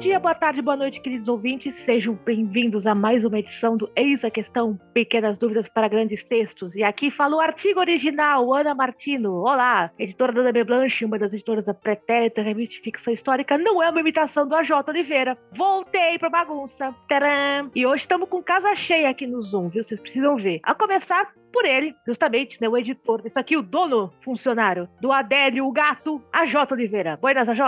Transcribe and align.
dia, 0.00 0.18
boa 0.18 0.34
tarde, 0.34 0.62
boa 0.62 0.78
noite, 0.78 0.98
queridos 0.98 1.28
ouvintes. 1.28 1.74
Sejam 1.74 2.18
bem-vindos 2.24 2.86
a 2.86 2.94
mais 2.94 3.22
uma 3.22 3.38
edição 3.38 3.76
do 3.76 3.90
Eis 3.94 4.24
a 4.24 4.30
Questão, 4.30 4.80
Pequenas 4.94 5.38
Dúvidas 5.38 5.68
para 5.68 5.88
Grandes 5.88 6.24
Textos. 6.24 6.74
E 6.74 6.82
aqui 6.82 7.10
fala 7.10 7.36
o 7.36 7.40
artigo 7.40 7.80
original, 7.80 8.54
Ana 8.54 8.74
Martino. 8.74 9.42
Olá, 9.42 9.90
editora 9.98 10.32
da 10.32 10.44
Dame 10.44 10.64
Blanche, 10.64 11.04
uma 11.04 11.18
das 11.18 11.34
editoras 11.34 11.66
da 11.66 11.74
Pretérita, 11.74 12.40
revista 12.40 12.76
de 12.76 12.80
ficção 12.80 13.12
histórica, 13.12 13.58
não 13.58 13.82
é 13.82 13.90
uma 13.90 14.00
imitação 14.00 14.48
do 14.48 14.54
AJ 14.54 14.70
Oliveira. 14.88 15.36
Voltei 15.52 16.18
pra 16.18 16.30
bagunça. 16.30 16.94
Tcharam! 17.06 17.70
E 17.74 17.86
hoje 17.86 18.04
estamos 18.04 18.26
com 18.26 18.42
casa 18.42 18.74
cheia 18.74 19.10
aqui 19.10 19.26
no 19.26 19.42
Zoom, 19.42 19.68
viu? 19.68 19.84
Vocês 19.84 20.00
precisam 20.00 20.34
ver. 20.34 20.60
A 20.62 20.74
começar 20.74 21.30
por 21.52 21.64
ele, 21.64 21.94
justamente, 22.06 22.60
né, 22.60 22.68
o 22.68 22.76
editor. 22.76 23.22
Isso 23.24 23.38
aqui, 23.38 23.56
o 23.56 23.62
dono, 23.62 24.12
funcionário 24.24 24.88
do 25.00 25.12
Adélio, 25.12 25.66
o 25.66 25.72
gato, 25.72 26.22
AJ 26.32 26.54
Oliveira. 26.72 27.18
Buenas, 27.20 27.48
AJ. 27.48 27.60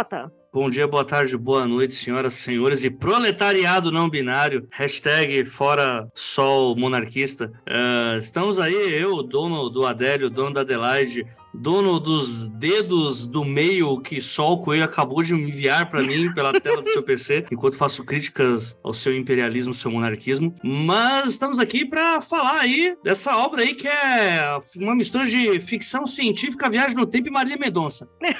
Bom 0.52 0.68
dia, 0.68 0.86
boa 0.86 1.02
tarde, 1.02 1.34
boa 1.34 1.66
noite, 1.66 1.94
senhoras, 1.94 2.34
senhores 2.34 2.84
e 2.84 2.90
proletariado 2.90 3.90
não 3.90 4.10
binário. 4.10 4.68
Hashtag 4.70 5.46
fora 5.46 6.06
sol 6.14 6.76
monarquista. 6.76 7.50
Uh, 7.66 8.18
estamos 8.18 8.58
aí, 8.58 8.74
eu, 8.92 9.22
dono 9.22 9.70
do 9.70 9.86
Adélio, 9.86 10.28
dono 10.28 10.52
da 10.52 10.60
Adelaide, 10.60 11.26
dono 11.54 12.00
dos 12.00 12.48
dedos 12.48 13.28
do 13.28 13.44
meio 13.44 14.00
que 14.00 14.20
só 14.20 14.52
o 14.52 14.58
Coelho 14.58 14.84
acabou 14.84 15.22
de 15.22 15.34
enviar 15.34 15.90
para 15.90 16.02
mim 16.02 16.32
pela 16.32 16.58
tela 16.60 16.82
do 16.82 16.88
seu 16.88 17.02
PC, 17.02 17.46
enquanto 17.52 17.76
faço 17.76 18.04
críticas 18.04 18.78
ao 18.82 18.94
seu 18.94 19.16
imperialismo, 19.16 19.74
seu 19.74 19.90
monarquismo. 19.90 20.54
Mas 20.62 21.30
estamos 21.30 21.60
aqui 21.60 21.84
para 21.84 22.20
falar 22.20 22.60
aí 22.60 22.96
dessa 23.02 23.36
obra 23.36 23.62
aí 23.62 23.74
que 23.74 23.88
é 23.88 24.58
uma 24.76 24.94
mistura 24.94 25.26
de 25.26 25.60
ficção 25.60 26.06
científica, 26.06 26.70
viagem 26.70 26.96
no 26.96 27.06
tempo 27.06 27.28
e 27.28 27.30
Maria 27.30 27.56
Mendonça. 27.56 28.08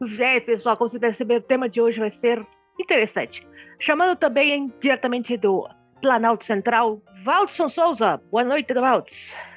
Véi, 0.00 0.40
pessoal, 0.40 0.76
como 0.76 0.90
você 0.90 0.98
percebeu, 0.98 1.38
o 1.38 1.42
tema 1.42 1.68
de 1.68 1.80
hoje 1.80 2.00
vai 2.00 2.10
ser 2.10 2.44
interessante. 2.80 3.46
Chamando 3.78 4.18
também 4.18 4.72
diretamente 4.80 5.36
do 5.36 5.68
Planalto 6.02 6.44
Central, 6.44 7.00
Valdson 7.24 7.68
Souza. 7.68 8.20
Boa 8.30 8.44
noite, 8.44 8.72
Valdson. 8.72 9.49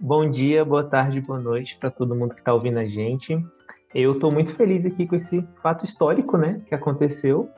Bom 0.00 0.28
dia, 0.28 0.64
boa 0.64 0.84
tarde, 0.84 1.20
boa 1.20 1.38
noite 1.38 1.76
para 1.78 1.90
todo 1.90 2.14
mundo 2.14 2.34
que 2.34 2.40
está 2.40 2.52
ouvindo 2.52 2.78
a 2.78 2.84
gente. 2.84 3.38
Eu 3.94 4.12
estou 4.12 4.32
muito 4.32 4.52
feliz 4.52 4.84
aqui 4.84 5.06
com 5.06 5.14
esse 5.14 5.46
fato 5.62 5.84
histórico, 5.84 6.36
né, 6.36 6.60
que 6.66 6.74
aconteceu. 6.74 7.48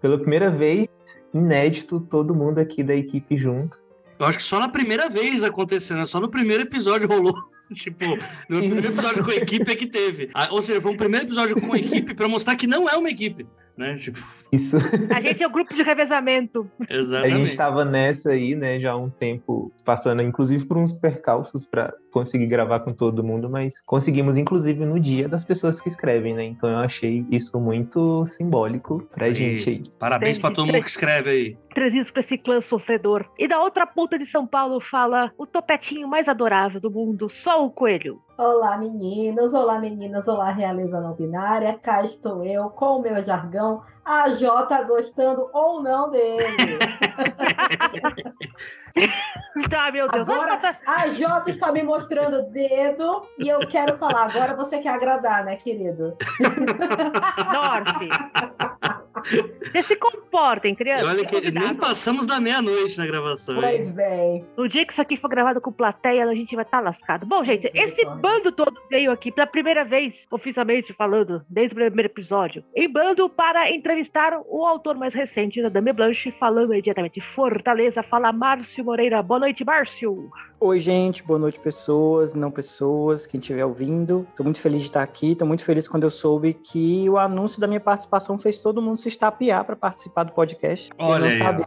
Pela 0.00 0.18
primeira 0.18 0.50
vez, 0.50 0.88
inédito, 1.32 2.00
todo 2.00 2.34
mundo 2.34 2.58
aqui 2.58 2.82
da 2.82 2.94
equipe 2.94 3.36
junto. 3.36 3.78
Eu 4.18 4.26
acho 4.26 4.38
que 4.38 4.44
só 4.44 4.58
na 4.58 4.68
primeira 4.68 5.08
vez 5.08 5.42
aconteceu, 5.42 5.96
né? 5.96 6.06
Só 6.06 6.18
no 6.18 6.28
primeiro 6.28 6.62
episódio 6.62 7.08
rolou. 7.08 7.34
tipo, 7.72 8.04
no 8.48 8.58
primeiro 8.58 8.88
episódio 8.88 9.24
com 9.24 9.30
a 9.30 9.36
equipe 9.36 9.70
é 9.70 9.76
que 9.76 9.86
teve. 9.86 10.30
Ah, 10.34 10.48
ou 10.50 10.62
seja, 10.62 10.80
foi 10.80 10.92
um 10.92 10.96
primeiro 10.96 11.26
episódio 11.26 11.60
com 11.60 11.72
a 11.72 11.78
equipe 11.78 12.14
para 12.14 12.28
mostrar 12.28 12.56
que 12.56 12.66
não 12.66 12.88
é 12.88 12.96
uma 12.96 13.10
equipe, 13.10 13.46
né? 13.76 13.96
Tipo... 13.96 14.22
Isso. 14.52 14.76
A 15.10 15.20
gente 15.22 15.42
é 15.42 15.46
o 15.46 15.48
um 15.48 15.52
grupo 15.52 15.74
de 15.74 15.82
revezamento. 15.82 16.70
Exatamente. 16.88 17.34
A 17.34 17.38
gente 17.38 17.50
estava 17.50 17.84
nessa 17.86 18.32
aí, 18.32 18.54
né, 18.54 18.78
já 18.78 18.92
há 18.92 18.96
um 18.96 19.08
tempo, 19.08 19.72
passando 19.82 20.22
inclusive 20.22 20.66
por 20.66 20.76
uns 20.76 20.92
percalços 20.92 21.64
para 21.64 21.94
conseguir 22.12 22.46
gravar 22.46 22.80
com 22.80 22.92
todo 22.92 23.24
mundo, 23.24 23.48
mas 23.48 23.80
conseguimos 23.80 24.36
inclusive 24.36 24.84
no 24.84 25.00
dia 25.00 25.26
das 25.26 25.46
pessoas 25.46 25.80
que 25.80 25.88
escrevem, 25.88 26.34
né? 26.34 26.44
Então 26.44 26.68
eu 26.68 26.78
achei 26.78 27.24
isso 27.30 27.58
muito 27.58 28.26
simbólico 28.26 29.08
pra 29.10 29.28
e 29.28 29.34
gente 29.34 29.70
aí. 29.70 29.82
Parabéns 29.98 30.38
para 30.38 30.54
todo 30.54 30.66
mundo 30.66 30.82
que 30.82 30.90
escreve 30.90 31.30
aí. 31.30 31.56
Traz 31.74 31.94
isso 31.94 32.12
pra 32.12 32.20
esse 32.20 32.36
clã 32.36 32.60
sofredor. 32.60 33.24
E 33.38 33.48
da 33.48 33.58
outra 33.58 33.86
ponta 33.86 34.18
de 34.18 34.26
São 34.26 34.46
Paulo 34.46 34.78
fala 34.78 35.32
o 35.38 35.46
topetinho 35.46 36.06
mais 36.06 36.28
adorável 36.28 36.78
do 36.78 36.90
mundo, 36.90 37.30
só 37.30 37.64
o 37.64 37.70
coelho. 37.70 38.20
Olá, 38.36 38.76
meninos, 38.76 39.54
olá, 39.54 39.78
meninas, 39.78 40.28
olá, 40.28 40.50
realeza 40.50 41.00
não 41.00 41.14
binária. 41.14 41.78
Cá 41.82 42.02
estou 42.02 42.44
eu 42.44 42.68
com 42.70 42.98
o 42.98 43.02
meu 43.02 43.22
jargão 43.22 43.82
a 44.04 44.28
Jota 44.30 44.82
gostando 44.82 45.48
ou 45.52 45.82
não 45.82 46.10
dele. 46.10 46.78
tá, 49.70 49.90
meu 49.92 50.06
Deus. 50.08 50.28
Agora, 50.28 50.78
a 50.86 51.08
Jota 51.10 51.50
está 51.50 51.70
me 51.70 51.82
mostrando 51.82 52.40
o 52.40 52.50
dedo 52.50 53.26
e 53.38 53.48
eu 53.48 53.60
quero 53.60 53.96
falar. 53.98 54.24
Agora 54.24 54.54
você 54.54 54.78
quer 54.78 54.90
agradar, 54.90 55.44
né, 55.44 55.56
querido? 55.56 56.16
Norte. 57.52 58.08
Você 59.24 59.82
se 59.82 59.96
comportem, 59.96 60.74
criança. 60.74 61.08
Olha 61.08 61.24
que 61.24 61.50
nem 61.50 61.74
passamos 61.74 62.26
da 62.26 62.40
meia-noite 62.40 62.98
na 62.98 63.06
gravação. 63.06 63.60
Pois 63.60 63.88
hein? 63.88 63.94
bem. 63.94 64.44
No 64.56 64.68
dia 64.68 64.84
que 64.84 64.92
isso 64.92 65.02
aqui 65.02 65.16
for 65.16 65.28
gravado 65.28 65.60
com 65.60 65.72
plateia, 65.72 66.24
a 66.24 66.34
gente 66.34 66.54
vai 66.54 66.64
estar 66.64 66.78
tá 66.78 66.84
lascado. 66.84 67.26
Bom, 67.26 67.44
gente, 67.44 67.70
esse 67.74 68.04
bando 68.04 68.52
todo 68.52 68.80
veio 68.90 69.10
aqui 69.10 69.30
pela 69.30 69.46
primeira 69.46 69.84
vez, 69.84 70.26
oficialmente 70.30 70.92
falando, 70.92 71.44
desde 71.48 71.74
o 71.74 71.76
primeiro 71.76 72.10
episódio, 72.10 72.64
em 72.74 72.90
bando 72.90 73.28
para 73.28 73.70
entrevistar 73.70 74.40
o 74.46 74.66
autor 74.66 74.96
mais 74.96 75.14
recente 75.14 75.62
da 75.62 75.68
Dame 75.68 75.92
Blanche, 75.92 76.32
falando 76.38 76.72
aí 76.72 76.82
diretamente 76.82 77.14
de 77.14 77.20
Fortaleza. 77.20 78.02
Fala 78.02 78.32
Márcio 78.32 78.84
Moreira. 78.84 79.22
Boa 79.22 79.40
noite, 79.40 79.64
Márcio. 79.64 80.30
Oi, 80.64 80.78
gente. 80.78 81.24
Boa 81.24 81.40
noite, 81.40 81.58
pessoas, 81.58 82.34
não 82.34 82.48
pessoas, 82.48 83.26
quem 83.26 83.40
estiver 83.40 83.64
ouvindo. 83.64 84.24
Tô 84.36 84.44
muito 84.44 84.60
feliz 84.60 84.78
de 84.82 84.86
estar 84.86 85.02
aqui. 85.02 85.34
Tô 85.34 85.44
muito 85.44 85.64
feliz 85.64 85.88
quando 85.88 86.04
eu 86.04 86.10
soube 86.10 86.54
que 86.54 87.10
o 87.10 87.18
anúncio 87.18 87.60
da 87.60 87.66
minha 87.66 87.80
participação 87.80 88.38
fez 88.38 88.60
todo 88.60 88.80
mundo 88.80 89.00
se 89.00 89.08
estapear 89.08 89.64
para 89.64 89.74
participar 89.74 90.22
do 90.22 90.30
podcast. 90.30 90.88
Olha 90.96 91.26
eu 91.26 91.30
não 91.30 91.36
sabia. 91.36 91.66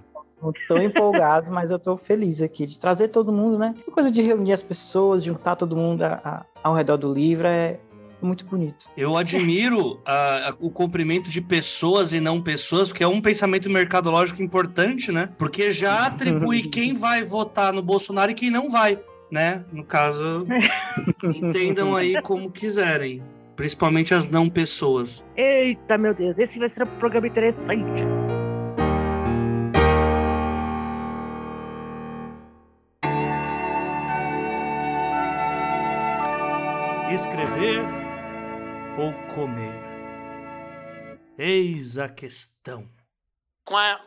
Tô 0.65 0.77
empolgado, 0.77 1.51
mas 1.51 1.71
eu 1.71 1.79
tô 1.79 1.97
feliz 1.97 2.41
aqui 2.41 2.65
de 2.65 2.79
trazer 2.79 3.09
todo 3.09 3.33
mundo, 3.33 3.57
né? 3.57 3.75
Essa 3.77 3.91
coisa 3.91 4.09
de 4.09 4.21
reunir 4.21 4.53
as 4.53 4.63
pessoas, 4.63 5.25
juntar 5.25 5.57
todo 5.57 5.75
mundo 5.75 6.03
a, 6.03 6.21
a, 6.23 6.45
ao 6.63 6.73
redor 6.73 6.95
do 6.95 7.13
livro 7.13 7.47
é, 7.47 7.77
muito 8.21 8.45
bonito. 8.45 8.87
Eu 8.97 9.15
admiro 9.17 9.99
a, 10.05 10.49
a, 10.49 10.55
o 10.59 10.69
comprimento 10.69 11.29
de 11.29 11.41
pessoas 11.41 12.13
e 12.13 12.19
não 12.19 12.41
pessoas, 12.41 12.89
porque 12.89 13.03
é 13.03 13.07
um 13.07 13.21
pensamento 13.21 13.69
mercadológico 13.69 14.41
importante, 14.41 15.11
né? 15.11 15.29
Porque 15.37 15.71
já 15.71 16.05
atribui 16.05 16.63
quem 16.69 16.93
vai 16.93 17.23
votar 17.23 17.73
no 17.73 17.81
Bolsonaro 17.81 18.31
e 18.31 18.35
quem 18.35 18.49
não 18.49 18.69
vai, 18.69 18.99
né? 19.31 19.63
No 19.71 19.83
caso, 19.83 20.45
entendam 21.23 21.95
aí 21.95 22.21
como 22.21 22.51
quiserem. 22.51 23.21
Principalmente 23.55 24.13
as 24.13 24.29
não 24.29 24.49
pessoas. 24.49 25.25
Eita, 25.37 25.97
meu 25.97 26.13
Deus, 26.13 26.37
esse 26.37 26.59
vai 26.59 26.67
ser 26.67 26.83
um 26.83 26.87
programa 26.87 27.27
interessante. 27.27 28.03
Escrever 37.13 38.04
ou 38.97 39.13
comer? 39.33 39.81
Eis 41.37 41.97
a 41.97 42.07
questão. 42.07 42.87
Qual 43.65 43.81
é? 43.81 43.99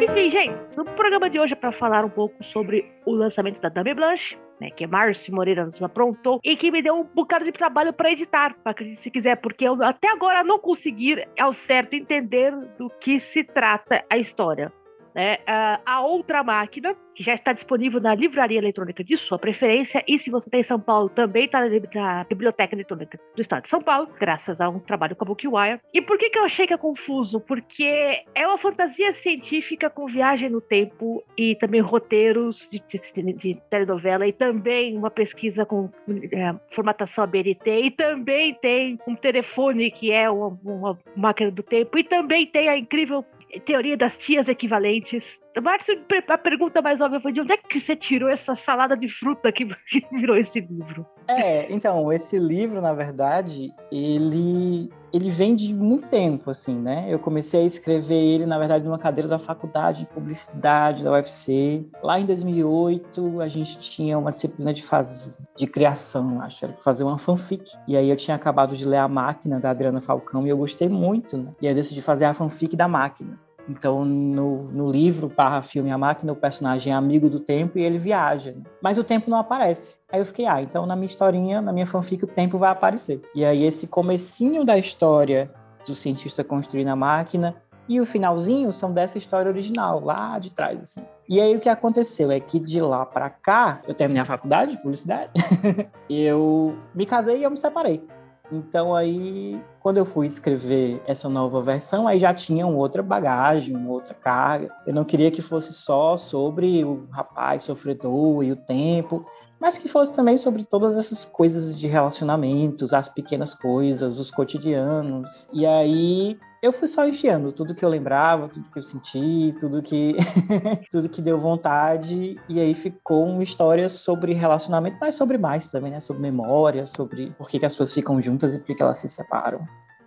Enfim, 0.00 0.30
gente, 0.30 0.80
o 0.80 0.84
programa 0.84 1.28
de 1.28 1.40
hoje 1.40 1.54
é 1.54 1.56
para 1.56 1.72
falar 1.72 2.04
um 2.04 2.08
pouco 2.08 2.42
sobre 2.44 2.88
o 3.04 3.12
lançamento 3.12 3.60
da 3.60 3.68
Dame 3.68 3.92
Blanche, 3.92 4.38
né, 4.60 4.70
que 4.70 4.86
Márcio 4.86 5.34
Moreira 5.34 5.66
nos 5.66 5.82
aprontou, 5.82 6.38
e 6.44 6.56
que 6.56 6.70
me 6.70 6.80
deu 6.80 6.94
um 6.94 7.04
bocado 7.04 7.44
de 7.44 7.52
trabalho 7.52 7.92
para 7.92 8.12
editar, 8.12 8.56
acredite 8.64 9.00
se 9.00 9.10
quiser, 9.10 9.36
porque 9.40 9.66
eu 9.66 9.82
até 9.82 10.08
agora 10.10 10.44
não 10.44 10.60
consegui 10.60 11.16
ao 11.38 11.52
certo 11.52 11.94
entender 11.94 12.52
do 12.78 12.88
que 13.00 13.18
se 13.18 13.42
trata 13.42 14.04
a 14.08 14.16
história. 14.16 14.72
Né? 15.14 15.38
a 15.84 16.00
outra 16.00 16.42
máquina, 16.42 16.94
que 17.14 17.24
já 17.24 17.34
está 17.34 17.52
disponível 17.52 18.00
na 18.00 18.14
livraria 18.14 18.58
eletrônica 18.58 19.02
de 19.02 19.16
sua 19.16 19.38
preferência, 19.38 20.04
e 20.06 20.18
se 20.18 20.30
você 20.30 20.48
está 20.48 20.58
em 20.58 20.62
São 20.62 20.78
Paulo, 20.78 21.08
também 21.08 21.46
está 21.46 21.60
na 21.60 22.24
Biblioteca 22.24 22.74
Eletrônica 22.74 23.18
do 23.34 23.40
Estado 23.40 23.62
de 23.62 23.68
São 23.68 23.82
Paulo, 23.82 24.08
graças 24.20 24.60
a 24.60 24.68
um 24.68 24.78
trabalho 24.78 25.16
com 25.16 25.24
a 25.24 25.26
Bookwire. 25.26 25.80
E 25.92 26.00
por 26.00 26.16
que, 26.16 26.30
que 26.30 26.38
eu 26.38 26.44
achei 26.44 26.66
que 26.66 26.74
é 26.74 26.76
confuso? 26.76 27.40
Porque 27.40 28.22
é 28.34 28.46
uma 28.46 28.56
fantasia 28.56 29.12
científica 29.12 29.90
com 29.90 30.06
viagem 30.06 30.48
no 30.48 30.60
tempo 30.60 31.24
e 31.36 31.56
também 31.56 31.80
roteiros 31.80 32.68
de, 32.70 32.80
de, 32.88 33.32
de 33.32 33.62
telenovela, 33.68 34.26
e 34.26 34.32
também 34.32 34.96
uma 34.96 35.10
pesquisa 35.10 35.66
com 35.66 35.90
é, 36.32 36.54
formatação 36.72 37.24
ABNT, 37.24 37.68
e 37.68 37.90
também 37.90 38.54
tem 38.54 38.98
um 39.08 39.16
telefone 39.16 39.90
que 39.90 40.12
é 40.12 40.30
uma, 40.30 40.56
uma 40.64 40.98
máquina 41.16 41.50
do 41.50 41.64
tempo, 41.64 41.98
e 41.98 42.04
também 42.04 42.46
tem 42.46 42.68
a 42.68 42.78
incrível 42.78 43.24
teoria 43.64 43.96
das 43.96 44.18
tias 44.18 44.48
equivalentes. 44.48 45.40
Márcio, 45.60 45.94
a 46.28 46.38
pergunta 46.38 46.80
mais 46.80 47.00
óbvia 47.00 47.20
foi 47.20 47.32
de 47.32 47.40
onde 47.40 47.52
é 47.52 47.56
que 47.56 47.80
você 47.80 47.96
tirou 47.96 48.28
essa 48.28 48.54
salada 48.54 48.96
de 48.96 49.08
fruta 49.08 49.50
que 49.52 49.66
virou 50.12 50.36
esse 50.36 50.60
livro? 50.60 51.06
É, 51.26 51.72
então, 51.72 52.12
esse 52.12 52.38
livro, 52.38 52.80
na 52.80 52.92
verdade, 52.92 53.72
ele 53.90 54.90
ele 55.12 55.30
vem 55.30 55.56
de 55.56 55.72
muito 55.72 56.06
tempo, 56.08 56.50
assim, 56.50 56.74
né? 56.74 57.06
Eu 57.08 57.18
comecei 57.18 57.62
a 57.62 57.66
escrever 57.66 58.14
ele, 58.14 58.46
na 58.46 58.58
verdade, 58.58 58.84
numa 58.84 58.98
cadeira 58.98 59.28
da 59.28 59.38
faculdade 59.38 60.00
de 60.00 60.06
publicidade 60.06 61.02
da 61.02 61.12
UFC. 61.12 61.86
Lá 62.02 62.20
em 62.20 62.26
2008, 62.26 63.40
a 63.40 63.48
gente 63.48 63.78
tinha 63.78 64.18
uma 64.18 64.32
disciplina 64.32 64.72
de, 64.72 64.82
faz... 64.84 65.34
de 65.56 65.66
criação, 65.66 66.42
acho, 66.42 66.64
era 66.64 66.74
fazer 66.84 67.04
uma 67.04 67.18
fanfic. 67.18 67.72
E 67.86 67.96
aí 67.96 68.10
eu 68.10 68.16
tinha 68.16 68.36
acabado 68.36 68.76
de 68.76 68.84
ler 68.86 68.98
A 68.98 69.08
Máquina, 69.08 69.58
da 69.58 69.70
Adriana 69.70 70.00
Falcão, 70.00 70.46
e 70.46 70.50
eu 70.50 70.58
gostei 70.58 70.88
muito, 70.88 71.36
né? 71.36 71.52
E 71.60 71.66
aí 71.66 71.72
eu 71.72 71.76
decidi 71.76 72.02
fazer 72.02 72.26
a 72.26 72.34
fanfic 72.34 72.76
da 72.76 72.86
Máquina. 72.86 73.38
Então, 73.68 74.04
no, 74.04 74.64
no 74.64 74.90
livro, 74.90 75.28
barra 75.28 75.62
filme 75.62 75.90
A 75.90 75.98
Máquina, 75.98 76.32
o 76.32 76.36
personagem 76.36 76.92
é 76.92 76.96
amigo 76.96 77.28
do 77.28 77.38
tempo 77.38 77.78
e 77.78 77.82
ele 77.82 77.98
viaja. 77.98 78.52
Né? 78.52 78.62
Mas 78.82 78.96
o 78.98 79.04
tempo 79.04 79.30
não 79.30 79.38
aparece. 79.38 79.96
Aí 80.10 80.20
eu 80.20 80.26
fiquei, 80.26 80.46
ah, 80.46 80.62
então 80.62 80.86
na 80.86 80.96
minha 80.96 81.06
historinha, 81.06 81.60
na 81.60 81.72
minha 81.72 81.86
fanfic, 81.86 82.24
o 82.24 82.28
tempo 82.28 82.56
vai 82.56 82.70
aparecer. 82.70 83.20
E 83.34 83.44
aí 83.44 83.64
esse 83.64 83.86
comecinho 83.86 84.64
da 84.64 84.78
história 84.78 85.50
do 85.86 85.94
cientista 85.94 86.42
construindo 86.42 86.88
a 86.88 86.96
máquina 86.96 87.56
e 87.88 88.00
o 88.00 88.06
finalzinho 88.06 88.72
são 88.72 88.92
dessa 88.92 89.16
história 89.16 89.50
original, 89.50 90.00
lá 90.04 90.38
de 90.38 90.50
trás, 90.50 90.82
assim. 90.82 91.00
E 91.28 91.40
aí 91.40 91.56
o 91.56 91.60
que 91.60 91.68
aconteceu 91.68 92.30
é 92.30 92.38
que 92.38 92.58
de 92.58 92.80
lá 92.80 93.06
para 93.06 93.30
cá, 93.30 93.80
eu 93.88 93.94
terminei 93.94 94.22
a 94.22 94.26
faculdade 94.26 94.72
de 94.72 94.82
publicidade, 94.82 95.30
eu 96.08 96.76
me 96.94 97.06
casei 97.06 97.38
e 97.38 97.42
eu 97.42 97.50
me 97.50 97.56
separei. 97.56 98.06
Então 98.50 98.94
aí, 98.94 99.62
quando 99.80 99.98
eu 99.98 100.06
fui 100.06 100.26
escrever 100.26 101.02
essa 101.06 101.28
nova 101.28 101.60
versão, 101.60 102.08
aí 102.08 102.18
já 102.18 102.32
tinha 102.32 102.66
uma 102.66 102.78
outra 102.78 103.02
bagagem, 103.02 103.76
uma 103.76 103.90
outra 103.90 104.14
carga. 104.14 104.70
Eu 104.86 104.94
não 104.94 105.04
queria 105.04 105.30
que 105.30 105.42
fosse 105.42 105.72
só 105.72 106.16
sobre 106.16 106.82
o 106.82 107.06
rapaz 107.10 107.64
sofredor 107.64 108.42
e 108.42 108.52
o 108.52 108.56
tempo, 108.56 109.26
mas 109.60 109.76
que 109.76 109.88
fosse 109.88 110.12
também 110.12 110.36
sobre 110.36 110.64
todas 110.64 110.96
essas 110.96 111.24
coisas 111.24 111.78
de 111.78 111.86
relacionamentos, 111.86 112.92
as 112.92 113.08
pequenas 113.08 113.54
coisas, 113.54 114.18
os 114.18 114.30
cotidianos. 114.30 115.48
E 115.52 115.66
aí 115.66 116.38
eu 116.62 116.72
fui 116.72 116.88
só 116.88 117.06
enfiando 117.06 117.52
tudo 117.52 117.74
que 117.74 117.84
eu 117.84 117.88
lembrava, 117.88 118.48
tudo 118.48 118.70
que 118.70 118.78
eu 118.78 118.82
senti, 118.82 119.54
tudo 119.60 119.82
que 119.82 120.16
tudo 120.90 121.08
que 121.08 121.22
deu 121.22 121.38
vontade 121.38 122.36
e 122.48 122.60
aí 122.60 122.74
ficou 122.74 123.26
uma 123.26 123.42
história 123.42 123.88
sobre 123.88 124.32
relacionamento, 124.32 124.98
mas 125.00 125.14
sobre 125.14 125.38
mais 125.38 125.66
também, 125.66 125.90
né? 125.90 126.00
Sobre 126.00 126.22
memória, 126.22 126.86
sobre 126.86 127.30
por 127.38 127.48
que, 127.48 127.58
que 127.58 127.66
as 127.66 127.72
pessoas 127.72 127.92
ficam 127.92 128.20
juntas 128.20 128.54
e 128.54 128.58
por 128.58 128.66
que, 128.66 128.74
que 128.74 128.82
elas 128.82 128.98
se 128.98 129.08
separam. 129.08 129.60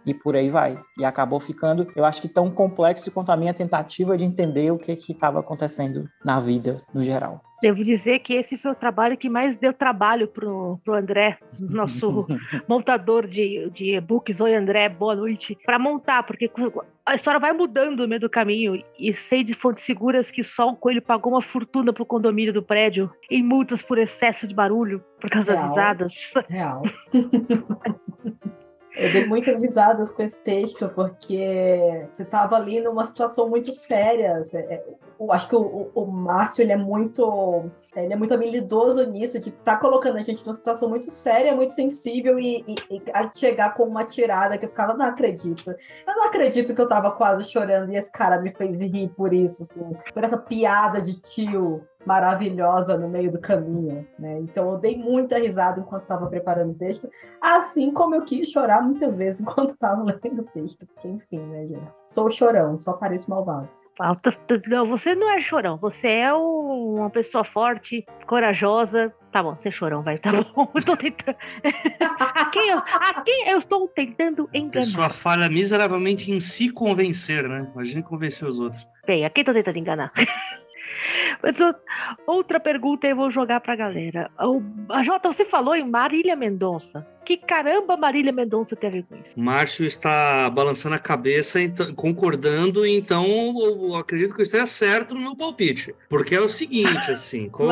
E 0.06 0.14
por 0.14 0.36
aí 0.36 0.50
vai. 0.50 0.80
E 0.98 1.06
acabou 1.06 1.40
ficando, 1.40 1.88
eu 1.96 2.06
acho 2.06 2.22
que 2.22 2.28
tão 2.28 2.50
complexo 2.50 3.12
quanto 3.12 3.32
a 3.32 3.38
minha 3.38 3.54
tentativa 3.54 4.18
de 4.18 4.24
entender 4.24 4.72
o 4.72 4.78
que 4.78 4.94
estava 5.10 5.40
acontecendo 5.40 6.10
na 6.24 6.40
vida 6.40 6.78
no 6.94 7.04
geral. 7.04 7.42
Devo 7.62 7.84
dizer 7.84 8.20
que 8.20 8.34
esse 8.34 8.58
foi 8.58 8.72
o 8.72 8.76
trabalho 8.76 9.16
que 9.16 9.30
mais 9.30 9.56
deu 9.56 9.72
trabalho 9.72 10.28
pro, 10.28 10.80
pro 10.84 10.96
André, 10.96 11.38
nosso 11.60 12.26
montador 12.68 13.28
de, 13.28 13.70
de 13.70 13.96
e-books. 13.96 14.40
Oi, 14.40 14.56
André, 14.56 14.90
boa 14.90 15.16
noite. 15.16 15.56
Para 15.64 15.78
montar, 15.78 16.24
porque 16.24 16.50
a 17.06 17.14
história 17.14 17.40
vai 17.40 17.54
mudando 17.54 18.00
no 18.00 18.08
meio 18.08 18.22
do 18.22 18.30
caminho. 18.30 18.84
E 18.98 19.14
sei 19.14 19.44
de 19.44 19.54
fontes 19.54 19.84
seguras 19.84 20.32
que 20.32 20.44
só 20.44 20.70
o 20.70 20.76
Coelho 20.76 21.04
pagou 21.04 21.34
uma 21.34 21.42
fortuna 21.42 21.94
pro 21.94 22.06
condomínio 22.06 22.52
do 22.52 22.64
prédio 22.64 23.12
em 23.30 23.44
multas 23.44 23.82
por 23.84 24.00
excesso 24.00 24.48
de 24.48 24.56
barulho, 24.56 25.04
por 25.20 25.30
causa 25.30 25.54
Real. 25.54 25.62
das 25.62 25.70
risadas. 25.70 26.34
Real. 26.50 26.82
Eu 28.96 29.12
dei 29.14 29.26
muitas 29.26 29.62
risadas 29.62 30.12
com 30.12 30.22
esse 30.22 30.42
texto, 30.44 30.90
porque 30.90 32.08
você 32.12 32.24
estava 32.24 32.56
ali 32.56 32.82
numa 32.82 33.06
situação 33.06 33.50
muito 33.50 33.72
séria. 33.72 34.44
É, 34.54 34.84
eu 35.20 35.32
acho 35.32 35.48
que 35.48 35.56
o, 35.56 35.90
o, 35.94 36.06
Márcio 36.06 36.62
ele 36.62 36.72
é 36.72 36.78
muito 36.78 37.70
ele 37.96 38.14
é 38.14 38.16
muito 38.16 38.34
habilidoso 38.34 39.06
nisso, 39.06 39.40
de 39.40 39.50
estar 39.50 39.76
tá 39.76 39.78
colocando 39.78 40.18
a 40.18 40.22
gente 40.22 40.44
numa 40.46 40.54
situação 40.54 40.90
muito 40.90 41.06
séria, 41.06 41.56
muito 41.56 41.74
sensível 41.74 42.40
e, 42.40 42.64
e, 42.68 42.76
e 42.90 43.38
chegar 43.38 43.74
com 43.74 43.84
uma 43.84 44.04
tirada 44.04 44.58
que 44.58 44.66
eu 44.66 44.70
ficava, 44.70 44.94
não 44.94 45.06
acredito. 45.06 45.72
Eu 45.72 46.16
não 46.16 46.24
acredito 46.24 46.74
que 46.74 46.82
eu 46.82 46.86
estava 46.86 47.12
quase 47.12 47.50
chorando 47.50 47.92
e 47.92 47.98
esse 47.98 48.12
cara 48.12 48.42
me 48.42 48.52
fez 48.52 48.80
rir 48.80 49.10
por 49.10 49.34
isso, 49.34 49.64
assim, 49.64 49.96
por 50.14 50.24
essa 50.24 50.38
piada 50.38 51.02
de 51.02 51.20
tio 51.20 51.86
maravilhosa 52.06 52.98
no 52.98 53.08
meio 53.08 53.32
do 53.32 53.40
caminho, 53.40 54.08
né? 54.18 54.40
Então 54.40 54.72
eu 54.72 54.78
dei 54.78 54.98
muita 54.98 55.38
risada 55.38 55.80
enquanto 55.80 56.04
estava 56.04 56.28
preparando 56.28 56.72
o 56.72 56.76
texto, 56.76 57.10
assim 57.40 57.92
como 57.92 58.16
eu 58.16 58.24
quis 58.24 58.50
chorar 58.50 58.82
muitas 58.82 59.16
vezes 59.16 59.42
enquanto 59.42 59.74
estava 59.74 60.04
lendo 60.04 60.42
o 60.42 60.46
texto, 60.46 60.86
porque 60.88 61.08
enfim, 61.08 61.40
né, 61.40 61.68
gente? 61.68 61.92
Sou 62.08 62.30
chorão, 62.30 62.78
só 62.78 62.94
pareço 62.94 63.30
malvado. 63.30 63.70
Não, 64.68 64.88
você 64.88 65.14
não 65.14 65.30
é 65.30 65.40
chorão, 65.40 65.78
você 65.78 66.08
é 66.08 66.34
uma 66.34 67.10
pessoa 67.12 67.44
forte, 67.44 68.04
corajosa. 68.26 69.14
Tá 69.32 69.44
bom, 69.44 69.56
você 69.56 69.68
é 69.68 69.72
chorão, 69.72 70.02
vai, 70.02 70.18
tá 70.18 70.32
bom. 70.32 70.68
Eu 70.74 70.84
tô 70.84 70.98
tentando. 70.98 71.38
a, 72.20 72.46
quem 72.46 72.70
eu, 72.70 72.78
a 72.78 73.22
quem 73.22 73.50
eu 73.50 73.60
estou 73.60 73.88
tentando 73.90 74.50
enganar? 74.54 74.86
Pessoa 74.86 75.10
falha 75.10 75.48
miseravelmente 75.48 76.32
em 76.32 76.40
se 76.40 76.70
convencer, 76.70 77.48
né? 77.48 77.70
Imagina 77.74 78.02
convencer 78.02 78.48
os 78.48 78.60
outros. 78.60 78.88
Bem, 79.06 79.24
a 79.24 79.30
quem 79.30 79.44
tô 79.44 79.54
tentando 79.54 79.78
enganar? 79.78 80.12
Mas 81.42 81.58
outra 82.26 82.60
pergunta 82.60 83.08
eu 83.08 83.16
vou 83.16 83.32
jogar 83.32 83.60
pra 83.62 83.76
galera. 83.76 84.30
A 84.90 85.04
Jota, 85.04 85.32
você 85.32 85.46
falou 85.46 85.76
em 85.76 85.88
Marília 85.88 86.36
Mendonça. 86.36 87.06
Que 87.26 87.38
caramba 87.38 87.96
Marília 87.96 88.32
Mendonça 88.32 88.76
teve 88.76 89.04
com 89.04 89.16
isso? 89.16 89.40
Márcio 89.40 89.86
está 89.86 90.50
balançando 90.50 90.96
a 90.96 91.00
cabeça, 91.00 91.62
então, 91.62 91.94
concordando, 91.94 92.86
então 92.86 93.26
eu 93.60 93.96
acredito 93.96 94.34
que 94.34 94.42
eu 94.42 94.44
esteja 94.44 94.66
certo 94.66 95.14
no 95.14 95.22
meu 95.22 95.36
palpite. 95.36 95.94
Porque 96.10 96.34
é 96.34 96.42
o 96.42 96.50
seguinte, 96.50 97.10
assim, 97.12 97.48
como, 97.48 97.70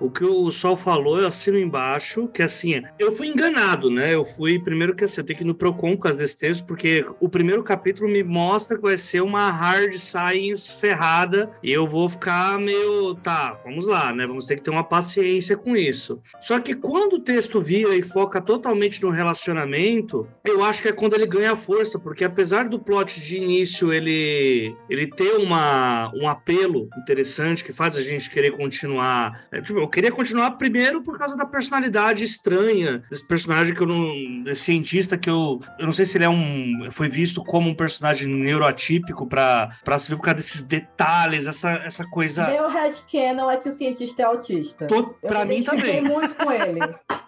o 0.00 0.10
que 0.10 0.24
o 0.24 0.50
Sol 0.50 0.76
falou, 0.76 1.20
eu 1.20 1.26
assino 1.26 1.58
embaixo, 1.58 2.28
que 2.28 2.42
assim, 2.42 2.82
eu 2.98 3.12
fui 3.12 3.28
enganado, 3.28 3.90
né? 3.90 4.14
Eu 4.14 4.24
fui, 4.24 4.58
primeiro 4.58 4.94
que 4.94 5.04
assim, 5.04 5.20
eu 5.20 5.24
tenho 5.24 5.36
que 5.36 5.44
ir 5.44 5.46
no 5.46 5.54
Procon 5.54 5.96
por 5.96 6.02
causa 6.04 6.18
desse 6.18 6.38
texto, 6.38 6.64
porque 6.64 7.04
o 7.20 7.28
primeiro 7.28 7.62
capítulo 7.62 8.08
me 8.08 8.22
mostra 8.22 8.76
que 8.76 8.82
vai 8.82 8.98
ser 8.98 9.22
uma 9.22 9.50
hard 9.50 9.94
science 9.94 10.72
ferrada, 10.72 11.50
e 11.62 11.72
eu 11.72 11.86
vou 11.86 12.08
ficar 12.08 12.58
meio, 12.58 13.14
tá, 13.16 13.58
vamos 13.64 13.86
lá, 13.86 14.12
né? 14.12 14.26
Vamos 14.26 14.46
ter 14.46 14.56
que 14.56 14.62
ter 14.62 14.70
uma 14.70 14.84
paciência 14.84 15.56
com 15.56 15.76
isso. 15.76 16.20
Só 16.40 16.58
que 16.60 16.74
quando 16.74 17.14
o 17.14 17.20
texto 17.20 17.60
vira 17.60 17.96
e 17.96 18.02
foca 18.02 18.40
totalmente 18.40 19.02
no 19.02 19.10
relacionamento, 19.10 20.28
eu 20.44 20.62
acho 20.64 20.82
que 20.82 20.88
é 20.88 20.92
quando 20.92 21.14
ele 21.14 21.26
ganha 21.26 21.56
força, 21.56 21.98
porque 21.98 22.24
apesar 22.24 22.68
do 22.68 22.78
plot 22.78 23.20
de 23.20 23.36
início 23.36 23.92
ele, 23.92 24.74
ele 24.88 25.06
ter 25.06 25.36
uma, 25.36 26.12
um 26.14 26.28
apelo 26.28 26.88
interessante 26.98 27.64
que 27.64 27.72
faz 27.72 27.96
a 27.96 28.02
gente 28.02 28.30
querer 28.30 28.52
continuar, 28.52 29.46
é, 29.50 29.60
tipo, 29.60 29.85
eu 29.86 29.90
queria 29.90 30.10
continuar 30.10 30.50
primeiro 30.52 31.02
por 31.02 31.16
causa 31.16 31.36
da 31.36 31.46
personalidade 31.46 32.24
estranha 32.24 33.02
desse 33.08 33.26
personagem 33.26 33.74
que 33.74 33.80
eu 33.80 33.86
não. 33.86 34.42
Desse 34.42 34.62
cientista 34.62 35.16
que 35.16 35.30
eu. 35.30 35.60
Eu 35.78 35.86
não 35.86 35.92
sei 35.92 36.04
se 36.04 36.18
ele 36.18 36.24
é 36.24 36.28
um. 36.28 36.88
Foi 36.90 37.08
visto 37.08 37.42
como 37.44 37.70
um 37.70 37.74
personagem 37.74 38.28
neuroatípico 38.28 39.26
pra, 39.26 39.70
pra 39.84 39.98
se 39.98 40.08
ver 40.08 40.16
por 40.16 40.22
causa 40.22 40.36
desses 40.36 40.62
detalhes, 40.62 41.46
essa, 41.46 41.70
essa 41.84 42.04
coisa. 42.06 42.48
Meu 42.48 42.68
headcanon 42.68 43.50
é 43.50 43.56
que 43.56 43.68
o 43.68 43.72
cientista 43.72 44.22
é 44.22 44.24
autista. 44.24 44.86
Tô, 44.86 45.04
pra 45.04 45.42
eu 45.42 45.46
mim 45.46 45.62
também. 45.62 46.02
muito 46.02 46.34
com 46.34 46.50
ele. 46.50 46.80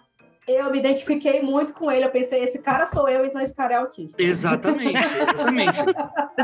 eu 0.53 0.71
me 0.71 0.79
identifiquei 0.79 1.41
muito 1.41 1.73
com 1.73 1.91
ele. 1.91 2.05
Eu 2.05 2.09
pensei, 2.09 2.43
esse 2.43 2.59
cara 2.59 2.85
sou 2.85 3.07
eu, 3.07 3.25
então 3.25 3.41
esse 3.41 3.53
cara 3.53 3.73
é 3.73 3.77
autista. 3.77 4.21
Exatamente, 4.21 4.97
exatamente. 4.97 5.79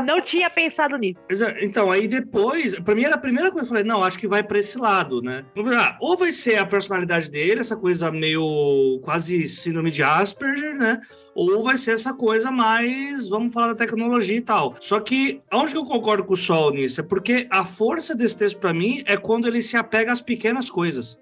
não 0.04 0.20
tinha 0.20 0.48
pensado 0.50 0.96
nisso. 0.96 1.26
Então, 1.60 1.90
aí 1.90 2.06
depois, 2.06 2.78
pra 2.80 2.94
mim 2.94 3.04
era 3.04 3.14
a 3.14 3.18
primeira 3.18 3.50
coisa 3.50 3.66
que 3.66 3.72
eu 3.72 3.76
falei, 3.76 3.84
não, 3.84 4.02
acho 4.02 4.18
que 4.18 4.28
vai 4.28 4.42
pra 4.42 4.58
esse 4.58 4.78
lado, 4.78 5.20
né? 5.22 5.44
Ah, 5.78 5.96
ou 6.00 6.16
vai 6.16 6.32
ser 6.32 6.58
a 6.58 6.66
personalidade 6.66 7.30
dele, 7.30 7.60
essa 7.60 7.76
coisa 7.76 8.10
meio 8.10 9.00
quase 9.02 9.46
síndrome 9.46 9.90
de 9.90 10.02
Asperger, 10.02 10.74
né? 10.74 11.00
Ou 11.36 11.62
vai 11.62 11.76
ser 11.76 11.92
essa 11.92 12.14
coisa 12.14 12.50
mais, 12.50 13.28
vamos 13.28 13.52
falar 13.52 13.68
da 13.68 13.74
tecnologia 13.74 14.38
e 14.38 14.40
tal. 14.40 14.74
Só 14.80 14.98
que, 14.98 15.42
onde 15.52 15.72
que 15.72 15.78
eu 15.78 15.84
concordo 15.84 16.24
com 16.24 16.32
o 16.32 16.36
Sol 16.36 16.72
nisso? 16.72 17.02
É 17.02 17.04
porque 17.04 17.46
a 17.50 17.62
força 17.62 18.14
desse 18.14 18.38
texto 18.38 18.58
para 18.58 18.72
mim 18.72 19.02
é 19.04 19.18
quando 19.18 19.46
ele 19.46 19.60
se 19.60 19.76
apega 19.76 20.10
às 20.10 20.22
pequenas 20.22 20.70
coisas. 20.70 21.20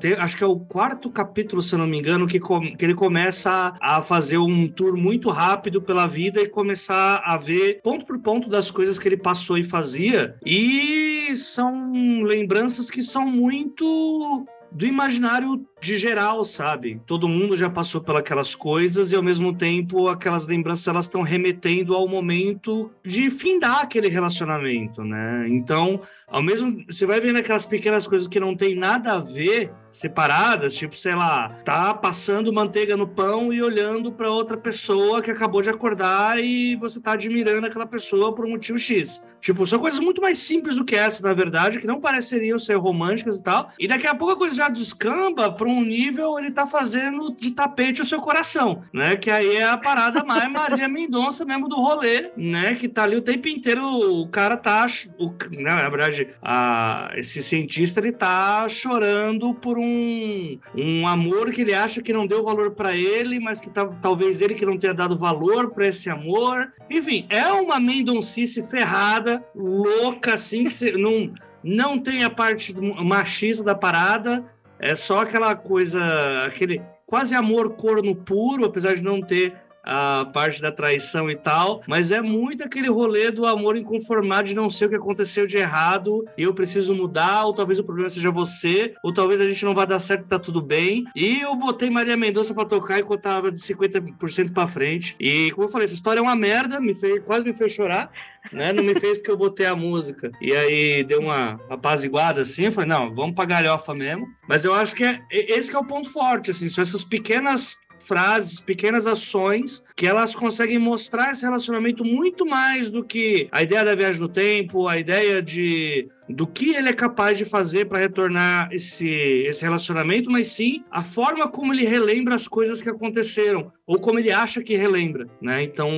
Te, 0.00 0.14
acho 0.14 0.36
que 0.38 0.42
é 0.42 0.46
o 0.46 0.58
quarto 0.58 1.10
capítulo, 1.10 1.60
se 1.60 1.76
não 1.76 1.86
me 1.86 1.98
engano, 1.98 2.26
que, 2.26 2.40
com, 2.40 2.74
que 2.74 2.82
ele 2.82 2.94
começa 2.94 3.74
a 3.78 4.00
fazer 4.00 4.38
um 4.38 4.66
tour 4.66 4.96
muito 4.96 5.28
rápido 5.28 5.82
pela 5.82 6.06
vida 6.06 6.40
e 6.40 6.48
começar 6.48 7.22
a 7.22 7.36
ver 7.36 7.80
ponto 7.82 8.06
por 8.06 8.18
ponto 8.18 8.48
das 8.48 8.70
coisas 8.70 8.98
que 8.98 9.06
ele 9.06 9.18
passou 9.18 9.58
e 9.58 9.62
fazia. 9.62 10.36
E 10.44 11.36
são 11.36 12.22
lembranças 12.22 12.90
que 12.90 13.02
são 13.02 13.26
muito 13.26 14.46
do 14.72 14.86
imaginário 14.86 15.66
de 15.80 15.96
geral, 15.96 16.44
sabe? 16.44 17.00
Todo 17.06 17.28
mundo 17.28 17.56
já 17.56 17.68
passou 17.68 18.00
pelas 18.00 18.54
coisas 18.54 19.10
e 19.12 19.16
ao 19.16 19.22
mesmo 19.22 19.54
tempo 19.54 20.08
aquelas 20.08 20.46
lembranças 20.46 20.86
elas 20.86 21.06
estão 21.06 21.22
remetendo 21.22 21.94
ao 21.94 22.06
momento 22.06 22.90
de 23.04 23.30
findar 23.30 23.80
aquele 23.80 24.08
relacionamento, 24.08 25.02
né? 25.02 25.46
Então, 25.48 26.00
ao 26.28 26.42
mesmo 26.42 26.84
você 26.88 27.06
vai 27.06 27.20
vendo 27.20 27.38
aquelas 27.38 27.66
pequenas 27.66 28.06
coisas 28.06 28.28
que 28.28 28.38
não 28.38 28.54
tem 28.54 28.74
nada 28.74 29.14
a 29.14 29.18
ver 29.18 29.72
separadas, 29.90 30.74
tipo, 30.74 30.96
sei 30.96 31.14
lá, 31.14 31.60
tá 31.64 31.92
passando 31.94 32.52
manteiga 32.52 32.96
no 32.96 33.06
pão 33.06 33.52
e 33.52 33.62
olhando 33.62 34.12
para 34.12 34.30
outra 34.30 34.56
pessoa 34.56 35.22
que 35.22 35.30
acabou 35.30 35.62
de 35.62 35.70
acordar 35.70 36.42
e 36.42 36.76
você 36.76 37.00
tá 37.00 37.12
admirando 37.12 37.66
aquela 37.66 37.86
pessoa 37.86 38.34
por 38.34 38.44
um 38.44 38.50
motivo 38.50 38.78
X. 38.78 39.22
Tipo, 39.40 39.66
são 39.66 39.78
coisas 39.78 40.00
muito 40.00 40.20
mais 40.20 40.38
simples 40.38 40.76
do 40.76 40.84
que 40.84 40.94
essa, 40.94 41.26
na 41.26 41.32
verdade, 41.32 41.78
que 41.78 41.86
não 41.86 42.00
pareceriam 42.00 42.58
ser 42.58 42.74
românticas 42.74 43.38
e 43.38 43.42
tal. 43.42 43.70
E 43.78 43.88
daqui 43.88 44.06
a 44.06 44.14
pouco 44.14 44.34
a 44.34 44.36
coisa 44.36 44.54
já 44.54 44.68
descamba 44.68 45.50
para 45.50 45.66
um 45.66 45.82
nível, 45.82 46.38
ele 46.38 46.50
tá 46.50 46.66
fazendo 46.66 47.34
de 47.38 47.52
tapete 47.52 48.02
o 48.02 48.04
seu 48.04 48.20
coração, 48.20 48.82
né? 48.92 49.16
Que 49.16 49.30
aí 49.30 49.56
é 49.56 49.64
a 49.64 49.78
parada 49.78 50.22
mais 50.22 50.48
Maria 50.52 50.88
Mendonça 50.88 51.44
mesmo 51.44 51.68
do 51.68 51.76
rolê, 51.76 52.30
né? 52.36 52.74
Que 52.74 52.86
tá 52.86 53.04
ali 53.04 53.16
o 53.16 53.22
tempo 53.22 53.48
inteiro, 53.48 53.82
o 53.82 54.28
cara 54.28 54.56
tá, 54.56 54.86
o, 55.18 55.30
né, 55.52 55.74
na 55.74 55.88
verdade, 55.88 56.28
a, 56.42 57.10
esse 57.16 57.42
cientista, 57.42 58.00
ele 58.00 58.12
tá 58.12 58.68
chorando 58.68 59.54
por 59.54 59.78
um, 59.80 60.58
um 60.74 61.08
amor 61.08 61.50
que 61.50 61.62
ele 61.62 61.74
acha 61.74 62.02
que 62.02 62.12
não 62.12 62.26
deu 62.26 62.44
valor 62.44 62.72
para 62.72 62.94
ele, 62.96 63.40
mas 63.40 63.60
que 63.60 63.70
tá, 63.70 63.86
talvez 64.00 64.40
ele 64.40 64.54
que 64.54 64.66
não 64.66 64.78
tenha 64.78 64.94
dado 64.94 65.18
valor 65.18 65.70
para 65.70 65.86
esse 65.86 66.08
amor. 66.08 66.72
Enfim, 66.88 67.26
é 67.28 67.46
uma 67.52 67.80
mendoncice 67.80 68.62
ferrada 68.62 69.44
louca, 69.54 70.34
assim, 70.34 70.64
que 70.64 70.76
você 70.76 70.92
não, 70.98 71.32
não 71.62 71.98
tem 71.98 72.24
a 72.24 72.30
parte 72.30 72.74
machista 72.74 73.64
da 73.64 73.74
parada, 73.74 74.44
é 74.78 74.94
só 74.94 75.20
aquela 75.20 75.54
coisa, 75.54 76.00
aquele 76.46 76.80
quase 77.06 77.34
amor 77.34 77.70
corno 77.70 78.14
puro, 78.14 78.64
apesar 78.64 78.94
de 78.94 79.02
não 79.02 79.20
ter 79.20 79.54
a 79.90 80.24
parte 80.24 80.62
da 80.62 80.70
traição 80.70 81.28
e 81.28 81.34
tal, 81.34 81.82
mas 81.84 82.12
é 82.12 82.22
muito 82.22 82.62
aquele 82.62 82.88
rolê 82.88 83.32
do 83.32 83.44
amor 83.44 83.76
inconformado 83.76 84.46
de 84.46 84.54
não 84.54 84.70
ser 84.70 84.84
o 84.84 84.88
que 84.88 84.94
aconteceu 84.94 85.48
de 85.48 85.56
errado 85.56 86.24
e 86.38 86.44
eu 86.44 86.54
preciso 86.54 86.94
mudar, 86.94 87.44
ou 87.44 87.52
talvez 87.52 87.80
o 87.80 87.84
problema 87.84 88.08
seja 88.08 88.30
você, 88.30 88.94
ou 89.02 89.12
talvez 89.12 89.40
a 89.40 89.44
gente 89.44 89.64
não 89.64 89.74
vai 89.74 89.88
dar 89.88 89.98
certo 89.98 90.26
e 90.26 90.28
tá 90.28 90.38
tudo 90.38 90.62
bem. 90.62 91.04
E 91.16 91.40
eu 91.40 91.56
botei 91.56 91.90
Maria 91.90 92.16
Mendonça 92.16 92.54
pra 92.54 92.64
tocar 92.64 93.00
enquanto 93.00 93.22
tava 93.22 93.50
de 93.50 93.60
50% 93.60 94.52
pra 94.52 94.68
frente. 94.68 95.16
E 95.18 95.50
como 95.50 95.66
eu 95.66 95.70
falei, 95.70 95.86
essa 95.86 95.94
história 95.94 96.20
é 96.20 96.22
uma 96.22 96.36
merda, 96.36 96.80
me 96.80 96.94
fez, 96.94 97.20
quase 97.24 97.44
me 97.44 97.52
fez 97.52 97.72
chorar, 97.72 98.12
né? 98.52 98.72
Não 98.72 98.84
me 98.84 98.98
fez 99.00 99.18
porque 99.18 99.30
eu 99.32 99.36
botei 99.36 99.66
a 99.66 99.74
música. 99.74 100.30
E 100.40 100.52
aí 100.52 101.02
deu 101.02 101.20
uma 101.20 101.60
apaziguada 101.68 102.42
assim, 102.42 102.66
eu 102.66 102.72
falei, 102.72 102.88
não, 102.88 103.12
vamos 103.12 103.34
pra 103.34 103.44
galhofa 103.44 103.92
mesmo. 103.92 104.28
Mas 104.48 104.64
eu 104.64 104.72
acho 104.72 104.94
que 104.94 105.02
é, 105.02 105.20
esse 105.30 105.68
que 105.68 105.76
é 105.76 105.80
o 105.80 105.84
ponto 105.84 106.08
forte, 106.08 106.52
assim, 106.52 106.68
são 106.68 106.82
essas 106.82 107.02
pequenas 107.02 107.76
frases, 108.04 108.60
pequenas 108.60 109.06
ações 109.06 109.84
que 109.96 110.06
elas 110.06 110.34
conseguem 110.34 110.78
mostrar 110.78 111.32
esse 111.32 111.44
relacionamento 111.44 112.04
muito 112.04 112.46
mais 112.46 112.90
do 112.90 113.04
que 113.04 113.48
a 113.52 113.62
ideia 113.62 113.84
da 113.84 113.94
viagem 113.94 114.20
no 114.20 114.28
tempo, 114.28 114.88
a 114.88 114.98
ideia 114.98 115.42
de 115.42 116.08
do 116.28 116.46
que 116.46 116.74
ele 116.74 116.88
é 116.88 116.92
capaz 116.92 117.36
de 117.36 117.44
fazer 117.44 117.86
para 117.86 117.98
retornar 117.98 118.72
esse, 118.72 119.08
esse 119.08 119.64
relacionamento, 119.64 120.30
mas 120.30 120.48
sim 120.48 120.84
a 120.90 121.02
forma 121.02 121.48
como 121.48 121.72
ele 121.72 121.84
relembra 121.84 122.36
as 122.36 122.46
coisas 122.46 122.80
que 122.80 122.88
aconteceram, 122.88 123.72
ou 123.84 123.98
como 123.98 124.18
ele 124.18 124.30
acha 124.30 124.62
que 124.62 124.76
relembra, 124.76 125.26
né? 125.42 125.64
Então, 125.64 125.90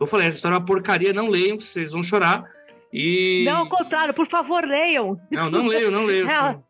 eu 0.00 0.06
falei, 0.06 0.28
essa 0.28 0.36
história 0.36 0.54
é 0.54 0.58
uma 0.58 0.64
porcaria, 0.64 1.12
não 1.12 1.28
leiam, 1.28 1.58
vocês 1.58 1.90
vão 1.90 2.04
chorar. 2.04 2.48
E... 2.92 3.42
Não, 3.44 3.58
ao 3.58 3.68
contrário, 3.68 4.14
por 4.14 4.28
favor, 4.28 4.64
leiam. 4.64 5.20
Não, 5.28 5.50
não 5.50 5.66
leio, 5.66 5.90
não 5.90 6.04
leio. 6.04 6.26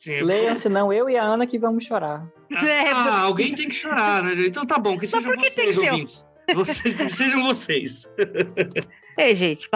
Sim, 0.00 0.14
é 0.14 0.22
Leiam, 0.22 0.56
senão 0.56 0.90
eu 0.90 1.10
e 1.10 1.16
a 1.18 1.22
Ana 1.22 1.46
que 1.46 1.58
vamos 1.58 1.84
chorar. 1.84 2.26
É, 2.60 2.90
ah, 2.90 3.20
alguém 3.20 3.54
tem 3.54 3.68
que 3.68 3.74
chorar, 3.74 4.22
né? 4.22 4.34
Então 4.46 4.66
tá 4.66 4.78
bom, 4.78 4.98
que 4.98 5.06
sejam 5.06 5.32
que 5.32 5.50
vocês, 5.50 5.78
ouvintes. 5.78 6.26
Vocês, 6.54 6.94
sejam 7.14 7.44
vocês. 7.44 8.12
Ei, 9.18 9.34
gente, 9.34 9.68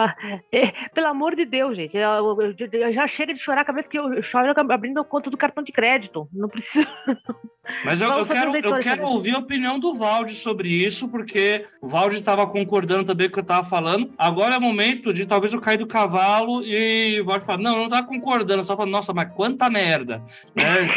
é, 0.51 0.71
pelo 0.89 1.07
amor 1.07 1.35
de 1.35 1.45
Deus, 1.45 1.75
gente. 1.75 1.95
Eu, 1.95 2.09
eu, 2.39 2.55
eu, 2.71 2.93
já 2.93 3.05
chega 3.05 3.31
de 3.31 3.39
chorar 3.39 3.63
cada 3.63 3.75
vez 3.75 3.87
que 3.87 3.97
eu 3.97 4.23
choro 4.23 4.51
abrindo 4.71 4.99
a 4.99 5.05
conta 5.05 5.29
do 5.29 5.37
cartão 5.37 5.63
de 5.63 5.71
crédito. 5.71 6.27
Não 6.33 6.49
precisa. 6.49 6.87
Mas 7.83 8.01
eu, 8.01 8.09
eu 8.11 8.25
quero, 8.25 8.55
eu 8.55 8.79
quero 8.79 9.03
ouvir 9.05 9.35
a 9.35 9.39
opinião 9.39 9.77
do 9.77 9.95
Valde 9.95 10.33
sobre 10.33 10.69
isso, 10.69 11.07
porque 11.09 11.67
o 11.79 11.87
Valde 11.87 12.15
estava 12.15 12.47
concordando 12.47 13.03
também 13.03 13.27
com 13.27 13.31
o 13.31 13.33
que 13.33 13.39
eu 13.39 13.43
estava 13.43 13.67
falando. 13.67 14.11
Agora 14.17 14.55
é 14.55 14.57
o 14.57 14.61
momento 14.61 15.13
de 15.13 15.27
talvez 15.27 15.53
eu 15.53 15.61
cair 15.61 15.77
do 15.77 15.85
cavalo 15.85 16.63
e 16.63 17.21
o 17.21 17.25
Valde 17.25 17.45
falar: 17.45 17.59
não, 17.59 17.77
não 17.77 17.89
tá 17.89 18.01
concordando. 18.01 18.61
Eu 18.61 18.65
tava 18.65 18.77
falando, 18.77 18.93
nossa, 18.93 19.13
mas 19.13 19.31
quanta 19.31 19.69
merda. 19.69 20.23
Né? 20.55 20.87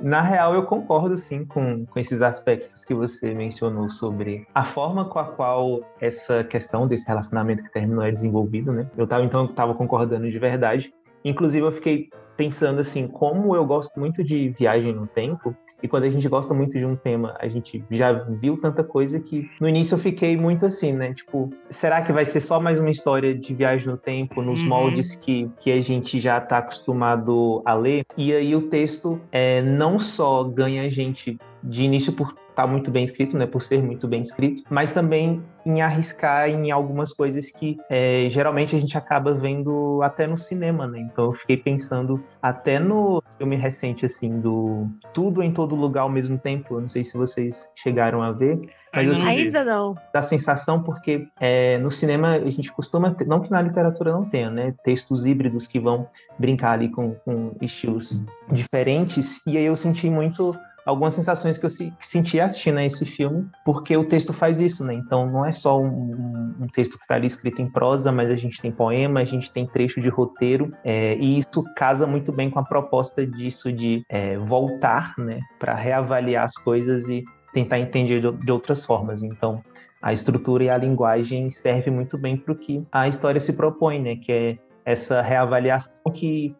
Na 0.00 0.20
real, 0.20 0.54
eu 0.54 0.64
concordo 0.64 1.16
sim 1.16 1.44
com, 1.44 1.84
com 1.86 1.98
esses 1.98 2.22
aspectos 2.22 2.84
que 2.84 2.94
você 2.94 3.34
mencionou 3.34 3.90
sobre 3.90 4.46
a 4.54 4.64
forma 4.64 5.04
com 5.04 5.18
a 5.18 5.24
qual 5.24 5.80
essa 6.00 6.42
questão 6.44 6.86
desse 6.86 7.06
relacionamento 7.06 7.62
que 7.62 7.72
terminou 7.72 8.04
é 8.04 8.10
desenvolvido, 8.10 8.72
né? 8.72 8.88
Eu 8.96 9.06
tava 9.06 9.24
então 9.24 9.46
tava 9.46 9.74
concordando 9.74 10.30
de 10.30 10.38
verdade. 10.38 10.92
Inclusive, 11.24 11.66
eu 11.66 11.70
fiquei 11.70 12.08
pensando 12.36 12.80
assim, 12.80 13.06
como 13.06 13.54
eu 13.54 13.66
gosto 13.66 14.00
muito 14.00 14.24
de 14.24 14.48
viagem 14.48 14.94
no 14.94 15.06
tempo, 15.06 15.54
e 15.82 15.88
quando 15.88 16.04
a 16.04 16.08
gente 16.08 16.26
gosta 16.28 16.54
muito 16.54 16.78
de 16.78 16.84
um 16.84 16.96
tema, 16.96 17.36
a 17.38 17.48
gente 17.48 17.84
já 17.90 18.12
viu 18.12 18.56
tanta 18.56 18.82
coisa 18.82 19.20
que 19.20 19.50
no 19.60 19.68
início 19.68 19.94
eu 19.94 19.98
fiquei 19.98 20.36
muito 20.36 20.64
assim, 20.64 20.92
né? 20.92 21.12
Tipo, 21.12 21.50
será 21.70 22.02
que 22.02 22.12
vai 22.12 22.24
ser 22.24 22.40
só 22.40 22.58
mais 22.58 22.80
uma 22.80 22.90
história 22.90 23.34
de 23.34 23.54
viagem 23.54 23.88
no 23.88 23.96
tempo, 23.96 24.40
nos 24.42 24.62
uhum. 24.62 24.68
moldes 24.68 25.14
que, 25.14 25.50
que 25.60 25.70
a 25.70 25.80
gente 25.80 26.18
já 26.18 26.38
está 26.38 26.58
acostumado 26.58 27.62
a 27.64 27.74
ler? 27.74 28.04
E 28.16 28.32
aí 28.32 28.54
o 28.54 28.68
texto 28.68 29.20
é, 29.30 29.62
não 29.62 29.98
só 29.98 30.44
ganha 30.44 30.84
a 30.84 30.88
gente 30.88 31.38
de 31.62 31.84
início 31.84 32.12
por 32.12 32.28
estar 32.28 32.62
tá 32.62 32.66
muito 32.66 32.90
bem 32.90 33.04
escrito, 33.04 33.36
né, 33.36 33.46
por 33.46 33.62
ser 33.62 33.82
muito 33.82 34.06
bem 34.06 34.20
escrito, 34.20 34.62
mas 34.68 34.92
também 34.92 35.42
em 35.64 35.82
arriscar 35.82 36.48
em 36.48 36.70
algumas 36.70 37.12
coisas 37.12 37.50
que 37.50 37.78
é, 37.88 38.26
geralmente 38.30 38.74
a 38.74 38.78
gente 38.78 38.96
acaba 38.96 39.34
vendo 39.34 40.00
até 40.02 40.26
no 40.26 40.38
cinema, 40.38 40.86
né? 40.86 41.00
Então 41.00 41.26
eu 41.26 41.32
fiquei 41.32 41.56
pensando 41.56 42.22
até 42.40 42.78
no 42.78 43.22
filme 43.36 43.56
recente 43.56 44.06
assim 44.06 44.40
do 44.40 44.86
Tudo 45.12 45.42
em 45.42 45.52
Todo 45.52 45.74
Lugar 45.74 46.02
ao 46.02 46.08
mesmo 46.08 46.38
tempo. 46.38 46.76
Eu 46.76 46.80
não 46.80 46.88
sei 46.88 47.04
se 47.04 47.16
vocês 47.16 47.68
chegaram 47.76 48.22
a 48.22 48.32
ver. 48.32 48.58
Mas 48.92 49.06
ainda, 49.06 49.18
não, 49.18 49.28
ainda 49.28 49.64
não. 49.64 49.94
Dá 50.12 50.22
sensação 50.22 50.82
porque 50.82 51.28
é, 51.38 51.78
no 51.78 51.90
cinema 51.90 52.30
a 52.32 52.50
gente 52.50 52.72
costuma, 52.72 53.14
ter, 53.14 53.26
não 53.26 53.40
que 53.40 53.50
na 53.50 53.62
literatura 53.62 54.12
não 54.12 54.24
tenha, 54.24 54.50
né? 54.50 54.74
Textos 54.82 55.26
híbridos 55.26 55.66
que 55.66 55.78
vão 55.78 56.08
brincar 56.38 56.72
ali 56.72 56.88
com, 56.88 57.14
com 57.16 57.54
estilos 57.60 58.22
diferentes. 58.50 59.46
E 59.46 59.56
aí 59.56 59.64
eu 59.64 59.76
senti 59.76 60.08
muito 60.08 60.56
algumas 60.90 61.14
sensações 61.14 61.58
que 61.58 61.66
eu 61.66 61.70
senti 62.00 62.40
assistindo 62.40 62.78
a 62.78 62.84
esse 62.84 63.04
filme, 63.04 63.46
porque 63.64 63.96
o 63.96 64.04
texto 64.04 64.32
faz 64.32 64.60
isso, 64.60 64.84
né? 64.84 64.94
Então 64.94 65.30
não 65.30 65.44
é 65.44 65.52
só 65.52 65.80
um, 65.80 66.54
um 66.60 66.66
texto 66.66 66.96
que 66.98 67.04
está 67.04 67.14
ali 67.14 67.26
escrito 67.26 67.62
em 67.62 67.70
prosa, 67.70 68.12
mas 68.12 68.30
a 68.30 68.36
gente 68.36 68.60
tem 68.60 68.70
poema, 68.70 69.20
a 69.20 69.24
gente 69.24 69.50
tem 69.50 69.66
trecho 69.66 70.00
de 70.00 70.08
roteiro, 70.08 70.72
é, 70.84 71.16
e 71.16 71.38
isso 71.38 71.64
casa 71.76 72.06
muito 72.06 72.32
bem 72.32 72.50
com 72.50 72.58
a 72.58 72.64
proposta 72.64 73.26
disso 73.26 73.72
de 73.72 74.04
é, 74.08 74.36
voltar, 74.38 75.14
né, 75.16 75.40
para 75.58 75.74
reavaliar 75.74 76.44
as 76.44 76.54
coisas 76.54 77.08
e 77.08 77.24
tentar 77.52 77.78
entender 77.78 78.20
de, 78.20 78.32
de 78.44 78.52
outras 78.52 78.84
formas. 78.84 79.22
Então 79.22 79.62
a 80.02 80.12
estrutura 80.12 80.64
e 80.64 80.70
a 80.70 80.78
linguagem 80.78 81.50
serve 81.50 81.90
muito 81.90 82.16
bem 82.16 82.36
para 82.36 82.52
o 82.52 82.56
que 82.56 82.84
a 82.90 83.06
história 83.06 83.40
se 83.40 83.52
propõe, 83.52 84.00
né? 84.00 84.16
Que 84.16 84.32
é 84.32 84.58
essa 84.84 85.20
reavaliação 85.20 85.92
que 86.14 86.54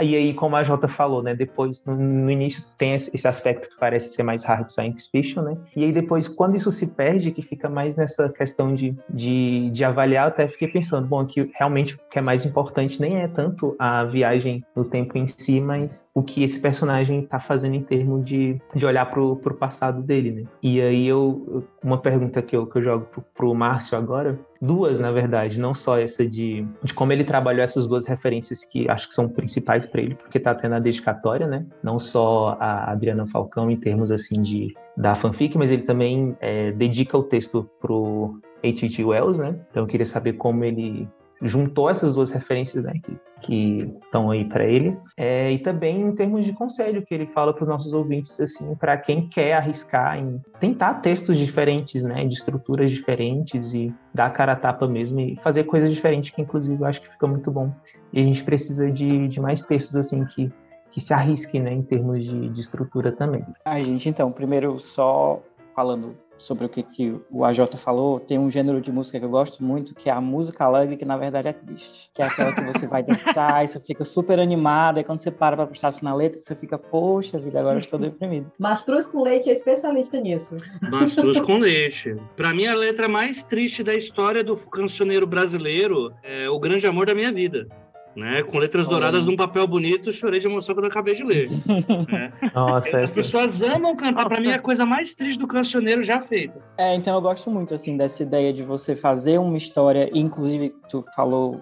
e 0.00 0.14
aí, 0.14 0.34
como 0.34 0.56
a 0.56 0.64
Jota 0.64 0.88
falou, 0.88 1.22
né? 1.22 1.34
Depois, 1.34 1.84
no, 1.84 1.96
no, 1.96 2.30
início, 2.30 2.64
tem 2.78 2.94
esse 2.94 3.26
aspecto 3.26 3.68
que 3.68 3.78
parece 3.78 4.14
ser 4.14 4.22
mais 4.22 4.44
hard 4.44 4.70
science 4.70 5.08
fiction, 5.10 5.42
né? 5.42 5.56
E 5.76 5.84
aí, 5.84 5.92
depois, 5.92 6.28
quando 6.28 6.56
isso 6.56 6.70
se 6.72 6.86
perde, 6.88 7.30
que 7.30 7.42
fica 7.42 7.68
mais 7.68 7.96
nessa 7.96 8.28
questão 8.28 8.74
de, 8.74 8.96
de, 9.08 9.70
de 9.70 9.84
avaliar, 9.84 10.28
até 10.28 10.48
fiquei 10.48 10.68
pensando, 10.68 11.06
bom, 11.06 11.24
que 11.26 11.50
realmente 11.54 11.94
o 11.94 11.98
que 12.10 12.18
é 12.18 12.22
mais 12.22 12.44
importante 12.46 13.00
nem 13.00 13.18
é 13.18 13.28
tanto 13.28 13.74
a 13.78 14.04
viagem 14.04 14.64
no 14.74 14.84
tempo 14.84 15.18
em 15.18 15.26
si, 15.26 15.60
mas 15.60 16.10
o 16.14 16.22
que 16.22 16.42
esse 16.42 16.60
personagem 16.60 17.20
está 17.20 17.40
fazendo 17.40 17.74
em 17.74 17.82
termos 17.82 18.24
de, 18.24 18.60
de 18.74 18.86
olhar 18.86 19.06
pro, 19.10 19.36
pro 19.36 19.54
passado 19.54 20.02
dele, 20.02 20.30
né? 20.30 20.44
E 20.62 20.80
aí, 20.80 21.06
eu, 21.06 21.64
uma 21.82 21.98
pergunta 21.98 22.40
que 22.42 22.56
eu, 22.56 22.66
que 22.66 22.78
eu 22.78 22.82
jogo 22.82 23.06
pro, 23.06 23.22
pro 23.34 23.54
Márcio 23.54 23.96
agora, 23.98 24.38
duas, 24.62 25.00
na 25.00 25.10
verdade, 25.10 25.58
não 25.58 25.74
só 25.74 25.98
essa 25.98 26.24
de, 26.24 26.64
de 26.84 26.94
como 26.94 27.12
ele 27.12 27.24
trabalhou 27.24 27.64
essas 27.64 27.88
duas 27.88 28.06
referências 28.06 28.64
que 28.64 28.88
acho 28.88 29.08
que 29.08 29.14
são 29.14 29.28
principais 29.28 29.81
para 29.86 30.00
ele, 30.00 30.14
porque 30.14 30.38
tá 30.38 30.54
tendo 30.54 30.74
a 30.74 30.78
dedicatória, 30.78 31.46
né? 31.46 31.66
Não 31.82 31.98
só 31.98 32.56
a 32.60 32.90
Adriana 32.90 33.26
Falcão 33.26 33.70
em 33.70 33.76
termos 33.76 34.10
assim 34.10 34.40
de 34.40 34.74
da 34.96 35.14
fanfic, 35.14 35.56
mas 35.56 35.70
ele 35.70 35.82
também 35.82 36.36
é, 36.40 36.70
dedica 36.72 37.16
o 37.16 37.22
texto 37.22 37.68
pro 37.80 38.38
H.G. 38.62 39.04
Wells, 39.04 39.38
né? 39.38 39.56
Então 39.70 39.82
eu 39.82 39.86
queria 39.86 40.06
saber 40.06 40.34
como 40.34 40.64
ele 40.64 41.08
juntou 41.42 41.90
essas 41.90 42.14
duas 42.14 42.30
referências 42.30 42.84
né, 42.84 42.92
que 43.40 43.90
estão 44.04 44.30
aí 44.30 44.44
para 44.44 44.64
ele. 44.64 44.96
É, 45.16 45.50
e 45.52 45.58
também 45.58 46.00
em 46.00 46.14
termos 46.14 46.44
de 46.44 46.52
conselho, 46.52 47.04
que 47.04 47.12
ele 47.12 47.26
fala 47.26 47.52
para 47.52 47.64
os 47.64 47.68
nossos 47.68 47.92
ouvintes, 47.92 48.40
assim, 48.40 48.74
para 48.76 48.96
quem 48.96 49.28
quer 49.28 49.54
arriscar 49.54 50.18
em 50.18 50.40
tentar 50.60 50.94
textos 50.94 51.36
diferentes, 51.36 52.02
né, 52.04 52.24
de 52.24 52.34
estruturas 52.34 52.90
diferentes 52.90 53.74
e 53.74 53.92
dar 54.14 54.26
a 54.26 54.30
cara 54.30 54.52
a 54.52 54.56
tapa 54.56 54.86
mesmo 54.86 55.20
e 55.20 55.36
fazer 55.42 55.64
coisas 55.64 55.92
diferentes, 55.92 56.30
que 56.30 56.40
inclusive 56.40 56.80
eu 56.80 56.86
acho 56.86 57.02
que 57.02 57.10
fica 57.10 57.26
muito 57.26 57.50
bom. 57.50 57.72
E 58.12 58.20
a 58.20 58.24
gente 58.24 58.44
precisa 58.44 58.90
de, 58.90 59.28
de 59.28 59.40
mais 59.40 59.62
textos 59.62 59.96
assim 59.96 60.24
que 60.24 60.50
que 60.92 61.00
se 61.00 61.12
arrisquem, 61.14 61.62
né, 61.62 61.72
em 61.72 61.82
termos 61.82 62.24
de, 62.24 62.50
de 62.50 62.60
estrutura 62.60 63.10
também. 63.10 63.44
A 63.64 63.82
gente, 63.82 64.08
então, 64.08 64.30
primeiro 64.30 64.78
só 64.78 65.42
falando 65.74 66.14
sobre 66.42 66.66
o 66.66 66.68
que, 66.68 66.82
que 66.82 67.14
o 67.30 67.44
AJ 67.44 67.76
falou, 67.76 68.18
tem 68.18 68.38
um 68.38 68.50
gênero 68.50 68.80
de 68.80 68.90
música 68.90 69.18
que 69.18 69.24
eu 69.24 69.30
gosto 69.30 69.62
muito, 69.62 69.94
que 69.94 70.10
é 70.10 70.12
a 70.12 70.20
música 70.20 70.64
alegre, 70.64 70.96
que 70.96 71.04
na 71.04 71.16
verdade 71.16 71.48
é 71.48 71.52
triste. 71.52 72.10
Que 72.14 72.22
é 72.22 72.26
aquela 72.26 72.52
que 72.52 72.62
você 72.62 72.86
vai 72.86 73.02
dançar 73.02 73.64
e 73.64 73.68
você 73.68 73.80
fica 73.80 74.04
super 74.04 74.38
animada, 74.38 75.00
e 75.00 75.04
quando 75.04 75.22
você 75.22 75.30
para 75.30 75.56
pra 75.56 75.66
prestar 75.66 75.88
atenção 75.88 76.08
na 76.08 76.14
letra, 76.14 76.40
você 76.40 76.56
fica, 76.56 76.76
poxa 76.76 77.38
vida, 77.38 77.60
agora 77.60 77.76
eu 77.76 77.80
estou 77.80 77.98
deprimido. 77.98 78.50
Mastruz 78.58 79.06
com 79.06 79.22
leite 79.22 79.48
é 79.48 79.52
especialista 79.52 80.18
nisso. 80.20 80.56
Mastruz 80.90 81.40
com 81.40 81.58
leite. 81.58 82.16
Pra 82.36 82.52
mim, 82.52 82.66
a 82.66 82.74
letra 82.74 83.08
mais 83.08 83.44
triste 83.44 83.82
da 83.82 83.94
história 83.94 84.42
do 84.42 84.56
cancioneiro 84.68 85.26
brasileiro 85.26 86.12
é 86.22 86.48
O 86.50 86.58
Grande 86.58 86.86
Amor 86.86 87.06
da 87.06 87.14
Minha 87.14 87.32
Vida 87.32 87.68
né? 88.16 88.42
Com 88.42 88.58
letras 88.58 88.86
douradas 88.86 89.24
num 89.24 89.36
papel 89.36 89.66
bonito, 89.66 90.12
chorei 90.12 90.40
de 90.40 90.46
emoção 90.46 90.74
quando 90.74 90.84
eu 90.84 90.90
acabei 90.90 91.14
de 91.14 91.24
ler. 91.24 91.50
né? 92.10 92.32
Nossa, 92.54 93.00
As 93.00 93.12
pessoas 93.12 93.62
amam 93.62 93.96
cantar, 93.96 94.28
para 94.28 94.40
mim 94.40 94.50
é 94.50 94.54
a 94.54 94.58
coisa 94.58 94.84
mais 94.84 95.14
triste 95.14 95.38
do 95.38 95.46
cancioneiro 95.46 96.02
já 96.02 96.20
feita. 96.20 96.60
É, 96.76 96.94
então 96.94 97.14
eu 97.14 97.20
gosto 97.20 97.50
muito 97.50 97.74
assim 97.74 97.96
dessa 97.96 98.22
ideia 98.22 98.52
de 98.52 98.62
você 98.62 98.94
fazer 98.94 99.38
uma 99.38 99.56
história, 99.56 100.10
inclusive 100.12 100.74
tu 100.88 101.04
falou 101.14 101.60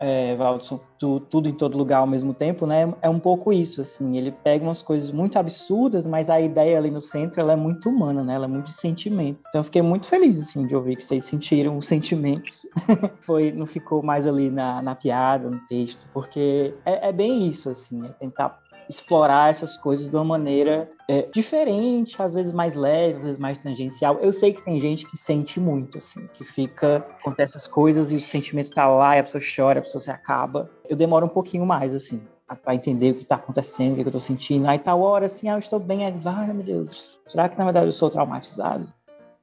é, 0.00 0.34
Valdson, 0.36 0.80
tu, 0.98 1.20
tudo 1.20 1.48
em 1.48 1.52
todo 1.52 1.76
lugar 1.76 1.98
ao 1.98 2.06
mesmo 2.06 2.32
tempo, 2.32 2.66
né? 2.66 2.92
É 3.02 3.08
um 3.08 3.18
pouco 3.18 3.52
isso, 3.52 3.80
assim. 3.80 4.16
Ele 4.16 4.30
pega 4.30 4.64
umas 4.64 4.82
coisas 4.82 5.10
muito 5.10 5.38
absurdas, 5.38 6.06
mas 6.06 6.30
a 6.30 6.40
ideia 6.40 6.78
ali 6.78 6.90
no 6.90 7.00
centro 7.00 7.40
ela 7.40 7.52
é 7.52 7.56
muito 7.56 7.88
humana, 7.88 8.22
né? 8.22 8.34
Ela 8.34 8.46
é 8.46 8.48
muito 8.48 8.66
de 8.66 8.80
sentimento. 8.80 9.40
Então 9.48 9.60
eu 9.60 9.64
fiquei 9.64 9.82
muito 9.82 10.06
feliz, 10.06 10.40
assim, 10.40 10.66
de 10.66 10.74
ouvir 10.74 10.96
que 10.96 11.04
vocês 11.04 11.24
sentiram 11.24 11.76
os 11.76 11.86
sentimentos. 11.86 12.66
Foi, 13.20 13.52
não 13.52 13.66
ficou 13.66 14.02
mais 14.02 14.26
ali 14.26 14.50
na, 14.50 14.80
na 14.82 14.94
piada, 14.94 15.50
no 15.50 15.60
texto, 15.66 16.06
porque 16.12 16.74
é, 16.84 17.08
é 17.08 17.12
bem 17.12 17.46
isso, 17.46 17.68
assim, 17.68 18.04
é 18.04 18.08
tentar 18.08 18.58
explorar 18.88 19.50
essas 19.50 19.76
coisas 19.76 20.08
de 20.08 20.14
uma 20.14 20.24
maneira 20.24 20.90
é, 21.08 21.22
diferente, 21.32 22.20
às 22.20 22.34
vezes 22.34 22.52
mais 22.52 22.74
leve, 22.74 23.18
às 23.18 23.24
vezes 23.24 23.38
mais 23.38 23.58
tangencial. 23.58 24.18
Eu 24.20 24.32
sei 24.32 24.52
que 24.52 24.62
tem 24.62 24.80
gente 24.80 25.06
que 25.06 25.16
sente 25.16 25.60
muito, 25.60 25.98
assim, 25.98 26.28
que 26.34 26.44
fica, 26.44 26.96
acontece 27.20 27.56
essas 27.56 27.68
coisas 27.68 28.10
e 28.10 28.16
o 28.16 28.20
sentimento 28.20 28.70
tá 28.70 28.86
lá, 28.88 29.16
e 29.16 29.20
a 29.20 29.22
pessoa 29.22 29.42
chora, 29.42 29.80
a 29.80 29.82
pessoa 29.82 30.02
se 30.02 30.10
acaba. 30.10 30.70
Eu 30.88 30.96
demoro 30.96 31.26
um 31.26 31.30
pouquinho 31.30 31.64
mais, 31.64 31.94
assim, 31.94 32.20
para 32.62 32.74
entender 32.74 33.10
o 33.10 33.14
que 33.14 33.22
está 33.22 33.36
acontecendo, 33.36 33.92
o 33.92 33.94
que, 33.96 34.02
eu 34.02 34.06
estou 34.08 34.20
sentindo. 34.20 34.66
Aí 34.68 34.78
tal 34.78 35.00
hora, 35.00 35.26
assim, 35.26 35.48
ah, 35.48 35.54
eu 35.54 35.58
estou 35.58 35.80
bem, 35.80 36.10
vai, 36.18 36.46
meu 36.52 36.62
Deus, 36.62 37.18
será 37.26 37.48
que 37.48 37.58
na 37.58 37.64
verdade 37.64 37.86
eu 37.86 37.92
sou 37.92 38.10
traumatizado? 38.10 38.86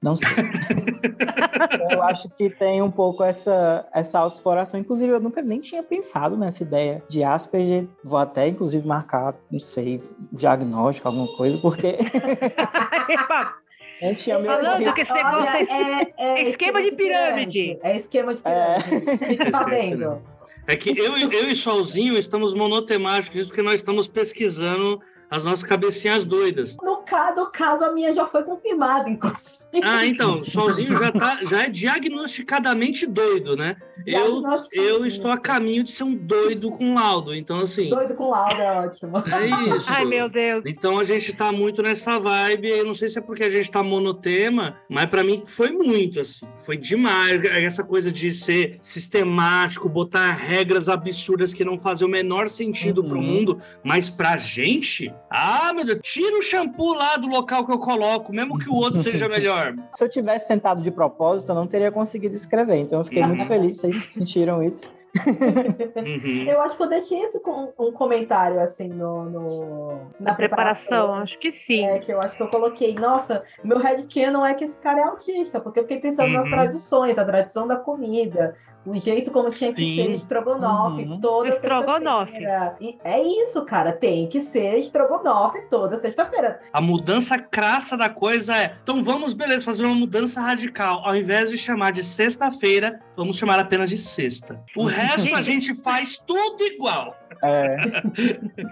Não 0.03 0.17
sei. 0.17 0.27
eu 1.91 2.03
acho 2.03 2.29
que 2.29 2.49
tem 2.49 2.81
um 2.81 2.91
pouco 2.91 3.23
essa, 3.23 3.87
essa 3.93 4.19
autoexploração. 4.19 4.79
Inclusive, 4.79 5.13
eu 5.13 5.19
nunca 5.19 5.41
nem 5.41 5.61
tinha 5.61 5.81
pensado 5.81 6.35
nessa 6.37 6.61
ideia 6.61 7.01
de 7.07 7.23
Asperger. 7.23 7.87
Vou 8.03 8.19
até, 8.19 8.49
inclusive, 8.49 8.85
marcar, 8.85 9.33
não 9.49 9.61
sei, 9.61 10.03
diagnóstico, 10.31 11.07
alguma 11.07 11.33
coisa, 11.37 11.57
porque. 11.59 11.97
Falando 14.03 14.93
que 14.93 15.01
esse 15.01 15.13
negócio 15.13 15.55
é, 15.55 15.63
é, 15.63 16.13
é, 16.17 16.49
esquema 16.49 16.83
de 16.83 16.91
pirâmide. 16.91 17.79
É 17.81 17.95
esquema 17.95 18.33
de 18.33 18.41
pirâmide. 18.41 19.09
É. 19.09 19.17
Fique 19.29 19.49
sabendo. 19.51 20.21
É 20.67 20.75
que 20.75 20.97
eu, 20.97 21.17
eu 21.17 21.49
e 21.49 21.55
Solzinho 21.55 22.17
estamos 22.17 22.53
monotemáticos, 22.53 23.47
porque 23.47 23.61
nós 23.61 23.75
estamos 23.75 24.09
pesquisando 24.09 24.99
as 25.29 25.45
nossas 25.45 25.63
cabecinhas 25.63 26.25
doidas. 26.25 26.77
No, 26.81 26.92
no 27.35 27.47
caso, 27.51 27.85
a 27.85 27.91
minha 27.91 28.13
já 28.13 28.27
foi 28.27 28.43
confirmada, 28.43 29.09
inclusive. 29.09 29.67
Ah, 29.83 30.05
então, 30.05 30.39
o 30.39 30.43
Solzinho 30.43 30.95
já, 30.95 31.11
tá, 31.11 31.39
já 31.43 31.63
é 31.63 31.69
diagnosticadamente 31.69 33.05
doido, 33.05 33.55
né? 33.55 33.75
Eu, 34.05 34.41
eu 34.71 35.05
estou 35.05 35.31
a 35.31 35.37
caminho 35.37 35.83
de 35.83 35.91
ser 35.91 36.03
um 36.03 36.15
doido 36.15 36.71
com 36.71 36.93
laudo, 36.93 37.33
então 37.33 37.59
assim... 37.59 37.89
Doido 37.89 38.15
com 38.15 38.29
laudo 38.29 38.61
é 38.61 38.71
ótimo. 38.85 39.17
É 39.17 39.75
isso. 39.75 39.87
Ai, 39.89 40.05
meu 40.05 40.29
Deus. 40.29 40.63
Então 40.65 40.99
a 40.99 41.03
gente 41.03 41.33
tá 41.33 41.51
muito 41.51 41.81
nessa 41.81 42.19
vibe, 42.19 42.69
eu 42.69 42.85
não 42.85 42.95
sei 42.95 43.07
se 43.07 43.19
é 43.19 43.21
porque 43.21 43.43
a 43.43 43.49
gente 43.49 43.69
tá 43.69 43.81
monotema, 43.83 44.77
mas 44.89 45.09
para 45.09 45.23
mim 45.23 45.43
foi 45.45 45.71
muito, 45.71 46.19
assim, 46.19 46.47
foi 46.59 46.77
demais. 46.77 47.43
Essa 47.45 47.83
coisa 47.83 48.11
de 48.11 48.31
ser 48.31 48.77
sistemático, 48.81 49.87
botar 49.87 50.31
regras 50.31 50.89
absurdas 50.89 51.53
que 51.53 51.63
não 51.63 51.77
fazem 51.77 52.07
o 52.07 52.11
menor 52.11 52.49
sentido 52.49 53.01
uhum. 53.01 53.07
pro 53.07 53.21
mundo, 53.21 53.61
mas 53.83 54.09
pra 54.09 54.37
gente, 54.37 55.13
ah, 55.29 55.71
meu 55.73 55.85
Deus, 55.85 55.99
tira 56.03 56.37
o 56.37 56.41
shampoo 56.41 56.92
lá 56.93 57.17
do 57.17 57.27
local 57.27 57.65
que 57.65 57.71
eu 57.71 57.79
coloco, 57.79 58.33
mesmo 58.33 58.57
que 58.57 58.69
o 58.69 58.75
outro 58.75 59.01
seja 59.01 59.27
melhor. 59.27 59.75
Se 59.93 60.03
eu 60.03 60.09
tivesse 60.09 60.47
tentado 60.47 60.81
de 60.81 60.91
propósito, 60.91 61.51
eu 61.51 61.55
não 61.55 61.67
teria 61.67 61.91
conseguido 61.91 62.35
escrever. 62.35 62.77
Então 62.77 62.99
eu 62.99 63.05
fiquei 63.05 63.25
muito 63.25 63.45
feliz, 63.45 63.77
vocês 63.77 64.03
sentiram 64.13 64.63
isso. 64.63 64.81
uhum. 65.15 66.43
Eu 66.47 66.59
acho 66.61 66.75
que 66.75 66.83
eu 66.83 66.89
deixei 66.89 67.21
esse 67.21 67.39
com, 67.39 67.71
um 67.77 67.91
comentário 67.91 68.59
assim 68.59 68.87
no, 68.87 69.25
no 69.25 69.89
na, 70.19 70.31
na 70.31 70.33
preparação, 70.33 70.87
preparação, 70.87 71.13
acho 71.15 71.39
que 71.39 71.51
sim. 71.51 71.85
É, 71.85 71.99
que 71.99 72.11
eu 72.11 72.19
acho 72.19 72.35
que 72.35 72.41
eu 72.41 72.47
coloquei, 72.47 72.95
nossa, 72.95 73.43
meu 73.63 73.77
headcanon 73.77 74.43
é 74.43 74.55
que 74.55 74.63
esse 74.63 74.79
cara 74.79 75.01
é 75.01 75.03
autista, 75.03 75.59
porque 75.59 75.79
eu 75.79 75.83
fiquei 75.83 75.99
pensando 75.99 76.29
uhum. 76.29 76.41
nas 76.41 76.49
tradições, 76.49 77.17
a 77.17 77.25
tradição 77.25 77.67
da 77.67 77.75
comida, 77.75 78.55
o 78.85 78.95
jeito 78.95 79.31
como 79.31 79.49
tinha 79.49 79.73
que 79.73 79.83
Sim. 79.83 79.95
ser 79.95 80.11
estrogonofe 80.11 81.03
uhum. 81.03 81.19
toda 81.19 81.49
estrogonofe. 81.49 82.43
E 82.79 82.97
é 83.03 83.21
isso, 83.21 83.63
cara, 83.65 83.91
tem 83.91 84.27
que 84.27 84.41
ser 84.41 84.77
estrogonofe 84.77 85.61
toda 85.69 85.97
sexta-feira. 85.97 86.59
A 86.71 86.81
mudança 86.81 87.37
crassa 87.39 87.97
da 87.97 88.09
coisa 88.09 88.55
é, 88.55 88.75
então 88.83 89.03
vamos, 89.03 89.33
beleza, 89.33 89.63
fazer 89.63 89.85
uma 89.85 89.95
mudança 89.95 90.41
radical. 90.41 91.01
Ao 91.05 91.15
invés 91.15 91.49
de 91.49 91.57
chamar 91.57 91.91
de 91.91 92.03
sexta-feira, 92.03 92.99
vamos 93.15 93.37
chamar 93.37 93.59
apenas 93.59 93.89
de 93.89 93.97
sexta. 93.97 94.61
O 94.75 94.85
resto 94.85 95.33
a 95.33 95.41
gente 95.41 95.75
faz 95.75 96.17
tudo 96.17 96.63
igual. 96.63 97.15
É. 97.43 97.75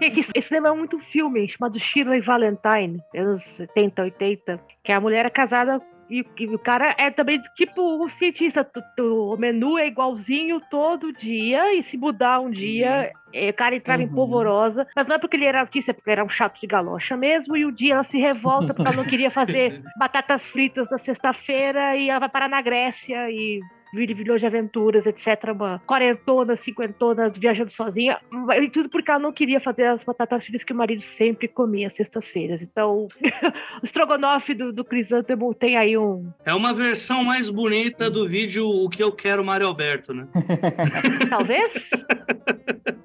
Esse 0.00 0.48
cinema 0.48 0.68
é 0.68 0.72
muito 0.72 0.98
filme 0.98 1.46
chamado 1.46 1.78
Shirley 1.78 2.22
Valentine, 2.22 3.00
anos 3.14 3.42
70, 3.42 4.02
80, 4.02 4.60
que 4.82 4.92
a 4.92 5.00
mulher 5.00 5.26
é 5.26 5.30
casada 5.30 5.80
e, 6.12 6.26
e, 6.38 6.46
o 6.46 6.58
cara 6.58 6.94
é 6.98 7.10
também 7.10 7.40
tipo 7.54 8.04
um 8.04 8.06
cientista. 8.06 8.68
O 9.00 9.34
menu 9.38 9.78
é 9.78 9.86
igualzinho 9.86 10.60
todo 10.70 11.10
dia, 11.10 11.74
e 11.74 11.82
se 11.82 11.96
mudar 11.96 12.40
um 12.40 12.50
dia, 12.50 13.10
uhum. 13.32 13.48
o 13.48 13.52
cara 13.54 13.74
entrava 13.74 14.02
uhum. 14.02 14.08
em 14.08 14.12
polvorosa. 14.12 14.86
Mas 14.94 15.08
não 15.08 15.16
é 15.16 15.18
porque 15.18 15.36
ele 15.36 15.46
era 15.46 15.60
autista, 15.60 15.90
é 15.90 15.94
porque 15.94 16.10
ele 16.10 16.20
era 16.20 16.24
um 16.24 16.28
chato 16.28 16.60
de 16.60 16.66
galocha 16.66 17.16
mesmo. 17.16 17.56
E 17.56 17.64
o 17.64 17.68
um 17.68 17.72
dia 17.72 17.94
ela 17.94 18.02
se 18.02 18.18
revolta 18.18 18.74
porque 18.74 18.88
ela 18.92 19.02
não 19.02 19.08
queria 19.08 19.30
fazer 19.30 19.82
batatas 19.98 20.44
fritas 20.44 20.90
na 20.90 20.98
sexta-feira 20.98 21.96
e 21.96 22.10
ela 22.10 22.20
vai 22.20 22.28
parar 22.28 22.48
na 22.48 22.60
Grécia 22.60 23.30
e 23.30 23.60
vira 23.92 24.38
de 24.38 24.46
aventuras, 24.46 25.06
etc. 25.06 25.50
Uma 25.54 25.78
quarentona, 25.86 26.56
cinquentona, 26.56 27.28
viajando 27.28 27.70
sozinha. 27.70 28.18
E 28.60 28.70
tudo 28.70 28.88
porque 28.88 29.10
ela 29.10 29.20
não 29.20 29.32
queria 29.32 29.60
fazer 29.60 29.86
as 29.86 30.02
batatas 30.02 30.44
fritas 30.44 30.64
que 30.64 30.72
o 30.72 30.76
marido 30.76 31.02
sempre 31.02 31.46
comia 31.48 31.86
às 31.86 31.94
sextas-feiras. 31.94 32.62
Então, 32.62 33.08
o 33.82 33.84
estrogonofe 33.84 34.54
do, 34.54 34.72
do 34.72 34.84
Crisântemo 34.84 35.54
tem 35.54 35.76
aí 35.76 35.96
um... 35.96 36.30
É 36.44 36.54
uma 36.54 36.72
versão 36.72 37.22
mais 37.24 37.50
bonita 37.50 38.10
do 38.10 38.26
vídeo 38.26 38.66
O 38.66 38.88
Que 38.88 39.02
Eu 39.02 39.12
Quero, 39.12 39.44
Mário 39.44 39.66
Alberto, 39.66 40.14
né? 40.14 40.26
Talvez. 41.28 41.90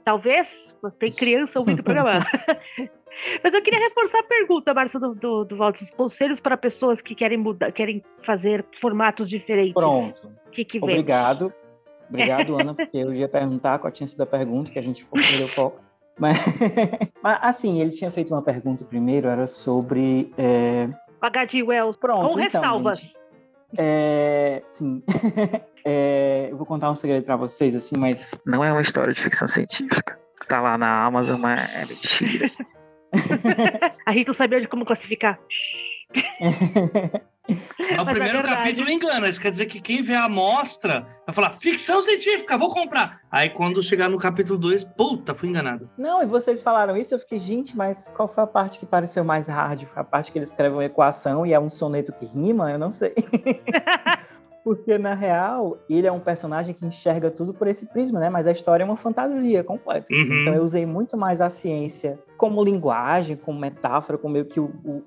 Talvez. 0.04 0.76
Tem 1.00 1.12
criança 1.12 1.60
ouvindo 1.60 1.80
o 1.80 1.84
programa. 1.84 2.26
Mas 3.44 3.54
eu 3.54 3.62
queria 3.62 3.80
reforçar 3.80 4.20
a 4.20 4.24
pergunta, 4.24 4.74
Márcia, 4.74 5.00
do, 5.00 5.16
do, 5.16 5.46
do 5.46 5.58
conselhos 5.96 6.40
para 6.40 6.58
pessoas 6.58 7.02
que 7.02 7.16
querem 7.16 7.38
mudar, 7.38 7.72
querem 7.72 8.04
fazer 8.22 8.66
formatos 8.80 9.30
diferentes. 9.30 9.74
Pronto. 9.74 10.32
Que 10.52 10.64
que 10.64 10.78
Obrigado. 10.78 11.54
Obrigado, 12.10 12.60
Ana, 12.60 12.74
porque 12.74 12.98
eu 12.98 13.14
ia 13.14 13.28
perguntar 13.28 13.80
qual 13.80 13.92
tinha 13.92 14.08
sido 14.08 14.22
a 14.22 14.26
pergunta, 14.26 14.72
que 14.72 14.80
a 14.80 14.82
gente 14.82 15.06
perdeu 15.06 15.48
foco. 15.48 15.82
Mas, 16.20 16.36
mas, 17.22 17.38
assim, 17.44 17.80
ele 17.80 17.92
tinha 17.92 18.10
feito 18.10 18.34
uma 18.34 18.42
pergunta 18.42 18.84
primeiro, 18.84 19.28
era 19.28 19.46
sobre. 19.46 20.34
É... 20.36 20.90
H.G. 21.22 21.62
Wells. 21.62 21.96
Pronto, 22.00 22.34
com 22.34 22.40
então, 22.40 22.60
ressalvas. 22.60 23.00
Gente, 23.02 23.18
é, 23.78 24.64
sim. 24.72 25.04
é, 25.86 26.48
eu 26.50 26.58
vou 26.58 26.66
contar 26.66 26.90
um 26.90 26.96
segredo 26.96 27.24
para 27.24 27.36
vocês, 27.36 27.76
assim, 27.76 27.96
mas 27.98 28.32
não 28.46 28.64
é 28.64 28.72
uma 28.72 28.82
história 28.82 29.14
de 29.14 29.22
ficção 29.22 29.48
científica. 29.48 30.18
Tá 30.48 30.62
lá 30.62 30.78
na 30.78 31.06
Amazon, 31.06 31.40
mas 31.40 31.70
é 31.76 31.86
mentira. 31.86 32.52
a 34.06 34.12
gente 34.14 34.28
não 34.28 34.34
sabia 34.34 34.62
de 34.62 34.68
como 34.68 34.86
classificar. 34.86 35.40
o 38.00 38.06
primeiro 38.06 38.44
capítulo 38.44 38.90
engana. 38.90 39.30
Isso 39.30 39.40
quer 39.40 39.52
dizer 39.52 39.66
que 39.66 39.80
quem 39.80 40.02
vê 40.02 40.14
a 40.14 40.26
amostra 40.26 41.08
vai 41.26 41.34
falar 41.34 41.52
ficção 41.52 42.02
científica, 42.02 42.58
vou 42.58 42.70
comprar. 42.70 43.22
Aí 43.32 43.50
quando 43.50 43.82
chegar 43.82 44.10
no 44.10 44.18
capítulo 44.18 44.58
2, 44.58 44.84
puta, 44.84 45.34
fui 45.34 45.50
enganado. 45.50 45.90
Não, 45.98 46.22
e 46.22 46.26
vocês 46.26 46.62
falaram 46.64 46.96
isso, 46.98 47.14
eu 47.16 47.20
fiquei, 47.20 47.40
gente, 47.40 47.76
mas 47.76 48.10
qual 48.16 48.28
foi 48.28 48.44
a 48.44 48.48
parte 48.48 48.80
que 48.80 48.86
pareceu 48.86 49.24
mais 49.24 49.48
hard? 49.48 49.84
Foi 49.86 50.02
a 50.02 50.06
parte 50.06 50.32
que 50.32 50.38
ele 50.38 50.46
escreve 50.46 50.76
uma 50.76 50.86
equação 50.86 51.46
e 51.46 51.54
é 51.54 51.60
um 51.60 51.70
soneto 51.70 52.14
que 52.14 52.26
rima? 52.26 52.72
Eu 52.72 52.80
não 52.80 52.92
sei. 52.92 53.14
Porque, 54.68 54.98
na 54.98 55.14
real, 55.14 55.78
ele 55.90 56.08
é 56.08 56.12
um 56.12 56.20
personagem 56.20 56.76
que 56.76 56.86
enxerga 56.86 57.32
tudo 57.32 57.54
por 57.54 57.70
esse 57.70 57.86
prisma, 57.86 58.20
né? 58.20 58.30
Mas 58.30 58.46
a 58.46 58.52
história 58.52 58.84
é 58.84 58.86
uma 58.86 58.98
fantasia 58.98 59.64
completa. 59.64 60.08
Uhum. 60.12 60.42
Então 60.42 60.54
eu 60.54 60.62
usei 60.62 60.86
muito 60.86 61.16
mais 61.16 61.40
a 61.40 61.50
ciência 61.50 62.20
como 62.36 62.62
linguagem, 62.62 63.38
como 63.38 63.58
metáfora, 63.58 64.18
como 64.18 64.34
meio 64.34 64.44
que 64.44 64.60
o, 64.60 64.66
o, 64.84 65.04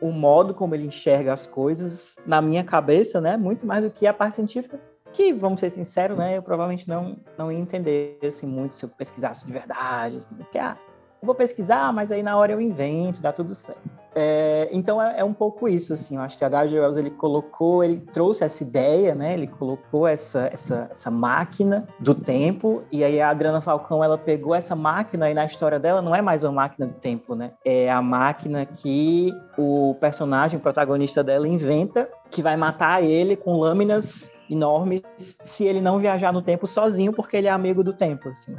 o, 0.00 0.12
modo 0.12 0.54
como 0.54 0.76
ele 0.76 0.86
enxerga 0.86 1.32
as 1.32 1.44
coisas 1.44 2.14
na 2.24 2.40
minha 2.40 2.62
cabeça, 2.62 3.20
né? 3.20 3.36
Muito 3.36 3.66
mais 3.66 3.82
do 3.82 3.90
que 3.90 4.06
a 4.06 4.14
parte 4.14 4.36
científica. 4.36 4.78
Que, 5.12 5.32
vamos 5.32 5.58
ser 5.58 5.70
sinceros, 5.70 6.16
né? 6.16 6.38
Eu 6.38 6.42
provavelmente 6.44 6.88
não, 6.88 7.16
não 7.36 7.50
ia 7.50 7.58
entender, 7.58 8.16
assim, 8.22 8.46
muito 8.46 8.76
se 8.76 8.84
eu 8.84 8.88
pesquisasse 8.90 9.44
de 9.44 9.52
verdade, 9.52 10.18
assim. 10.18 10.36
Porque, 10.36 10.56
ah, 10.56 10.78
vou 11.22 11.34
pesquisar, 11.34 11.92
mas 11.92 12.10
aí 12.10 12.22
na 12.22 12.36
hora 12.36 12.52
eu 12.52 12.60
invento, 12.60 13.20
dá 13.20 13.32
tudo 13.32 13.54
certo. 13.54 14.00
É, 14.14 14.68
então 14.72 15.00
é, 15.00 15.20
é, 15.20 15.24
um 15.24 15.32
pouco 15.32 15.68
isso, 15.68 15.92
assim, 15.92 16.16
eu 16.16 16.22
acho 16.22 16.36
que 16.36 16.42
a 16.42 16.48
H.G. 16.48 16.80
Wells 16.80 16.98
ele 16.98 17.10
colocou, 17.10 17.84
ele 17.84 17.98
trouxe 18.12 18.42
essa 18.42 18.62
ideia, 18.62 19.14
né, 19.14 19.34
ele 19.34 19.46
colocou 19.46 20.06
essa, 20.06 20.50
essa, 20.52 20.88
essa 20.90 21.10
máquina 21.10 21.86
do 21.98 22.14
tempo, 22.14 22.82
e 22.90 23.04
aí 23.04 23.20
a 23.20 23.30
Adriana 23.30 23.60
Falcão, 23.60 24.02
ela 24.02 24.18
pegou 24.18 24.54
essa 24.54 24.74
máquina 24.74 25.30
e 25.30 25.34
na 25.34 25.46
história 25.46 25.78
dela 25.78 26.02
não 26.02 26.14
é 26.14 26.20
mais 26.20 26.42
uma 26.42 26.52
máquina 26.52 26.86
do 26.86 26.94
tempo, 26.94 27.36
né, 27.36 27.52
é 27.64 27.88
a 27.88 28.02
máquina 28.02 28.66
que 28.66 29.32
o 29.56 29.94
personagem, 30.00 30.58
o 30.58 30.62
protagonista 30.62 31.22
dela 31.22 31.46
inventa, 31.46 32.08
que 32.30 32.42
vai 32.42 32.56
matar 32.56 33.02
ele 33.04 33.36
com 33.36 33.58
lâminas 33.58 34.32
enormes 34.50 35.02
se 35.16 35.64
ele 35.64 35.80
não 35.80 36.00
viajar 36.00 36.32
no 36.32 36.42
tempo 36.42 36.66
sozinho, 36.66 37.12
porque 37.12 37.36
ele 37.36 37.46
é 37.46 37.50
amigo 37.50 37.84
do 37.84 37.92
tempo, 37.92 38.28
assim. 38.28 38.56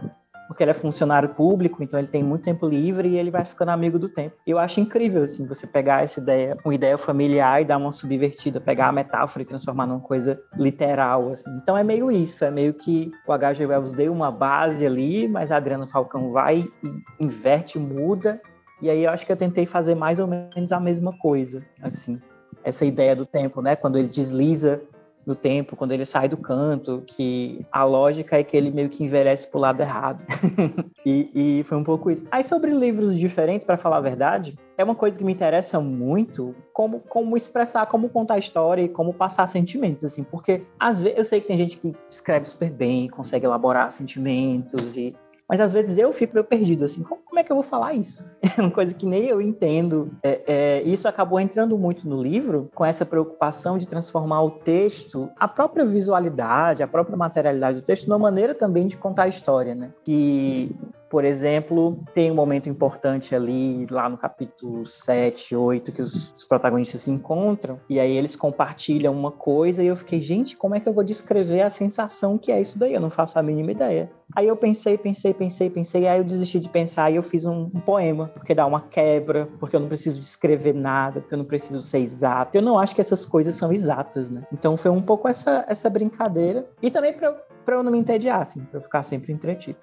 Porque 0.51 0.65
ele 0.65 0.71
é 0.71 0.73
funcionário 0.73 1.29
público, 1.29 1.81
então 1.81 1.97
ele 1.97 2.09
tem 2.09 2.21
muito 2.21 2.43
tempo 2.43 2.67
livre 2.67 3.07
e 3.07 3.17
ele 3.17 3.31
vai 3.31 3.45
ficando 3.45 3.69
amigo 3.69 3.97
do 3.97 4.09
tempo. 4.09 4.35
Eu 4.45 4.59
acho 4.59 4.81
incrível, 4.81 5.23
assim, 5.23 5.45
você 5.47 5.65
pegar 5.65 6.03
essa 6.03 6.19
ideia, 6.19 6.57
uma 6.65 6.75
ideia 6.75 6.97
familiar 6.97 7.61
e 7.61 7.65
dar 7.65 7.77
uma 7.77 7.93
subvertida, 7.93 8.59
pegar 8.59 8.89
a 8.89 8.91
metáfora 8.91 9.43
e 9.43 9.45
transformar 9.45 9.87
numa 9.87 10.01
coisa 10.01 10.37
literal, 10.57 11.29
assim. 11.31 11.49
Então 11.63 11.77
é 11.77 11.85
meio 11.85 12.11
isso, 12.11 12.43
é 12.43 12.51
meio 12.51 12.73
que 12.73 13.13
o 13.25 13.31
H.G. 13.31 13.65
Wells 13.65 13.93
deu 13.93 14.11
uma 14.11 14.29
base 14.29 14.85
ali, 14.85 15.25
mas 15.25 15.53
a 15.53 15.55
Adriana 15.55 15.87
Falcão 15.87 16.33
vai 16.33 16.67
e 16.83 17.23
inverte, 17.23 17.79
muda, 17.79 18.41
e 18.81 18.89
aí 18.89 19.05
eu 19.05 19.11
acho 19.11 19.25
que 19.25 19.31
eu 19.31 19.37
tentei 19.37 19.65
fazer 19.65 19.95
mais 19.95 20.19
ou 20.19 20.27
menos 20.27 20.73
a 20.73 20.81
mesma 20.81 21.17
coisa, 21.17 21.63
assim. 21.81 22.19
Essa 22.61 22.83
ideia 22.83 23.15
do 23.15 23.25
tempo, 23.25 23.61
né? 23.61 23.77
Quando 23.77 23.97
ele 23.97 24.09
desliza 24.09 24.81
no 25.25 25.35
tempo, 25.35 25.75
quando 25.75 25.91
ele 25.91 26.05
sai 26.05 26.27
do 26.27 26.37
canto, 26.37 27.03
que 27.07 27.65
a 27.71 27.83
lógica 27.83 28.37
é 28.37 28.43
que 28.43 28.55
ele 28.55 28.71
meio 28.71 28.89
que 28.89 29.03
envelhece 29.03 29.47
pro 29.47 29.59
lado 29.59 29.81
errado. 29.81 30.23
e, 31.05 31.59
e, 31.59 31.63
foi 31.63 31.77
um 31.77 31.83
pouco 31.83 32.09
isso. 32.09 32.25
Aí 32.31 32.43
sobre 32.43 32.71
livros 32.71 33.17
diferentes, 33.17 33.65
para 33.65 33.77
falar 33.77 33.97
a 33.97 34.01
verdade, 34.01 34.57
é 34.77 34.83
uma 34.83 34.95
coisa 34.95 35.17
que 35.17 35.23
me 35.23 35.31
interessa 35.31 35.79
muito, 35.79 36.55
como, 36.73 36.99
como 37.01 37.37
expressar, 37.37 37.85
como 37.85 38.09
contar 38.09 38.39
história 38.39 38.81
e 38.81 38.89
como 38.89 39.13
passar 39.13 39.47
sentimentos, 39.47 40.03
assim, 40.03 40.23
porque 40.23 40.63
às 40.79 40.99
vezes 40.99 41.17
eu 41.17 41.25
sei 41.25 41.41
que 41.41 41.47
tem 41.47 41.57
gente 41.57 41.77
que 41.77 41.95
escreve 42.09 42.45
super 42.45 42.71
bem, 42.71 43.07
consegue 43.07 43.45
elaborar 43.45 43.91
sentimentos 43.91 44.97
e 44.97 45.15
mas 45.51 45.59
às 45.59 45.73
vezes 45.73 45.97
eu 45.97 46.13
fico 46.13 46.33
meio 46.33 46.45
perdido, 46.45 46.85
assim, 46.85 47.03
como, 47.03 47.21
como, 47.25 47.37
é 47.37 47.43
que 47.43 47.51
eu 47.51 47.57
vou 47.57 47.63
falar 47.63 47.93
isso? 47.93 48.23
É 48.57 48.61
uma 48.61 48.71
coisa 48.71 48.93
que 48.93 49.05
nem 49.05 49.25
eu 49.25 49.41
entendo. 49.41 50.09
É, 50.23 50.41
é, 50.47 50.81
isso 50.83 51.09
acabou 51.09 51.39
entrando 51.39 51.77
muito 51.77 52.07
no 52.07 52.21
livro, 52.21 52.69
com 52.73 52.85
essa 52.85 53.05
preocupação 53.05 53.77
de 53.77 53.85
transformar 53.85 54.43
o 54.43 54.51
texto, 54.51 55.29
a 55.37 55.49
própria 55.49 55.85
visualidade, 55.85 56.81
a 56.81 56.87
própria 56.87 57.17
materialidade 57.17 57.81
do 57.81 57.85
texto, 57.85 58.07
numa 58.07 58.19
maneira 58.19 58.55
também 58.55 58.87
de 58.87 58.95
contar 58.95 59.23
a 59.23 59.27
história, 59.27 59.75
né? 59.75 59.91
Que 60.05 60.73
por 61.11 61.25
exemplo, 61.25 61.99
tem 62.13 62.31
um 62.31 62.35
momento 62.35 62.69
importante 62.69 63.35
ali, 63.35 63.85
lá 63.91 64.07
no 64.07 64.17
capítulo 64.17 64.87
7, 64.87 65.53
8, 65.53 65.91
que 65.91 66.01
os, 66.01 66.33
os, 66.33 66.45
protagonistas 66.45 67.01
se 67.01 67.11
encontram, 67.11 67.81
e 67.89 67.99
aí 67.99 68.15
eles 68.15 68.33
compartilham 68.33 69.13
uma 69.13 69.29
coisa, 69.29 69.83
e 69.83 69.87
eu 69.87 69.97
fiquei, 69.97 70.21
gente, 70.21 70.55
como 70.55 70.73
é 70.73 70.79
que 70.79 70.87
eu 70.87 70.93
vou 70.93 71.03
descrever 71.03 71.63
a 71.63 71.69
sensação 71.69 72.37
que 72.37 72.49
é 72.49 72.61
isso 72.61 72.79
daí? 72.79 72.93
Eu 72.93 73.01
não 73.01 73.09
faço 73.09 73.37
a 73.37 73.43
mínima 73.43 73.71
ideia. 73.71 74.09
Aí 74.33 74.47
eu 74.47 74.55
pensei, 74.55 74.97
pensei, 74.97 75.33
pensei, 75.33 75.69
pensei, 75.69 76.07
aí 76.07 76.17
eu 76.17 76.23
desisti 76.23 76.61
de 76.61 76.69
pensar 76.69 77.11
e 77.11 77.17
eu 77.17 77.23
fiz 77.23 77.43
um, 77.43 77.69
um 77.75 77.81
poema, 77.81 78.31
porque 78.33 78.55
dá 78.55 78.65
uma 78.65 78.79
quebra, 78.79 79.49
porque 79.59 79.75
eu 79.75 79.81
não 79.81 79.89
preciso 79.89 80.17
descrever 80.17 80.73
nada, 80.73 81.19
porque 81.19 81.33
eu 81.33 81.39
não 81.39 81.45
preciso 81.45 81.81
ser 81.81 81.99
exato. 81.99 82.55
Eu 82.55 82.61
não 82.61 82.79
acho 82.79 82.95
que 82.95 83.01
essas 83.01 83.25
coisas 83.25 83.55
são 83.55 83.73
exatas, 83.73 84.29
né? 84.29 84.43
Então 84.53 84.77
foi 84.77 84.91
um 84.91 85.01
pouco 85.01 85.27
essa, 85.27 85.65
essa 85.67 85.89
brincadeira. 85.89 86.65
E 86.81 86.89
também 86.89 87.11
para 87.11 87.35
para 87.65 87.75
eu 87.75 87.83
não 87.83 87.91
me 87.91 87.97
entediar, 87.97 88.41
assim, 88.41 88.61
para 88.61 88.79
eu 88.79 88.83
ficar 88.83 89.03
sempre 89.03 89.31
entretido. 89.31 89.77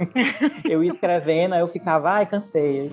eu 0.64 0.82
ia 0.82 0.92
escrevendo, 0.92 1.54
aí 1.54 1.60
eu 1.60 1.68
ficava, 1.68 2.10
ai, 2.10 2.26
cansei. 2.26 2.90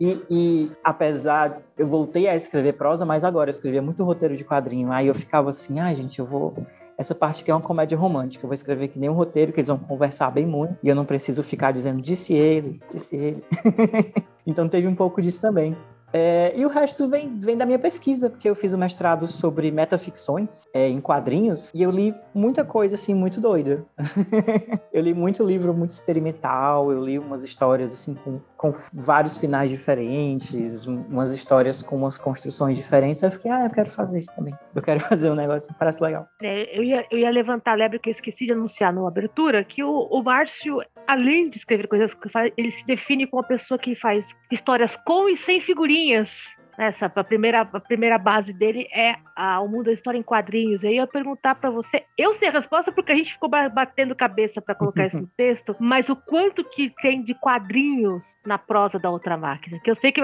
E, 0.00 0.22
e, 0.30 0.72
apesar, 0.84 1.60
eu 1.76 1.86
voltei 1.86 2.28
a 2.28 2.36
escrever 2.36 2.74
prosa, 2.74 3.04
mas 3.04 3.24
agora 3.24 3.50
eu 3.50 3.54
escrevia 3.54 3.82
muito 3.82 4.04
roteiro 4.04 4.36
de 4.36 4.44
quadrinho. 4.44 4.92
Aí 4.92 5.08
eu 5.08 5.14
ficava 5.14 5.50
assim, 5.50 5.80
ai, 5.80 5.96
gente, 5.96 6.18
eu 6.18 6.26
vou. 6.26 6.54
Essa 6.96 7.14
parte 7.14 7.42
aqui 7.42 7.50
é 7.50 7.54
uma 7.54 7.60
comédia 7.60 7.98
romântica. 7.98 8.44
Eu 8.44 8.48
vou 8.48 8.54
escrever 8.54 8.88
que 8.88 8.98
nem 8.98 9.08
um 9.08 9.14
roteiro, 9.14 9.52
que 9.52 9.60
eles 9.60 9.68
vão 9.68 9.78
conversar 9.78 10.30
bem 10.30 10.46
muito. 10.46 10.76
E 10.82 10.88
eu 10.88 10.94
não 10.94 11.04
preciso 11.04 11.42
ficar 11.42 11.72
dizendo, 11.72 12.00
disse 12.00 12.32
ele, 12.32 12.80
disse 12.92 13.16
ele. 13.16 13.44
então 14.46 14.68
teve 14.68 14.86
um 14.86 14.94
pouco 14.94 15.20
disso 15.20 15.40
também. 15.40 15.76
É, 16.12 16.52
e 16.56 16.64
o 16.64 16.68
resto 16.68 17.08
vem, 17.08 17.38
vem 17.38 17.56
da 17.56 17.66
minha 17.66 17.78
pesquisa, 17.78 18.30
porque 18.30 18.48
eu 18.48 18.54
fiz 18.54 18.72
um 18.72 18.78
mestrado 18.78 19.26
sobre 19.26 19.70
metaficções 19.70 20.66
é, 20.72 20.88
em 20.88 21.00
quadrinhos 21.00 21.70
e 21.74 21.82
eu 21.82 21.90
li 21.90 22.14
muita 22.34 22.64
coisa 22.64 22.94
assim 22.94 23.14
muito 23.14 23.40
doida. 23.40 23.84
eu 24.92 25.02
li 25.02 25.12
muito 25.12 25.44
livro 25.44 25.74
muito 25.74 25.92
experimental, 25.92 26.90
eu 26.90 27.04
li 27.04 27.18
umas 27.18 27.44
histórias 27.44 27.92
assim 27.92 28.14
com, 28.14 28.40
com 28.56 28.72
vários 28.92 29.36
finais 29.36 29.70
diferentes, 29.70 30.86
umas 30.86 31.30
histórias 31.32 31.82
com 31.82 31.96
umas 31.96 32.16
construções 32.16 32.76
diferentes. 32.76 33.22
Eu 33.22 33.30
fiquei, 33.30 33.50
ah, 33.50 33.64
eu 33.64 33.70
quero 33.70 33.90
fazer 33.90 34.20
isso 34.20 34.34
também. 34.34 34.54
Eu 34.74 34.82
quero 34.82 35.00
fazer 35.08 35.30
um 35.30 35.34
negócio 35.34 35.68
que 35.68 35.74
parece 35.78 36.02
legal. 36.02 36.26
É, 36.42 36.78
eu, 36.78 36.82
ia, 36.82 37.06
eu 37.10 37.18
ia 37.18 37.30
levantar 37.30 37.72
a 37.72 37.74
lebre 37.74 37.98
que 37.98 38.08
eu 38.08 38.12
esqueci 38.12 38.46
de 38.46 38.52
anunciar 38.52 38.92
na 38.92 39.06
abertura, 39.06 39.62
que 39.62 39.82
o, 39.82 40.08
o 40.10 40.22
Márcio, 40.22 40.80
além 41.06 41.50
de 41.50 41.58
escrever 41.58 41.86
coisas 41.86 42.16
ele 42.56 42.70
se 42.70 42.84
define 42.86 43.26
como 43.26 43.42
uma 43.42 43.48
pessoa 43.48 43.78
que 43.78 43.94
faz 43.94 44.28
histórias 44.50 44.96
com 44.96 45.28
e 45.28 45.36
sem 45.36 45.60
figurinhas 45.60 45.97
quadrinhos. 45.98 46.56
Essa, 46.78 47.06
a 47.12 47.24
primeira, 47.24 47.62
a 47.62 47.80
primeira 47.80 48.16
base 48.18 48.52
dele 48.52 48.86
é 48.94 49.16
a, 49.34 49.60
o 49.60 49.66
mundo 49.66 49.86
da 49.86 49.92
história 49.92 50.16
em 50.16 50.22
quadrinhos. 50.22 50.84
Aí 50.84 50.90
eu 50.90 51.02
ia 51.02 51.06
perguntar 51.08 51.56
para 51.56 51.70
você, 51.70 52.04
eu 52.16 52.32
sei 52.34 52.48
a 52.48 52.52
resposta 52.52 52.92
porque 52.92 53.10
a 53.10 53.16
gente 53.16 53.32
ficou 53.32 53.48
batendo 53.48 54.14
cabeça 54.14 54.62
para 54.62 54.76
colocar 54.76 55.06
isso 55.06 55.18
no 55.18 55.26
texto, 55.36 55.74
mas 55.80 56.08
o 56.08 56.14
quanto 56.14 56.62
que 56.62 56.94
tem 57.02 57.20
de 57.20 57.34
quadrinhos 57.34 58.22
na 58.46 58.56
prosa 58.58 58.96
da 58.96 59.10
outra 59.10 59.36
máquina? 59.36 59.80
Que 59.82 59.90
eu 59.90 59.94
sei 59.96 60.12
que 60.12 60.20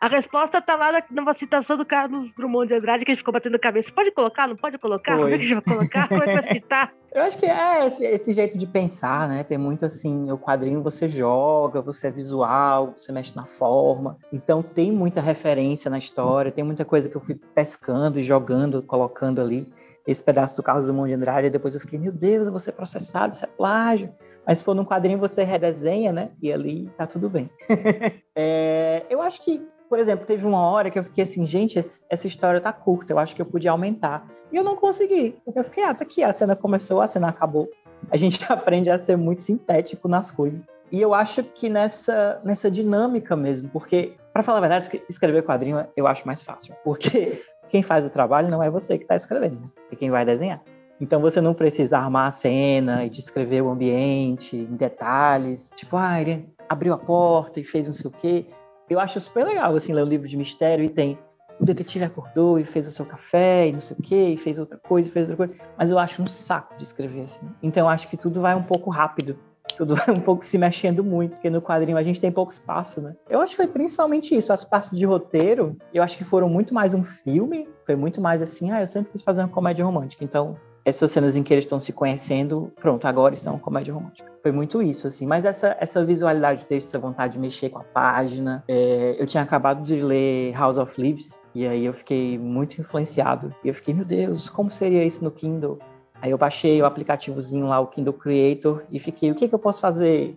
a 0.00 0.08
resposta 0.08 0.60
tá 0.60 0.76
lá 0.76 1.02
numa 1.10 1.32
citação 1.32 1.76
do 1.76 1.84
Carlos 1.84 2.34
Drummond 2.34 2.68
de 2.68 2.74
Andrade 2.74 3.04
que 3.04 3.10
a 3.10 3.14
gente 3.14 3.20
ficou 3.20 3.32
batendo 3.32 3.58
cabeça. 3.58 3.90
Pode 3.92 4.10
colocar? 4.10 4.46
Não 4.46 4.56
pode 4.56 4.76
colocar? 4.78 5.16
Como 5.16 5.28
é 5.28 5.30
que 5.30 5.34
a 5.34 5.38
gente 5.38 5.54
vai 5.54 5.62
colocar? 5.62 6.08
Como 6.08 6.22
é 6.22 6.26
que 6.26 6.32
vai 6.32 6.52
citar? 6.52 6.92
Eu 7.12 7.22
acho 7.22 7.38
que 7.38 7.46
é 7.46 7.86
esse, 7.86 8.04
esse, 8.04 8.32
jeito 8.34 8.58
de 8.58 8.66
pensar, 8.66 9.26
né? 9.26 9.42
Tem 9.42 9.56
muito 9.56 9.86
assim, 9.86 10.30
o 10.30 10.36
quadrinho 10.36 10.82
você 10.82 11.08
joga, 11.08 11.80
você 11.80 12.08
é 12.08 12.10
visual, 12.10 12.92
você 12.94 13.10
mexe 13.10 13.34
na 13.34 13.46
forma. 13.46 14.18
Então 14.30 14.62
tem 14.62 14.92
muita 14.92 15.22
referência 15.22 15.90
na 15.90 15.96
história, 15.96 16.52
tem 16.52 16.62
muita 16.62 16.84
coisa 16.84 17.08
que 17.08 17.16
eu 17.16 17.20
fui 17.22 17.34
pescando 17.54 18.20
e 18.20 18.22
jogando, 18.22 18.82
colocando 18.82 19.40
ali. 19.40 19.66
Esse 20.06 20.22
pedaço 20.22 20.54
do 20.54 20.62
Carlos 20.62 20.84
Drummond 20.84 21.08
de 21.08 21.14
Andrade, 21.14 21.46
e 21.46 21.50
depois 21.50 21.74
eu 21.74 21.80
fiquei, 21.80 21.98
meu 21.98 22.12
Deus, 22.12 22.44
eu 22.44 22.52
vou 22.52 22.60
ser 22.60 22.72
processado, 22.72 23.34
isso 23.34 23.44
é 23.44 23.48
plágio. 23.48 24.12
Mas 24.46 24.58
se 24.58 24.64
for 24.64 24.74
num 24.74 24.84
quadrinho, 24.84 25.18
você 25.18 25.42
redesenha, 25.42 26.12
né? 26.12 26.30
E 26.40 26.52
ali 26.52 26.88
tá 26.98 27.06
tudo 27.06 27.28
bem. 27.30 27.50
é, 28.36 29.04
eu 29.10 29.20
acho 29.20 29.42
que 29.42 29.66
por 29.88 29.98
exemplo, 29.98 30.26
teve 30.26 30.44
uma 30.44 30.60
hora 30.60 30.90
que 30.90 30.98
eu 30.98 31.04
fiquei 31.04 31.24
assim, 31.24 31.46
gente, 31.46 31.78
essa 31.78 32.26
história 32.26 32.60
tá 32.60 32.72
curta, 32.72 33.12
eu 33.12 33.18
acho 33.18 33.34
que 33.34 33.42
eu 33.42 33.46
podia 33.46 33.70
aumentar. 33.70 34.26
E 34.52 34.56
eu 34.56 34.64
não 34.64 34.76
consegui. 34.76 35.36
Eu 35.54 35.64
fiquei, 35.64 35.84
ah, 35.84 35.94
tá 35.94 36.04
aqui, 36.04 36.22
a 36.22 36.32
cena 36.32 36.54
começou, 36.54 37.00
a 37.00 37.08
cena 37.08 37.28
acabou. 37.28 37.68
A 38.10 38.16
gente 38.16 38.40
aprende 38.52 38.90
a 38.90 38.98
ser 38.98 39.16
muito 39.16 39.40
sintético 39.40 40.06
nas 40.06 40.30
coisas. 40.30 40.60
E 40.92 41.00
eu 41.00 41.14
acho 41.14 41.42
que 41.42 41.68
nessa, 41.68 42.40
nessa 42.44 42.70
dinâmica 42.70 43.34
mesmo, 43.34 43.68
porque, 43.70 44.12
para 44.32 44.42
falar 44.42 44.58
a 44.58 44.60
verdade, 44.60 45.02
escrever 45.08 45.42
quadrinho 45.42 45.84
eu 45.96 46.06
acho 46.06 46.24
mais 46.26 46.42
fácil. 46.42 46.74
Porque 46.84 47.42
quem 47.68 47.82
faz 47.82 48.06
o 48.06 48.10
trabalho 48.10 48.48
não 48.48 48.62
é 48.62 48.70
você 48.70 48.96
que 48.96 49.04
está 49.04 49.16
escrevendo, 49.16 49.62
né? 49.62 49.68
é 49.90 49.96
quem 49.96 50.10
vai 50.10 50.24
desenhar. 50.24 50.62
Então 51.00 51.20
você 51.20 51.40
não 51.40 51.54
precisa 51.54 51.98
armar 51.98 52.28
a 52.28 52.32
cena 52.32 53.04
e 53.04 53.10
descrever 53.10 53.62
o 53.62 53.70
ambiente 53.70 54.56
em 54.56 54.76
detalhes. 54.76 55.68
Tipo, 55.74 55.96
ah, 55.96 56.20
ele 56.20 56.48
abriu 56.68 56.94
a 56.94 56.98
porta 56.98 57.58
e 57.58 57.64
fez 57.64 57.86
não 57.86 57.94
sei 57.94 58.08
o 58.08 58.14
quê 58.14 58.46
eu 58.88 59.00
acho 59.00 59.20
super 59.20 59.44
legal, 59.44 59.74
assim, 59.74 59.92
ler 59.92 60.04
um 60.04 60.08
livro 60.08 60.28
de 60.28 60.36
mistério 60.36 60.84
e 60.84 60.88
tem 60.88 61.18
o 61.58 61.64
detetive 61.64 62.04
acordou 62.04 62.58
e 62.58 62.64
fez 62.64 62.86
o 62.86 62.90
seu 62.90 63.06
café 63.06 63.68
e 63.68 63.72
não 63.72 63.80
sei 63.80 63.96
o 63.98 64.02
quê, 64.02 64.28
e 64.30 64.36
fez 64.36 64.58
outra 64.58 64.78
coisa, 64.78 65.08
e 65.08 65.12
fez 65.12 65.30
outra 65.30 65.46
coisa. 65.46 65.62
Mas 65.76 65.90
eu 65.90 65.98
acho 65.98 66.22
um 66.22 66.26
saco 66.26 66.76
de 66.76 66.82
escrever 66.82 67.22
assim. 67.22 67.48
Então 67.62 67.84
eu 67.84 67.88
acho 67.88 68.08
que 68.08 68.16
tudo 68.16 68.40
vai 68.40 68.54
um 68.54 68.62
pouco 68.62 68.90
rápido. 68.90 69.38
Tudo 69.76 69.96
vai 69.96 70.10
um 70.14 70.20
pouco 70.20 70.46
se 70.46 70.56
mexendo 70.56 71.02
muito, 71.02 71.32
porque 71.32 71.50
no 71.50 71.60
quadrinho 71.60 71.96
a 71.96 72.02
gente 72.02 72.20
tem 72.20 72.30
pouco 72.30 72.52
espaço, 72.52 73.00
né? 73.00 73.16
Eu 73.28 73.40
acho 73.40 73.52
que 73.52 73.56
foi 73.56 73.66
principalmente 73.66 74.34
isso. 74.34 74.52
As 74.52 74.64
partes 74.64 74.96
de 74.96 75.04
roteiro, 75.04 75.76
eu 75.92 76.02
acho 76.02 76.16
que 76.16 76.24
foram 76.24 76.48
muito 76.48 76.72
mais 76.72 76.94
um 76.94 77.02
filme. 77.02 77.68
Foi 77.84 77.96
muito 77.96 78.20
mais 78.20 78.40
assim, 78.40 78.70
ah, 78.70 78.80
eu 78.80 78.86
sempre 78.86 79.12
quis 79.12 79.22
fazer 79.22 79.40
uma 79.40 79.48
comédia 79.48 79.84
romântica. 79.84 80.24
Então, 80.24 80.56
essas 80.86 81.10
cenas 81.10 81.34
em 81.34 81.42
que 81.42 81.52
eles 81.52 81.64
estão 81.64 81.80
se 81.80 81.92
conhecendo, 81.92 82.72
pronto, 82.80 83.04
agora 83.08 83.34
estão 83.34 83.58
comédia 83.58 83.92
romântica. 83.92 84.30
Foi 84.40 84.52
muito 84.52 84.80
isso, 84.80 85.08
assim. 85.08 85.26
Mas 85.26 85.44
essa, 85.44 85.76
essa 85.80 86.04
visualidade 86.04 86.62
do 86.62 86.66
texto, 86.68 86.86
essa 86.86 86.98
vontade 87.00 87.32
de 87.32 87.40
mexer 87.40 87.70
com 87.70 87.80
a 87.80 87.82
página. 87.82 88.62
É, 88.68 89.16
eu 89.18 89.26
tinha 89.26 89.42
acabado 89.42 89.82
de 89.82 90.00
ler 90.00 90.52
House 90.52 90.78
of 90.78 90.98
Leaves, 91.00 91.28
e 91.52 91.66
aí 91.66 91.84
eu 91.84 91.92
fiquei 91.92 92.38
muito 92.38 92.80
influenciado. 92.80 93.52
E 93.64 93.68
eu 93.68 93.74
fiquei, 93.74 93.92
meu 93.92 94.04
Deus, 94.04 94.48
como 94.48 94.70
seria 94.70 95.04
isso 95.04 95.24
no 95.24 95.30
Kindle? 95.32 95.80
Aí 96.22 96.30
eu 96.30 96.38
baixei 96.38 96.80
o 96.80 96.86
aplicativozinho 96.86 97.66
lá, 97.66 97.80
o 97.80 97.88
Kindle 97.88 98.14
Creator, 98.14 98.84
e 98.88 99.00
fiquei, 99.00 99.32
o 99.32 99.34
que, 99.34 99.48
que 99.48 99.54
eu 99.56 99.58
posso 99.58 99.80
fazer? 99.80 100.36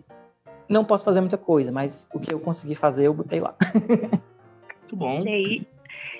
Não 0.68 0.84
posso 0.84 1.04
fazer 1.04 1.20
muita 1.20 1.38
coisa, 1.38 1.70
mas 1.70 2.04
o 2.12 2.18
que 2.18 2.34
eu 2.34 2.40
consegui 2.40 2.74
fazer, 2.74 3.06
eu 3.06 3.14
botei 3.14 3.38
lá. 3.38 3.54
Muito 4.82 4.96
bom. 4.96 5.22
E 5.24 5.28
aí, 5.28 5.66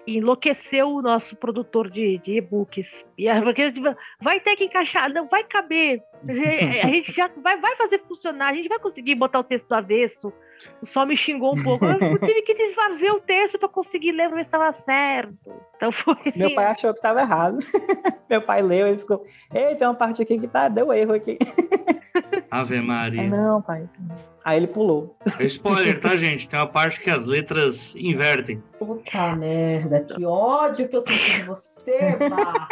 enlouqueceu 0.07 0.89
o 0.89 1.03
nosso 1.03 1.37
produtor 1.37 1.91
de, 1.91 2.19
de 2.19 2.39
e-books. 2.39 3.05
E 3.17 3.29
a, 3.29 3.41
vai 4.21 4.41
ter 4.41 4.57
que 4.57 4.65
encaixar, 4.65 5.13
não 5.13 5.29
vai 5.29 5.45
caber. 5.45 6.03
A 6.83 6.87
gente 6.89 7.13
já 7.13 7.31
vai, 7.43 7.59
vai 7.59 7.77
fazer 7.77 7.99
funcionar, 7.99 8.49
a 8.49 8.55
gente 8.55 8.69
vai 8.69 8.79
conseguir 8.79 9.15
botar 9.15 9.39
o 9.39 9.45
texto 9.45 9.69
do 9.69 9.75
avesso. 9.75 10.31
O 10.83 10.87
sol 10.87 11.07
me 11.07 11.17
xingou 11.17 11.57
um 11.57 11.63
pouco. 11.63 11.87
Eu 11.87 12.19
tive 12.19 12.43
que 12.43 12.55
desfazer 12.55 13.11
o 13.11 13.21
texto 13.21 13.59
para 13.59 13.69
conseguir 13.71 14.13
ler 14.13 14.31
se 14.31 14.41
estava 14.41 14.71
certo. 14.73 15.35
Então 15.77 15.91
foi 15.91 16.17
assim. 16.27 16.39
Meu 16.39 16.55
pai 16.55 16.67
achou 16.67 16.93
que 16.93 16.99
estava 16.99 17.21
errado. 17.21 17.59
Meu 18.29 18.43
pai 18.43 18.61
leu 18.61 18.93
e 18.93 18.99
ficou: 18.99 19.25
Ei, 19.55 19.75
tem 19.75 19.89
uma 19.89 19.95
parte 19.95 20.21
aqui 20.21 20.39
que 20.39 20.47
tá, 20.47 20.69
deu 20.69 20.93
erro 20.93 21.15
aqui. 21.15 21.39
Ave 22.51 22.81
Maria. 22.83 23.29
Não, 23.29 23.63
pai. 23.63 23.89
Aí 24.51 24.57
ele 24.57 24.67
pulou. 24.67 25.17
É 25.39 25.45
spoiler, 25.45 26.01
tá, 26.01 26.17
gente? 26.17 26.49
Tem 26.49 26.59
uma 26.59 26.67
parte 26.67 27.01
que 27.01 27.09
as 27.09 27.25
letras 27.25 27.95
invertem. 27.95 28.61
Puta 28.81 29.37
merda, 29.37 30.01
que 30.01 30.25
ódio 30.27 30.89
que 30.89 30.97
eu 30.97 31.01
sinto 31.03 31.25
de 31.25 31.43
você, 31.45 32.17
pá. 32.29 32.69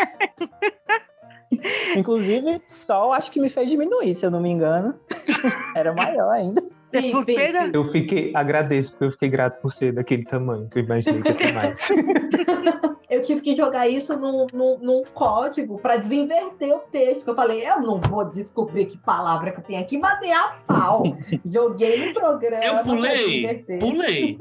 Inclusive, 1.95 2.61
Sol 2.67 3.12
acho 3.12 3.31
que 3.31 3.41
me 3.41 3.49
fez 3.49 3.71
diminuir, 3.71 4.17
se 4.17 4.27
eu 4.27 4.31
não 4.31 4.41
me 4.41 4.51
engano. 4.51 4.99
Era 5.77 5.95
maior 5.95 6.33
ainda. 6.33 6.64
Fiz, 6.90 7.24
fiz, 7.24 7.24
fiz. 7.24 7.55
Eu 7.72 7.85
fiquei, 7.85 8.33
agradeço, 8.35 8.92
porque 8.92 9.05
eu 9.05 9.12
fiquei 9.12 9.29
grato 9.29 9.61
por 9.61 9.72
ser 9.72 9.92
daquele 9.92 10.24
tamanho, 10.24 10.68
que 10.68 10.79
eu 10.79 10.85
imaginei 10.85 11.22
que 11.22 11.29
ia 11.29 11.35
ter 11.35 11.53
mais. 11.53 11.88
Eu 13.09 13.22
tive 13.22 13.40
que 13.40 13.55
jogar 13.55 13.88
isso 13.88 14.18
num, 14.18 14.46
num, 14.53 14.79
num 14.79 15.03
código 15.14 15.79
para 15.79 15.96
desinverter 15.96 16.74
o 16.74 16.81
texto. 16.81 17.24
Que 17.24 17.31
eu 17.31 17.35
falei, 17.35 17.66
eu 17.66 17.81
não 17.81 17.98
vou 17.98 18.27
descobrir 18.27 18.85
que 18.85 18.98
palavra 18.98 19.51
que 19.51 19.62
tem 19.62 19.79
aqui, 19.79 19.96
matei 19.96 20.31
a 20.31 20.59
pau. 20.66 21.16
Joguei 21.44 22.09
no 22.09 22.14
programa. 22.14 22.62
Eu 22.62 22.83
pulei, 22.83 23.64
pulei. 23.81 24.38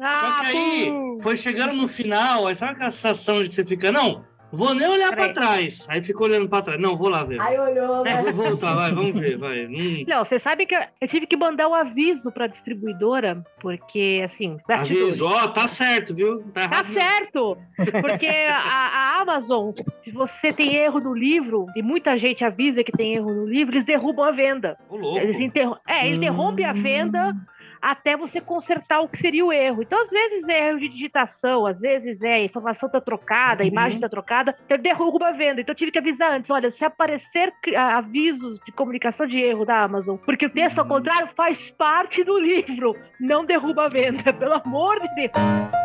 Ah, 0.00 0.40
Só 0.44 0.50
que 0.50 0.56
aí 0.56 0.86
pô. 0.86 1.18
foi 1.20 1.36
chegando 1.36 1.74
no 1.74 1.88
final, 1.88 2.46
aí 2.46 2.54
sabe 2.54 2.72
aquela 2.72 2.90
sensação 2.90 3.42
de 3.42 3.48
que 3.48 3.54
você 3.56 3.64
fica, 3.64 3.90
não, 3.90 4.24
vou 4.54 4.74
nem 4.74 4.86
olhar 4.88 5.08
pra 5.08 5.28
Peraí. 5.28 5.32
trás. 5.34 5.86
Aí 5.90 6.02
ficou 6.02 6.26
olhando 6.26 6.48
pra 6.48 6.62
trás. 6.62 6.80
Não, 6.80 6.96
vou 6.96 7.08
lá 7.08 7.24
ver. 7.24 7.40
Aí 7.40 7.58
olhou, 7.58 8.06
É. 8.06 8.22
né? 8.22 8.32
Vou 8.32 8.44
voltar, 8.46 8.74
vai, 8.74 8.92
vamos 8.92 9.18
ver, 9.18 9.36
vai. 9.36 9.66
Hum, 9.66 10.04
Não, 10.06 10.24
você 10.24 10.38
sabe 10.38 10.66
que 10.66 10.74
eu, 10.74 10.80
tive 11.08 11.26
que 11.26 11.36
mandar 11.36 11.68
um 11.68 11.74
aviso 11.74 12.30
pra 12.32 12.46
distribuidora, 12.46 13.44
porque, 13.60 14.20
assim, 14.24 14.56
aviso, 14.68 15.26
ó, 15.26 15.48
tá 15.48 15.66
certo, 15.68 16.14
viu? 16.14 16.42
Tá 16.52 16.68
Tá 16.68 16.84
certo! 16.84 17.56
Porque 18.00 18.26
a, 18.26 18.56
a 18.56 19.22
Amazon, 19.22 19.72
se 20.02 20.10
você 20.10 20.52
tem 20.52 20.74
erro 20.74 21.00
no 21.00 21.14
livro, 21.14 21.66
e 21.76 21.82
muita 21.82 22.16
gente 22.16 22.44
avisa 22.44 22.82
que 22.84 22.92
tem 22.92 23.14
erro 23.14 23.32
no 23.32 23.46
livro, 23.46 23.74
eles 23.74 23.84
derrubam 23.84 24.24
a 24.24 24.30
venda. 24.30 24.76
Ô, 24.88 24.96
louco. 24.96 25.18
Eles 25.18 25.38
interrom 25.40 25.74
é, 25.86 26.06
ele 26.06 26.16
interrompe 26.16 26.64
a 26.64 26.72
venda 26.72 27.34
até 27.84 28.16
você 28.16 28.40
consertar 28.40 29.00
o 29.00 29.08
que 29.08 29.18
seria 29.18 29.44
o 29.44 29.52
erro. 29.52 29.82
Então, 29.82 30.02
às 30.02 30.10
vezes 30.10 30.48
é 30.48 30.68
erro 30.68 30.78
de 30.80 30.88
digitação, 30.88 31.66
às 31.66 31.78
vezes 31.80 32.22
é 32.22 32.34
a 32.34 32.42
informação 32.42 32.88
tá 32.88 32.98
trocada, 33.00 33.62
a 33.62 33.66
Uhum. 33.66 33.70
imagem 33.70 34.00
tá 34.00 34.08
trocada, 34.08 34.56
então 34.64 34.78
derruba 34.78 35.28
a 35.28 35.32
venda. 35.32 35.60
Então 35.60 35.72
eu 35.72 35.76
tive 35.76 35.90
que 35.92 35.98
avisar 35.98 36.32
antes, 36.32 36.50
olha, 36.50 36.70
se 36.70 36.84
aparecer 36.84 37.52
avisos 37.76 38.58
de 38.64 38.72
comunicação 38.72 39.26
de 39.26 39.38
erro 39.38 39.64
da 39.66 39.82
Amazon, 39.82 40.16
porque 40.16 40.46
o 40.46 40.50
texto 40.50 40.78
ao 40.78 40.84
Uhum. 40.84 40.90
contrário 40.92 41.28
faz 41.36 41.70
parte 41.70 42.24
do 42.24 42.38
livro, 42.38 42.96
não 43.20 43.44
derruba 43.44 43.84
a 43.84 43.88
venda, 43.88 44.32
pelo 44.32 44.54
amor 44.54 44.98
de 45.00 45.14
Deus. 45.14 45.83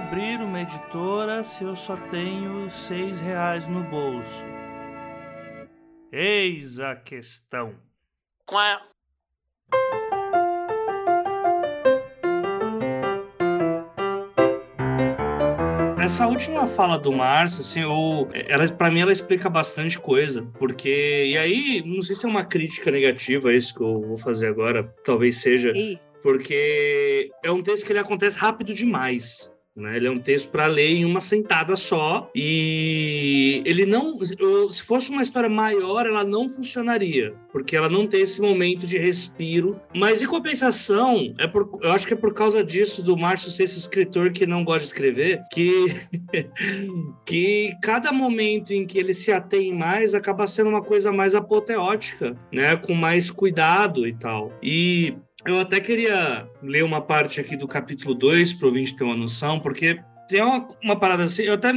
Abrir 0.00 0.40
uma 0.40 0.62
editora 0.62 1.44
se 1.44 1.62
eu 1.62 1.76
só 1.76 1.94
tenho 1.94 2.70
seis 2.70 3.20
reais 3.20 3.68
no 3.68 3.82
bolso? 3.84 4.44
Eis 6.10 6.80
a 6.80 6.96
questão. 6.96 7.74
Essa 16.02 16.26
última 16.26 16.66
fala 16.66 16.98
do 16.98 17.12
Márcio, 17.12 17.60
assim, 17.60 17.82
eu, 17.82 18.28
ela, 18.48 18.66
pra 18.72 18.90
mim, 18.90 19.00
ela 19.00 19.12
explica 19.12 19.50
bastante 19.50 19.98
coisa, 19.98 20.42
porque, 20.58 21.26
e 21.26 21.36
aí, 21.36 21.82
não 21.84 22.00
sei 22.00 22.16
se 22.16 22.24
é 22.24 22.28
uma 22.28 22.44
crítica 22.44 22.90
negativa 22.90 23.52
isso 23.52 23.74
que 23.74 23.82
eu 23.82 24.00
vou 24.00 24.18
fazer 24.18 24.48
agora, 24.48 24.82
talvez 25.04 25.36
seja, 25.36 25.72
porque 26.22 27.30
é 27.44 27.52
um 27.52 27.62
texto 27.62 27.84
que 27.84 27.92
ele 27.92 27.98
acontece 27.98 28.38
rápido 28.38 28.74
demais. 28.74 29.54
Né? 29.80 29.96
Ele 29.96 30.06
é 30.06 30.10
um 30.10 30.18
texto 30.18 30.50
para 30.50 30.66
ler 30.66 30.90
em 30.90 31.04
uma 31.04 31.20
sentada 31.20 31.76
só 31.76 32.30
e 32.34 33.62
ele 33.64 33.86
não, 33.86 34.18
se 34.70 34.82
fosse 34.82 35.10
uma 35.10 35.22
história 35.22 35.48
maior, 35.48 36.06
ela 36.06 36.22
não 36.22 36.48
funcionaria, 36.48 37.34
porque 37.52 37.74
ela 37.74 37.88
não 37.88 38.06
tem 38.06 38.20
esse 38.20 38.40
momento 38.40 38.86
de 38.86 38.98
respiro. 38.98 39.80
Mas 39.94 40.22
em 40.22 40.26
compensação, 40.26 41.34
é 41.38 41.46
por, 41.46 41.78
eu 41.82 41.90
acho 41.92 42.06
que 42.06 42.14
é 42.14 42.16
por 42.16 42.34
causa 42.34 42.62
disso 42.62 43.02
do 43.02 43.16
Márcio 43.16 43.50
ser 43.50 43.64
esse 43.64 43.78
escritor 43.78 44.30
que 44.32 44.46
não 44.46 44.64
gosta 44.64 44.80
de 44.80 44.86
escrever, 44.86 45.42
que 45.52 45.96
que 47.24 47.70
cada 47.82 48.12
momento 48.12 48.72
em 48.72 48.86
que 48.86 48.98
ele 48.98 49.14
se 49.14 49.32
atém 49.32 49.74
mais 49.74 50.14
acaba 50.14 50.46
sendo 50.46 50.70
uma 50.70 50.82
coisa 50.82 51.12
mais 51.12 51.34
apoteótica, 51.34 52.36
né, 52.52 52.76
com 52.76 52.94
mais 52.94 53.30
cuidado 53.30 54.06
e 54.06 54.12
tal. 54.12 54.52
E 54.62 55.14
eu 55.44 55.58
até 55.58 55.80
queria 55.80 56.48
ler 56.62 56.84
uma 56.84 57.00
parte 57.00 57.40
aqui 57.40 57.56
do 57.56 57.66
capítulo 57.66 58.14
2 58.14 58.54
para 58.54 58.66
o 58.66 58.68
ouvinte 58.68 58.96
ter 58.96 59.04
uma 59.04 59.16
noção, 59.16 59.58
porque 59.58 60.00
tem 60.30 60.42
uma, 60.42 60.68
uma 60.82 60.96
parada 60.96 61.24
assim. 61.24 61.42
Eu 61.42 61.54
até. 61.54 61.72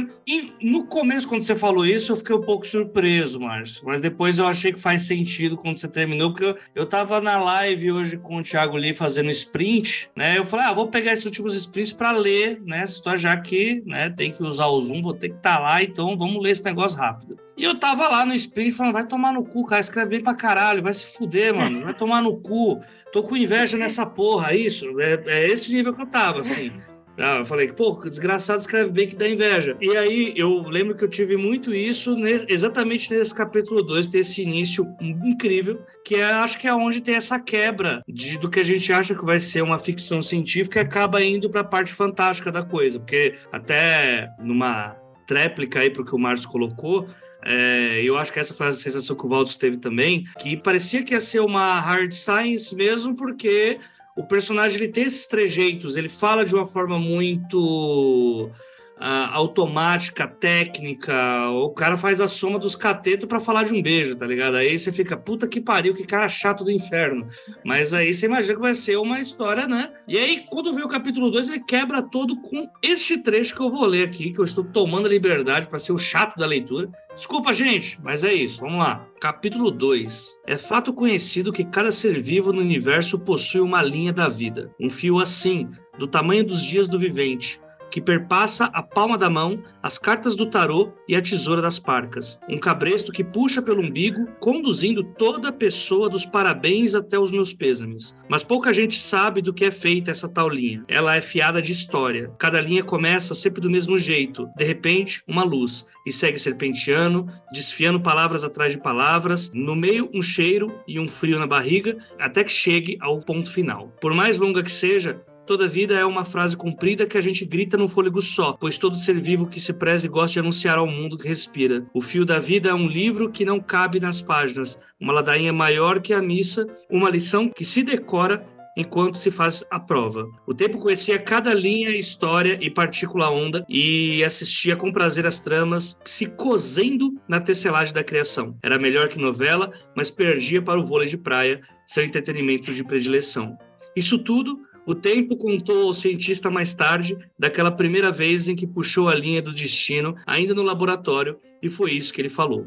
no 0.62 0.86
começo, 0.86 1.26
quando 1.28 1.42
você 1.42 1.56
falou 1.56 1.84
isso, 1.84 2.12
eu 2.12 2.16
fiquei 2.16 2.36
um 2.36 2.40
pouco 2.40 2.64
surpreso, 2.64 3.40
Márcio. 3.40 3.82
Mas 3.84 4.00
depois 4.00 4.38
eu 4.38 4.46
achei 4.46 4.72
que 4.72 4.78
faz 4.78 5.02
sentido 5.02 5.56
quando 5.56 5.76
você 5.76 5.88
terminou, 5.88 6.30
porque 6.30 6.44
eu, 6.44 6.56
eu 6.74 6.86
tava 6.86 7.20
na 7.20 7.36
live 7.36 7.90
hoje 7.90 8.16
com 8.16 8.36
o 8.36 8.42
Thiago 8.42 8.76
Lee 8.76 8.94
fazendo 8.94 9.30
sprint, 9.30 10.08
né? 10.14 10.38
Eu 10.38 10.44
falei, 10.44 10.66
ah, 10.66 10.72
vou 10.72 10.86
pegar 10.86 11.12
esses 11.12 11.24
últimos 11.26 11.54
sprints 11.56 11.92
para 11.92 12.12
ler, 12.12 12.62
né? 12.64 12.82
Essa 12.82 13.16
já 13.16 13.36
que 13.36 13.82
né, 13.84 14.08
tem 14.08 14.30
que 14.30 14.42
usar 14.42 14.66
o 14.66 14.80
Zoom, 14.80 15.02
vou 15.02 15.14
ter 15.14 15.30
que 15.30 15.36
estar 15.36 15.58
lá, 15.58 15.82
então 15.82 16.16
vamos 16.16 16.40
ler 16.40 16.50
esse 16.50 16.64
negócio 16.64 16.96
rápido. 16.96 17.43
E 17.56 17.64
eu 17.64 17.78
tava 17.78 18.08
lá 18.08 18.26
no 18.26 18.34
sprint 18.34 18.72
falando, 18.72 18.92
vai 18.92 19.06
tomar 19.06 19.32
no 19.32 19.44
cu, 19.44 19.64
cara, 19.64 19.80
escreve 19.80 20.10
bem 20.10 20.20
pra 20.20 20.34
caralho, 20.34 20.82
vai 20.82 20.92
se 20.92 21.06
fuder, 21.06 21.54
mano, 21.54 21.84
vai 21.84 21.94
tomar 21.94 22.20
no 22.22 22.36
cu. 22.36 22.80
Tô 23.12 23.22
com 23.22 23.36
inveja 23.36 23.76
nessa 23.76 24.04
porra, 24.04 24.54
isso. 24.54 25.00
É, 25.00 25.22
é 25.26 25.46
esse 25.46 25.72
nível 25.72 25.94
que 25.94 26.02
eu 26.02 26.06
tava, 26.06 26.40
assim. 26.40 26.72
Ah, 27.16 27.38
eu 27.38 27.44
falei, 27.44 27.68
pô, 27.68 27.92
desgraçado 28.08 28.58
escreve 28.58 28.90
bem 28.90 29.06
que 29.06 29.14
dá 29.14 29.28
inveja. 29.28 29.76
E 29.80 29.96
aí 29.96 30.32
eu 30.36 30.62
lembro 30.62 30.96
que 30.96 31.04
eu 31.04 31.08
tive 31.08 31.36
muito 31.36 31.72
isso 31.72 32.16
exatamente 32.48 33.12
nesse 33.12 33.32
capítulo 33.32 33.82
2, 33.82 34.08
desse 34.08 34.42
início 34.42 34.84
incrível, 35.00 35.80
que 36.04 36.16
é, 36.16 36.24
acho 36.24 36.58
que 36.58 36.66
é 36.66 36.74
onde 36.74 37.00
tem 37.00 37.14
essa 37.14 37.38
quebra 37.38 38.02
de, 38.08 38.36
do 38.36 38.50
que 38.50 38.58
a 38.58 38.64
gente 38.64 38.92
acha 38.92 39.14
que 39.14 39.24
vai 39.24 39.38
ser 39.38 39.62
uma 39.62 39.78
ficção 39.78 40.20
científica 40.20 40.80
e 40.80 40.82
acaba 40.82 41.22
indo 41.22 41.48
para 41.48 41.60
a 41.60 41.64
parte 41.64 41.92
fantástica 41.92 42.50
da 42.50 42.64
coisa. 42.64 42.98
Porque 42.98 43.34
até 43.52 44.28
numa 44.40 44.96
tréplica 45.26 45.78
aí 45.78 45.90
pro 45.90 46.04
que 46.04 46.14
o 46.14 46.18
Márcio 46.18 46.48
colocou, 46.48 47.06
é, 47.44 48.02
eu 48.02 48.16
acho 48.16 48.32
que 48.32 48.40
essa 48.40 48.54
foi 48.54 48.68
a 48.68 48.72
sensação 48.72 49.14
que 49.14 49.26
o 49.26 49.28
Valdos 49.28 49.56
teve 49.56 49.76
também, 49.76 50.24
que 50.38 50.56
parecia 50.56 51.02
que 51.02 51.14
ia 51.14 51.20
ser 51.20 51.40
uma 51.40 51.78
hard 51.80 52.12
science 52.12 52.74
mesmo, 52.74 53.14
porque 53.14 53.78
o 54.16 54.24
personagem 54.24 54.78
ele 54.78 54.92
tem 54.92 55.04
esses 55.04 55.26
trejeitos, 55.26 55.96
ele 55.96 56.08
fala 56.08 56.44
de 56.44 56.54
uma 56.54 56.66
forma 56.66 56.98
muito 56.98 58.50
ah, 58.96 59.34
automática, 59.34 60.26
técnica, 60.26 61.50
o 61.50 61.70
cara 61.70 61.96
faz 61.96 62.20
a 62.20 62.28
soma 62.28 62.58
dos 62.58 62.76
catetos 62.76 63.28
para 63.28 63.40
falar 63.40 63.64
de 63.64 63.74
um 63.74 63.82
beijo, 63.82 64.14
tá 64.14 64.26
ligado? 64.26 64.56
Aí 64.56 64.78
você 64.78 64.92
fica, 64.92 65.16
puta 65.16 65.48
que 65.48 65.60
pariu, 65.60 65.94
que 65.94 66.06
cara 66.06 66.28
chato 66.28 66.64
do 66.64 66.70
inferno. 66.70 67.26
Mas 67.64 67.92
aí 67.92 68.14
você 68.14 68.26
imagina 68.26 68.54
que 68.54 68.60
vai 68.60 68.74
ser 68.74 68.96
uma 68.96 69.18
história, 69.18 69.66
né? 69.66 69.92
E 70.06 70.16
aí, 70.16 70.44
quando 70.48 70.72
vem 70.72 70.84
o 70.84 70.88
capítulo 70.88 71.30
2, 71.30 71.48
ele 71.48 71.60
quebra 71.60 72.02
todo 72.02 72.40
com 72.40 72.66
este 72.82 73.18
trecho 73.18 73.54
que 73.54 73.60
eu 73.60 73.70
vou 73.70 73.84
ler 73.84 74.06
aqui, 74.06 74.32
que 74.32 74.38
eu 74.38 74.44
estou 74.44 74.64
tomando 74.64 75.06
a 75.06 75.10
liberdade 75.10 75.66
para 75.66 75.78
ser 75.78 75.92
o 75.92 75.98
chato 75.98 76.36
da 76.36 76.46
leitura. 76.46 76.88
Desculpa, 77.14 77.54
gente, 77.54 77.98
mas 78.02 78.24
é 78.24 78.32
isso. 78.32 78.60
Vamos 78.60 78.78
lá. 78.78 79.06
Capítulo 79.20 79.70
2. 79.70 80.40
É 80.46 80.56
fato 80.56 80.92
conhecido 80.92 81.52
que 81.52 81.64
cada 81.64 81.92
ser 81.92 82.20
vivo 82.20 82.52
no 82.52 82.60
universo 82.60 83.18
possui 83.18 83.60
uma 83.60 83.80
linha 83.82 84.12
da 84.12 84.28
vida. 84.28 84.74
Um 84.80 84.90
fio 84.90 85.20
assim, 85.20 85.70
do 85.96 86.08
tamanho 86.08 86.44
dos 86.44 86.60
dias 86.62 86.88
do 86.88 86.98
vivente, 86.98 87.60
que 87.94 88.00
perpassa 88.00 88.64
a 88.72 88.82
palma 88.82 89.16
da 89.16 89.30
mão, 89.30 89.62
as 89.80 89.98
cartas 89.98 90.34
do 90.34 90.50
tarô 90.50 90.90
e 91.06 91.14
a 91.14 91.22
tesoura 91.22 91.62
das 91.62 91.78
parcas. 91.78 92.40
Um 92.48 92.58
cabresto 92.58 93.12
que 93.12 93.22
puxa 93.22 93.62
pelo 93.62 93.82
umbigo, 93.82 94.26
conduzindo 94.40 95.04
toda 95.04 95.50
a 95.50 95.52
pessoa 95.52 96.08
dos 96.08 96.26
parabéns 96.26 96.96
até 96.96 97.16
os 97.16 97.30
meus 97.30 97.54
pêsames. 97.54 98.12
Mas 98.28 98.42
pouca 98.42 98.72
gente 98.72 98.98
sabe 98.98 99.40
do 99.40 99.54
que 99.54 99.64
é 99.64 99.70
feita 99.70 100.10
essa 100.10 100.28
tal 100.28 100.48
linha. 100.48 100.82
Ela 100.88 101.14
é 101.14 101.20
fiada 101.20 101.62
de 101.62 101.70
história. 101.70 102.32
Cada 102.36 102.60
linha 102.60 102.82
começa 102.82 103.32
sempre 103.32 103.60
do 103.60 103.70
mesmo 103.70 103.96
jeito. 103.96 104.48
De 104.56 104.64
repente, 104.64 105.22
uma 105.28 105.44
luz. 105.44 105.86
E 106.04 106.10
segue 106.10 106.38
serpenteando, 106.40 107.28
desfiando 107.52 108.00
palavras 108.00 108.42
atrás 108.42 108.72
de 108.72 108.82
palavras. 108.82 109.52
No 109.54 109.76
meio, 109.76 110.10
um 110.12 110.20
cheiro 110.20 110.74
e 110.88 110.98
um 110.98 111.06
frio 111.06 111.38
na 111.38 111.46
barriga, 111.46 111.96
até 112.18 112.42
que 112.42 112.50
chegue 112.50 112.98
ao 113.00 113.20
ponto 113.20 113.48
final. 113.48 113.92
Por 114.00 114.12
mais 114.12 114.36
longa 114.36 114.64
que 114.64 114.72
seja, 114.72 115.22
Toda 115.46 115.68
vida 115.68 115.94
é 115.94 116.04
uma 116.06 116.24
frase 116.24 116.56
comprida 116.56 117.06
que 117.06 117.18
a 117.18 117.20
gente 117.20 117.44
grita 117.44 117.76
num 117.76 117.86
fôlego 117.86 118.22
só, 118.22 118.54
pois 118.54 118.78
todo 118.78 118.96
ser 118.96 119.20
vivo 119.20 119.46
que 119.46 119.60
se 119.60 119.74
preze 119.74 120.08
gosta 120.08 120.32
de 120.34 120.38
anunciar 120.38 120.78
ao 120.78 120.86
mundo 120.86 121.18
que 121.18 121.28
respira. 121.28 121.84
O 121.92 122.00
fio 122.00 122.24
da 122.24 122.38
vida 122.38 122.70
é 122.70 122.74
um 122.74 122.88
livro 122.88 123.30
que 123.30 123.44
não 123.44 123.60
cabe 123.60 124.00
nas 124.00 124.22
páginas, 124.22 124.80
uma 124.98 125.12
ladainha 125.12 125.52
maior 125.52 126.00
que 126.00 126.14
a 126.14 126.22
missa, 126.22 126.66
uma 126.90 127.10
lição 127.10 127.50
que 127.50 127.64
se 127.64 127.82
decora 127.82 128.46
enquanto 128.74 129.18
se 129.18 129.30
faz 129.30 129.62
a 129.70 129.78
prova. 129.78 130.26
O 130.46 130.54
tempo 130.54 130.78
conhecia 130.78 131.18
cada 131.18 131.52
linha, 131.52 131.90
história 131.90 132.58
e 132.60 132.70
partícula 132.70 133.30
onda 133.30 133.64
e 133.68 134.24
assistia 134.24 134.76
com 134.76 134.92
prazer 134.92 135.26
as 135.26 135.40
tramas 135.40 135.98
se 136.04 136.26
cozendo 136.26 137.14
na 137.28 137.38
tecelagem 137.38 137.94
da 137.94 138.02
criação. 138.02 138.56
Era 138.62 138.78
melhor 138.78 139.08
que 139.08 139.18
novela, 139.18 139.70
mas 139.94 140.10
perdia 140.10 140.62
para 140.62 140.80
o 140.80 140.86
vôlei 140.86 141.06
de 141.06 141.18
praia, 141.18 141.60
seu 141.86 142.02
entretenimento 142.02 142.72
de 142.72 142.82
predileção. 142.82 143.56
Isso 143.94 144.18
tudo 144.18 144.58
o 144.86 144.94
tempo 144.94 145.36
contou 145.36 145.86
ao 145.86 145.92
cientista 145.92 146.50
mais 146.50 146.74
tarde 146.74 147.16
daquela 147.38 147.70
primeira 147.70 148.10
vez 148.10 148.48
em 148.48 148.54
que 148.56 148.66
puxou 148.66 149.08
a 149.08 149.14
linha 149.14 149.40
do 149.42 149.52
destino, 149.52 150.14
ainda 150.26 150.54
no 150.54 150.62
laboratório, 150.62 151.38
e 151.62 151.68
foi 151.68 151.92
isso 151.92 152.12
que 152.12 152.20
ele 152.20 152.28
falou. 152.28 152.66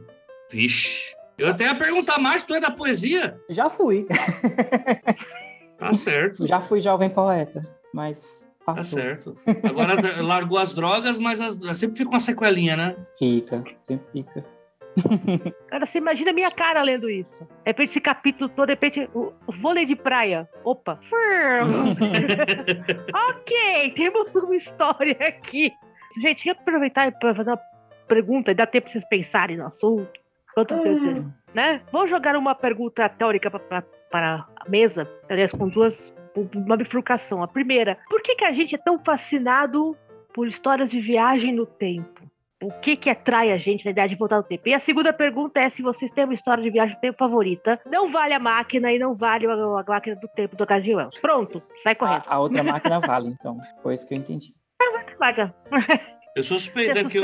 Vixe. 0.51 1.15
Eu 1.38 1.47
até 1.47 1.65
ia 1.65 1.75
perguntar 1.75 2.17
mais, 2.19 2.41
tu 2.43 2.56
é 2.56 2.60
da 2.60 2.71
poesia? 2.71 3.39
Já 3.49 3.69
fui. 3.69 4.08
Tá 5.77 5.93
certo. 5.93 6.47
Já 6.47 6.60
fui 6.62 6.80
jovem 6.80 7.10
poeta, 7.10 7.62
mas 7.93 8.19
Tá 8.65 8.73
passou. 8.73 8.99
certo. 8.99 9.36
Agora 9.63 9.93
largou 10.23 10.58
as 10.58 10.73
drogas, 10.73 11.17
mas 11.19 11.39
as- 11.39 11.77
sempre 11.77 11.97
fica 11.97 12.10
uma 12.10 12.19
sequelinha, 12.19 12.75
né? 12.75 12.95
Fica, 13.17 13.63
sempre 13.84 14.06
fica. 14.12 14.43
Cara, 15.69 15.86
você 15.86 15.97
imagina 15.97 16.31
a 16.31 16.33
minha 16.33 16.51
cara 16.51 16.81
lendo 16.81 17.10
isso. 17.10 17.43
De 17.43 17.49
repente, 17.65 17.89
esse 17.89 18.01
capítulo 18.01 18.49
todo, 18.49 18.67
de 18.67 18.73
repente, 18.73 19.10
o 19.13 19.33
vôlei 19.60 19.86
de 19.86 19.95
praia. 19.95 20.47
Opa. 20.63 20.99
ok, 23.29 23.91
temos 23.91 24.33
uma 24.36 24.55
história 24.55 25.17
aqui. 25.21 25.71
Gente, 26.21 26.43
queria 26.43 26.60
aproveitar 26.60 27.12
para 27.19 27.36
fazer 27.36 27.51
uma 27.51 27.62
pergunta 28.07 28.51
e 28.51 28.55
dar 28.55 28.67
tempo 28.67 28.86
para 28.86 28.93
vocês 28.93 29.07
pensarem 29.07 29.57
no 29.57 29.65
assunto. 29.65 30.10
Quanto 30.53 30.81
tempo, 30.81 31.31
né? 31.53 31.81
Vou 31.91 32.07
jogar 32.07 32.36
uma 32.36 32.55
pergunta 32.55 33.07
teórica 33.07 33.51
para 33.51 34.47
a 34.55 34.69
mesa, 34.69 35.07
aliás, 35.29 35.51
com 35.51 35.67
duas, 35.67 36.13
uma 36.55 36.75
bifurcação. 36.75 37.43
A 37.43 37.47
primeira, 37.47 37.97
por 38.10 38.21
que, 38.23 38.36
que 38.36 38.45
a 38.45 38.51
gente 38.51 38.73
é 38.73 38.77
tão 38.77 38.97
fascinado 38.97 39.95
por 40.33 40.47
histórias 40.47 40.89
de 40.89 40.99
viagem 40.99 41.53
no 41.53 41.67
tempo? 41.67 42.27
O 42.63 42.72
que 42.72 42.96
que 42.96 43.10
atrai 43.10 43.52
a 43.52 43.58
gente 43.58 43.86
na 43.86 43.91
ideia 43.91 44.10
de 44.10 44.15
voltar 44.15 44.38
no 44.38 44.43
tempo? 44.43 44.67
E 44.67 44.74
a 44.74 44.80
segunda 44.80 45.13
pergunta 45.13 45.60
é 45.60 45.70
se 45.70 45.84
vocês 45.84 46.10
têm 46.10 46.24
uma 46.24 46.34
história 46.34 46.63
de 46.63 46.72
viagem 46.72 46.96
no 46.96 47.02
tempo 47.02 47.17
favorita. 47.17 47.80
Não 47.86 48.12
vale 48.12 48.34
a 48.34 48.39
máquina 48.39 48.91
e 48.91 48.98
não 48.98 49.13
vale 49.13 49.46
a, 49.46 49.54
a 49.54 49.84
máquina 49.88 50.15
do 50.15 50.28
tempo 50.30 50.56
do 50.56 50.63
H.G. 50.63 50.96
Wells. 50.96 51.22
Pronto, 51.22 51.62
sai 51.84 51.93
correndo. 51.93 52.24
A, 52.26 52.34
a 52.34 52.39
outra 52.39 52.63
máquina 52.63 53.00
vale, 53.00 53.28
então. 53.30 53.60
Foi 53.84 53.93
isso 53.93 54.08
que 54.08 54.15
eu 54.15 54.17
entendi. 54.17 54.54
Máquina. 55.20 55.54
Eu 56.36 56.43
sou 56.43 56.60
suspeito, 56.60 56.96
é 56.96 57.02
é 57.02 57.04
que 57.04 57.20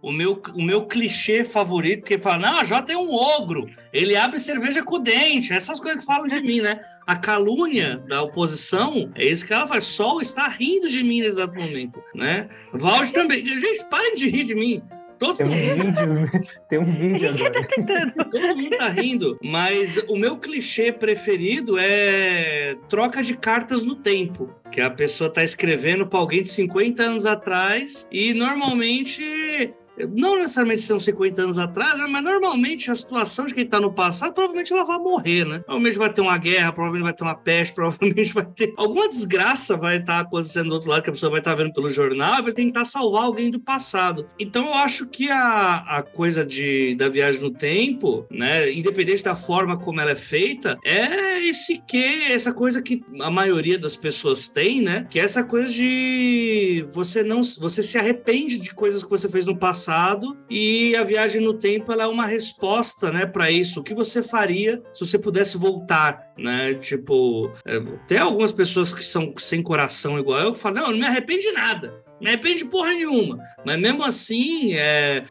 o, 0.00 0.12
meu, 0.12 0.40
o 0.54 0.62
meu 0.62 0.86
clichê 0.86 1.42
favorito, 1.42 2.04
que 2.04 2.16
fala, 2.16 2.38
não, 2.38 2.60
a 2.60 2.64
Jota 2.64 2.92
é 2.92 2.96
um 2.96 3.12
ogro, 3.12 3.68
ele 3.92 4.16
abre 4.16 4.38
cerveja 4.38 4.84
com 4.84 4.94
o 4.94 4.98
dente, 5.00 5.52
essas 5.52 5.80
coisas 5.80 5.98
que 5.98 6.06
falam 6.06 6.28
de 6.28 6.38
mim, 6.40 6.60
né? 6.60 6.80
A 7.10 7.16
calúnia 7.16 8.00
da 8.06 8.22
oposição 8.22 9.10
é 9.16 9.26
isso 9.26 9.44
que 9.44 9.52
ela 9.52 9.66
faz. 9.66 9.82
Sol 9.82 10.20
está 10.20 10.46
rindo 10.46 10.88
de 10.88 11.02
mim 11.02 11.16
nesse 11.18 11.30
exato 11.30 11.58
momento, 11.58 12.00
né? 12.14 12.48
Valde 12.72 13.12
também. 13.12 13.44
Gente, 13.44 13.84
parem 13.90 14.14
de 14.14 14.28
rir 14.28 14.44
de 14.44 14.54
mim. 14.54 14.80
Todos 15.18 15.38
Tem 15.38 15.52
estão 15.52 15.74
uns 15.74 15.84
vídeos, 15.84 16.18
né? 16.18 16.42
Tem 16.68 16.78
um 16.78 16.84
vídeo 16.84 17.36
já 17.36 17.46
agora. 17.46 17.66
tá 17.66 17.74
tentando. 17.74 18.12
Todo 18.30 18.56
mundo 18.56 18.76
tá 18.76 18.88
rindo, 18.90 19.36
mas 19.42 19.96
o 20.06 20.14
meu 20.14 20.36
clichê 20.36 20.92
preferido 20.92 21.76
é 21.80 22.76
troca 22.88 23.24
de 23.24 23.36
cartas 23.36 23.84
no 23.84 23.96
tempo. 23.96 24.48
Que 24.70 24.80
a 24.80 24.88
pessoa 24.88 25.28
tá 25.28 25.42
escrevendo 25.42 26.06
pra 26.06 26.20
alguém 26.20 26.44
de 26.44 26.50
50 26.50 27.02
anos 27.02 27.26
atrás 27.26 28.06
e 28.08 28.32
normalmente. 28.34 29.74
Não 30.06 30.36
necessariamente 30.36 30.82
são 30.82 30.98
50 30.98 31.42
anos 31.42 31.58
atrás, 31.58 31.98
né, 31.98 32.06
mas 32.08 32.22
normalmente 32.22 32.90
a 32.90 32.94
situação 32.94 33.46
de 33.46 33.54
quem 33.54 33.66
tá 33.66 33.80
no 33.80 33.92
passado, 33.92 34.32
provavelmente 34.32 34.72
ela 34.72 34.84
vai 34.84 34.98
morrer, 34.98 35.44
né? 35.44 35.58
Provavelmente 35.60 35.98
vai 35.98 36.12
ter 36.12 36.20
uma 36.20 36.38
guerra, 36.38 36.72
provavelmente 36.72 37.04
vai 37.04 37.12
ter 37.12 37.24
uma 37.24 37.34
peste, 37.34 37.74
provavelmente 37.74 38.34
vai 38.34 38.44
ter. 38.44 38.72
Alguma 38.76 39.08
desgraça 39.08 39.76
vai 39.76 39.98
estar 39.98 40.20
acontecendo 40.20 40.68
do 40.68 40.74
outro 40.74 40.90
lado 40.90 41.02
que 41.02 41.10
a 41.10 41.12
pessoa 41.12 41.30
vai 41.30 41.40
estar 41.40 41.54
vendo 41.54 41.72
pelo 41.72 41.90
jornal 41.90 42.40
vai 42.42 42.52
tentar 42.52 42.84
salvar 42.84 43.24
alguém 43.24 43.50
do 43.50 43.60
passado. 43.60 44.26
Então 44.38 44.66
eu 44.66 44.74
acho 44.74 45.06
que 45.06 45.30
a, 45.30 45.76
a 45.76 46.02
coisa 46.02 46.44
de, 46.44 46.94
da 46.94 47.08
viagem 47.08 47.40
no 47.40 47.50
tempo, 47.50 48.26
né? 48.30 48.72
Independente 48.72 49.22
da 49.22 49.34
forma 49.34 49.76
como 49.78 50.00
ela 50.00 50.12
é 50.12 50.16
feita, 50.16 50.78
é 50.84 51.29
esse 51.40 51.78
que, 51.78 52.02
essa 52.32 52.52
coisa 52.52 52.82
que 52.82 53.02
a 53.20 53.30
maioria 53.30 53.78
das 53.78 53.96
pessoas 53.96 54.48
tem, 54.48 54.80
né? 54.80 55.06
Que 55.10 55.20
é 55.20 55.24
essa 55.24 55.42
coisa 55.42 55.72
de 55.72 56.86
você 56.92 57.22
não 57.22 57.42
você 57.42 57.82
se 57.82 57.98
arrepende 57.98 58.60
de 58.60 58.74
coisas 58.74 59.02
que 59.02 59.10
você 59.10 59.28
fez 59.28 59.46
no 59.46 59.56
passado 59.56 60.36
e 60.48 60.94
a 60.96 61.04
viagem 61.04 61.40
no 61.40 61.54
tempo 61.54 61.92
ela 61.92 62.04
é 62.04 62.06
uma 62.06 62.26
resposta, 62.26 63.10
né, 63.10 63.26
para 63.26 63.50
isso. 63.50 63.80
O 63.80 63.82
que 63.82 63.94
você 63.94 64.22
faria 64.22 64.82
se 64.92 65.06
você 65.06 65.18
pudesse 65.18 65.56
voltar, 65.56 66.32
né? 66.36 66.74
Tipo, 66.74 67.50
é, 67.66 67.80
tem 68.06 68.18
algumas 68.18 68.52
pessoas 68.52 68.92
que 68.92 69.04
são 69.04 69.34
sem 69.38 69.62
coração 69.62 70.18
igual 70.18 70.40
eu 70.40 70.52
que 70.52 70.58
falam: 70.58 70.82
"Não, 70.82 70.86
eu 70.88 70.92
não 70.92 70.98
me 71.00 71.06
arrependo 71.06 71.40
de 71.40 71.52
nada". 71.52 72.09
Não 72.20 72.28
arrependo 72.28 72.58
de 72.58 72.64
porra 72.66 72.90
nenhuma. 72.90 73.38
Mas 73.64 73.78
mesmo 73.80 74.02
assim, 74.04 74.74
é, 74.74 75.24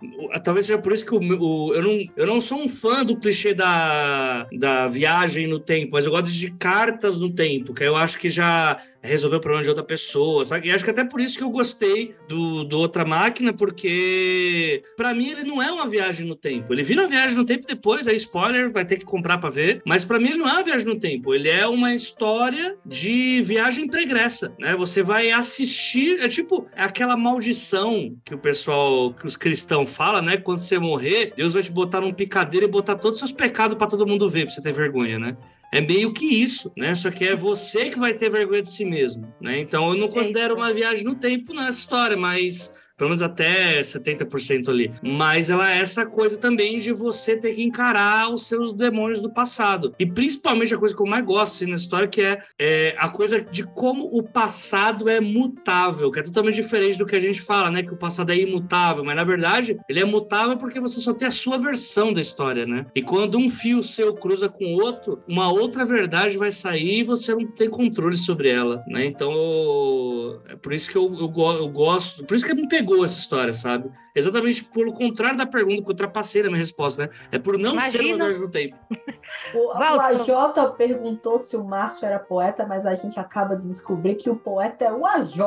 talvez 0.43 0.65
seja 0.65 0.79
por 0.79 0.91
isso 0.93 1.05
que 1.05 1.13
o, 1.13 1.19
o- 1.19 1.73
eu, 1.73 1.81
não, 1.83 1.99
eu 2.17 2.27
não 2.27 2.41
sou 2.41 2.59
um 2.59 2.69
fã 2.69 3.03
do 3.05 3.15
clichê 3.17 3.53
da, 3.53 4.47
da 4.57 4.87
viagem 4.87 5.47
no 5.47 5.59
tempo, 5.59 5.91
mas 5.93 6.05
eu 6.05 6.11
gosto 6.11 6.31
de 6.31 6.51
cartas 6.51 7.17
no 7.17 7.29
tempo, 7.29 7.73
que 7.73 7.83
eu 7.83 7.95
acho 7.95 8.17
que 8.19 8.29
já 8.29 8.77
resolveu 9.01 9.39
o 9.39 9.41
problema 9.41 9.63
de 9.63 9.69
outra 9.69 9.83
pessoa, 9.83 10.45
sabe? 10.45 10.67
E 10.67 10.71
acho 10.71 10.83
que 10.83 10.89
até 10.89 11.03
por 11.03 11.21
isso 11.21 11.37
que 11.37 11.43
eu 11.43 11.49
gostei 11.49 12.15
do, 12.27 12.63
do 12.63 12.77
Outra 12.79 13.05
Máquina, 13.05 13.53
porque 13.53 14.83
para 14.95 15.13
mim 15.13 15.29
ele 15.29 15.43
não 15.43 15.61
é 15.61 15.71
uma 15.71 15.87
viagem 15.87 16.25
no 16.25 16.35
tempo. 16.35 16.73
Ele 16.73 16.83
vira 16.83 17.01
uma 17.01 17.07
viagem 17.07 17.37
no 17.37 17.45
tempo 17.45 17.65
depois, 17.67 18.07
aí 18.07 18.15
spoiler, 18.15 18.71
vai 18.71 18.85
ter 18.85 18.97
que 18.97 19.05
comprar 19.05 19.37
para 19.37 19.49
ver, 19.49 19.81
mas 19.85 20.03
para 20.03 20.19
mim 20.19 20.29
ele 20.29 20.37
não 20.37 20.49
é 20.49 20.53
uma 20.53 20.63
viagem 20.63 20.87
no 20.87 20.99
tempo, 20.99 21.33
ele 21.33 21.49
é 21.49 21.67
uma 21.67 21.93
história 21.93 22.77
de 22.85 23.41
viagem 23.43 23.87
pregressa, 23.87 24.53
né? 24.59 24.75
Você 24.75 25.01
vai 25.01 25.31
assistir, 25.31 26.19
é 26.19 26.27
tipo 26.27 26.67
é 26.75 26.83
aquela 26.83 27.15
maldição 27.15 28.15
que 28.23 28.33
o 28.33 28.37
pessoal, 28.37 29.13
que 29.13 29.25
os 29.25 29.35
cristãos 29.35 29.95
falam, 29.95 30.21
né? 30.21 30.37
Quando 30.37 30.59
você 30.59 30.77
morrer, 30.77 31.33
Deus 31.35 31.53
vai 31.53 31.63
te 31.63 31.71
botar 31.71 32.01
num 32.01 32.11
picadeiro 32.11 32.65
e 32.65 32.69
botar 32.69 32.95
todos 32.95 33.15
os 33.15 33.19
seus 33.19 33.31
pecados 33.31 33.77
para 33.77 33.87
todo 33.87 34.07
mundo 34.07 34.29
ver, 34.29 34.45
pra 34.45 34.53
você 34.53 34.61
ter 34.61 34.73
vergonha, 34.73 35.17
né? 35.17 35.37
É 35.71 35.79
meio 35.79 36.11
que 36.13 36.25
isso, 36.25 36.71
né? 36.75 36.95
Só 36.95 37.11
que 37.11 37.25
é 37.25 37.35
você 37.35 37.89
que 37.89 37.99
vai 37.99 38.13
ter 38.13 38.31
vergonha 38.31 38.63
de 38.63 38.71
si 38.71 38.85
mesmo, 38.85 39.33
né? 39.39 39.59
Então 39.59 39.89
eu 39.89 39.95
não 39.95 40.09
considero 40.09 40.55
uma 40.55 40.73
viagem 40.73 41.03
no 41.03 41.15
tempo 41.15 41.53
nessa 41.53 41.79
história, 41.79 42.17
mas 42.17 42.73
pelo 42.99 43.09
menos 43.09 43.21
até 43.21 43.81
70% 43.81 44.67
ali. 44.67 44.91
Mas 45.01 45.49
ela 45.49 45.71
é 45.73 45.79
essa 45.79 46.05
coisa 46.05 46.37
também 46.37 46.79
de 46.79 46.91
você 46.91 47.37
ter 47.37 47.55
que 47.55 47.63
encarar 47.63 48.29
os 48.29 48.45
seus 48.45 48.73
demônios 48.73 49.21
do 49.21 49.31
passado. 49.31 49.95
E 49.97 50.05
principalmente 50.05 50.75
a 50.75 50.77
coisa 50.77 50.93
que 50.93 51.01
eu 51.01 51.07
mais 51.07 51.25
gosto 51.25 51.53
assim, 51.53 51.71
nessa 51.71 51.83
história, 51.83 52.07
que 52.09 52.21
é, 52.21 52.39
é 52.59 52.95
a 52.97 53.07
coisa 53.07 53.41
de 53.41 53.63
como 53.63 54.05
o 54.11 54.21
passado 54.21 55.07
é 55.07 55.21
mutável, 55.21 56.11
que 56.11 56.19
é 56.19 56.23
totalmente 56.23 56.55
diferente 56.55 56.97
do 56.97 57.05
que 57.05 57.15
a 57.15 57.19
gente 57.21 57.41
fala, 57.41 57.71
né? 57.71 57.81
Que 57.81 57.93
o 57.93 57.97
passado 57.97 58.31
é 58.31 58.37
imutável, 58.37 59.03
mas 59.03 59.15
na 59.15 59.23
verdade 59.23 59.79
ele 59.87 60.01
é 60.01 60.05
mutável 60.05 60.57
porque 60.57 60.79
você 60.79 60.99
só 60.99 61.13
tem 61.13 61.27
a 61.27 61.31
sua 61.31 61.57
versão 61.57 62.11
da 62.11 62.19
história, 62.19 62.65
né? 62.65 62.85
E 62.93 63.01
quando 63.01 63.37
um 63.37 63.49
fio 63.49 63.81
seu 63.81 64.13
cruza 64.13 64.49
com 64.49 64.73
outro, 64.75 65.23
uma 65.25 65.49
outra 65.49 65.85
verdade 65.85 66.37
vai 66.37 66.51
sair 66.51 66.99
e 66.99 67.03
você 67.03 67.33
não 67.33 67.47
tem 67.47 67.69
controle 67.69 68.17
sobre 68.17 68.49
ela, 68.49 68.83
né? 68.87 69.05
Então 69.05 70.41
é 70.49 70.55
por 70.57 70.73
isso 70.73 70.91
que 70.91 70.97
eu, 70.97 71.13
eu, 71.13 71.33
eu 71.57 71.69
gosto, 71.69 72.25
por 72.25 72.35
isso 72.35 72.45
que 72.45 72.53
me 72.53 72.67
pegou 72.67 72.88
essa 73.05 73.19
história, 73.19 73.53
sabe? 73.53 73.89
Exatamente 74.15 74.63
pelo 74.65 74.93
contrário 74.93 75.37
da 75.37 75.45
pergunta, 75.45 75.77
que 75.77 75.87
eu 75.87 75.89
ultrapassei 75.89 76.41
na 76.43 76.49
minha 76.49 76.59
resposta, 76.59 77.03
né? 77.03 77.09
É 77.31 77.39
por 77.39 77.57
não 77.57 77.71
ser 77.79 77.99
uma 78.01 78.07
Imagina- 78.07 78.25
viagem 78.25 78.41
no 78.41 78.49
tempo. 78.51 78.75
O, 79.53 79.71
o 79.75 79.77
Valso. 79.77 80.35
AJ 80.35 80.75
perguntou 80.75 81.37
se 81.37 81.55
o 81.55 81.63
Márcio 81.63 82.05
era 82.05 82.17
poeta, 82.19 82.65
mas 82.65 82.85
a 82.85 82.93
gente 82.95 83.19
acaba 83.19 83.55
de 83.55 83.67
descobrir 83.67 84.15
que 84.15 84.29
o 84.29 84.35
poeta 84.35 84.85
é 84.85 84.91
o 84.91 85.05
AJ, 85.05 85.37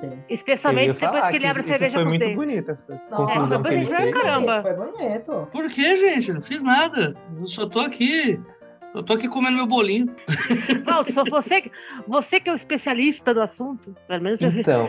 gente. 0.00 0.24
Especialmente 0.28 0.98
depois 0.98 1.26
que 1.28 1.36
ele 1.36 1.46
abre 1.46 1.60
a 1.60 1.64
cerveja 1.64 1.94
foi 1.94 2.04
com 2.04 2.10
os 2.10 2.18
muito 2.18 2.34
bonita 2.36 2.72
essa 2.72 3.00
Nossa, 3.10 3.56
que 3.56 3.62
foi 3.68 3.76
bonito, 3.76 3.96
fez. 3.96 4.12
caramba. 4.14 4.62
Foi 4.62 4.74
bonito. 4.74 5.48
Por 5.52 5.68
quê, 5.68 5.96
gente? 5.96 6.28
Eu 6.28 6.34
não 6.36 6.42
fiz 6.42 6.62
nada. 6.62 7.14
Eu 7.38 7.46
só 7.46 7.66
tô 7.68 7.80
aqui. 7.80 8.40
Eu 8.94 9.02
tô 9.02 9.14
aqui 9.14 9.28
comendo 9.28 9.56
meu 9.56 9.66
bolinho. 9.66 10.14
Valdo, 10.84 11.12
só 11.12 11.24
você, 11.24 11.70
você 12.06 12.38
que 12.38 12.48
é 12.48 12.52
o 12.52 12.56
especialista 12.56 13.34
do 13.34 13.42
assunto, 13.42 13.94
pelo 14.06 14.22
menos 14.22 14.40
eu 14.40 14.50
Então, 14.50 14.88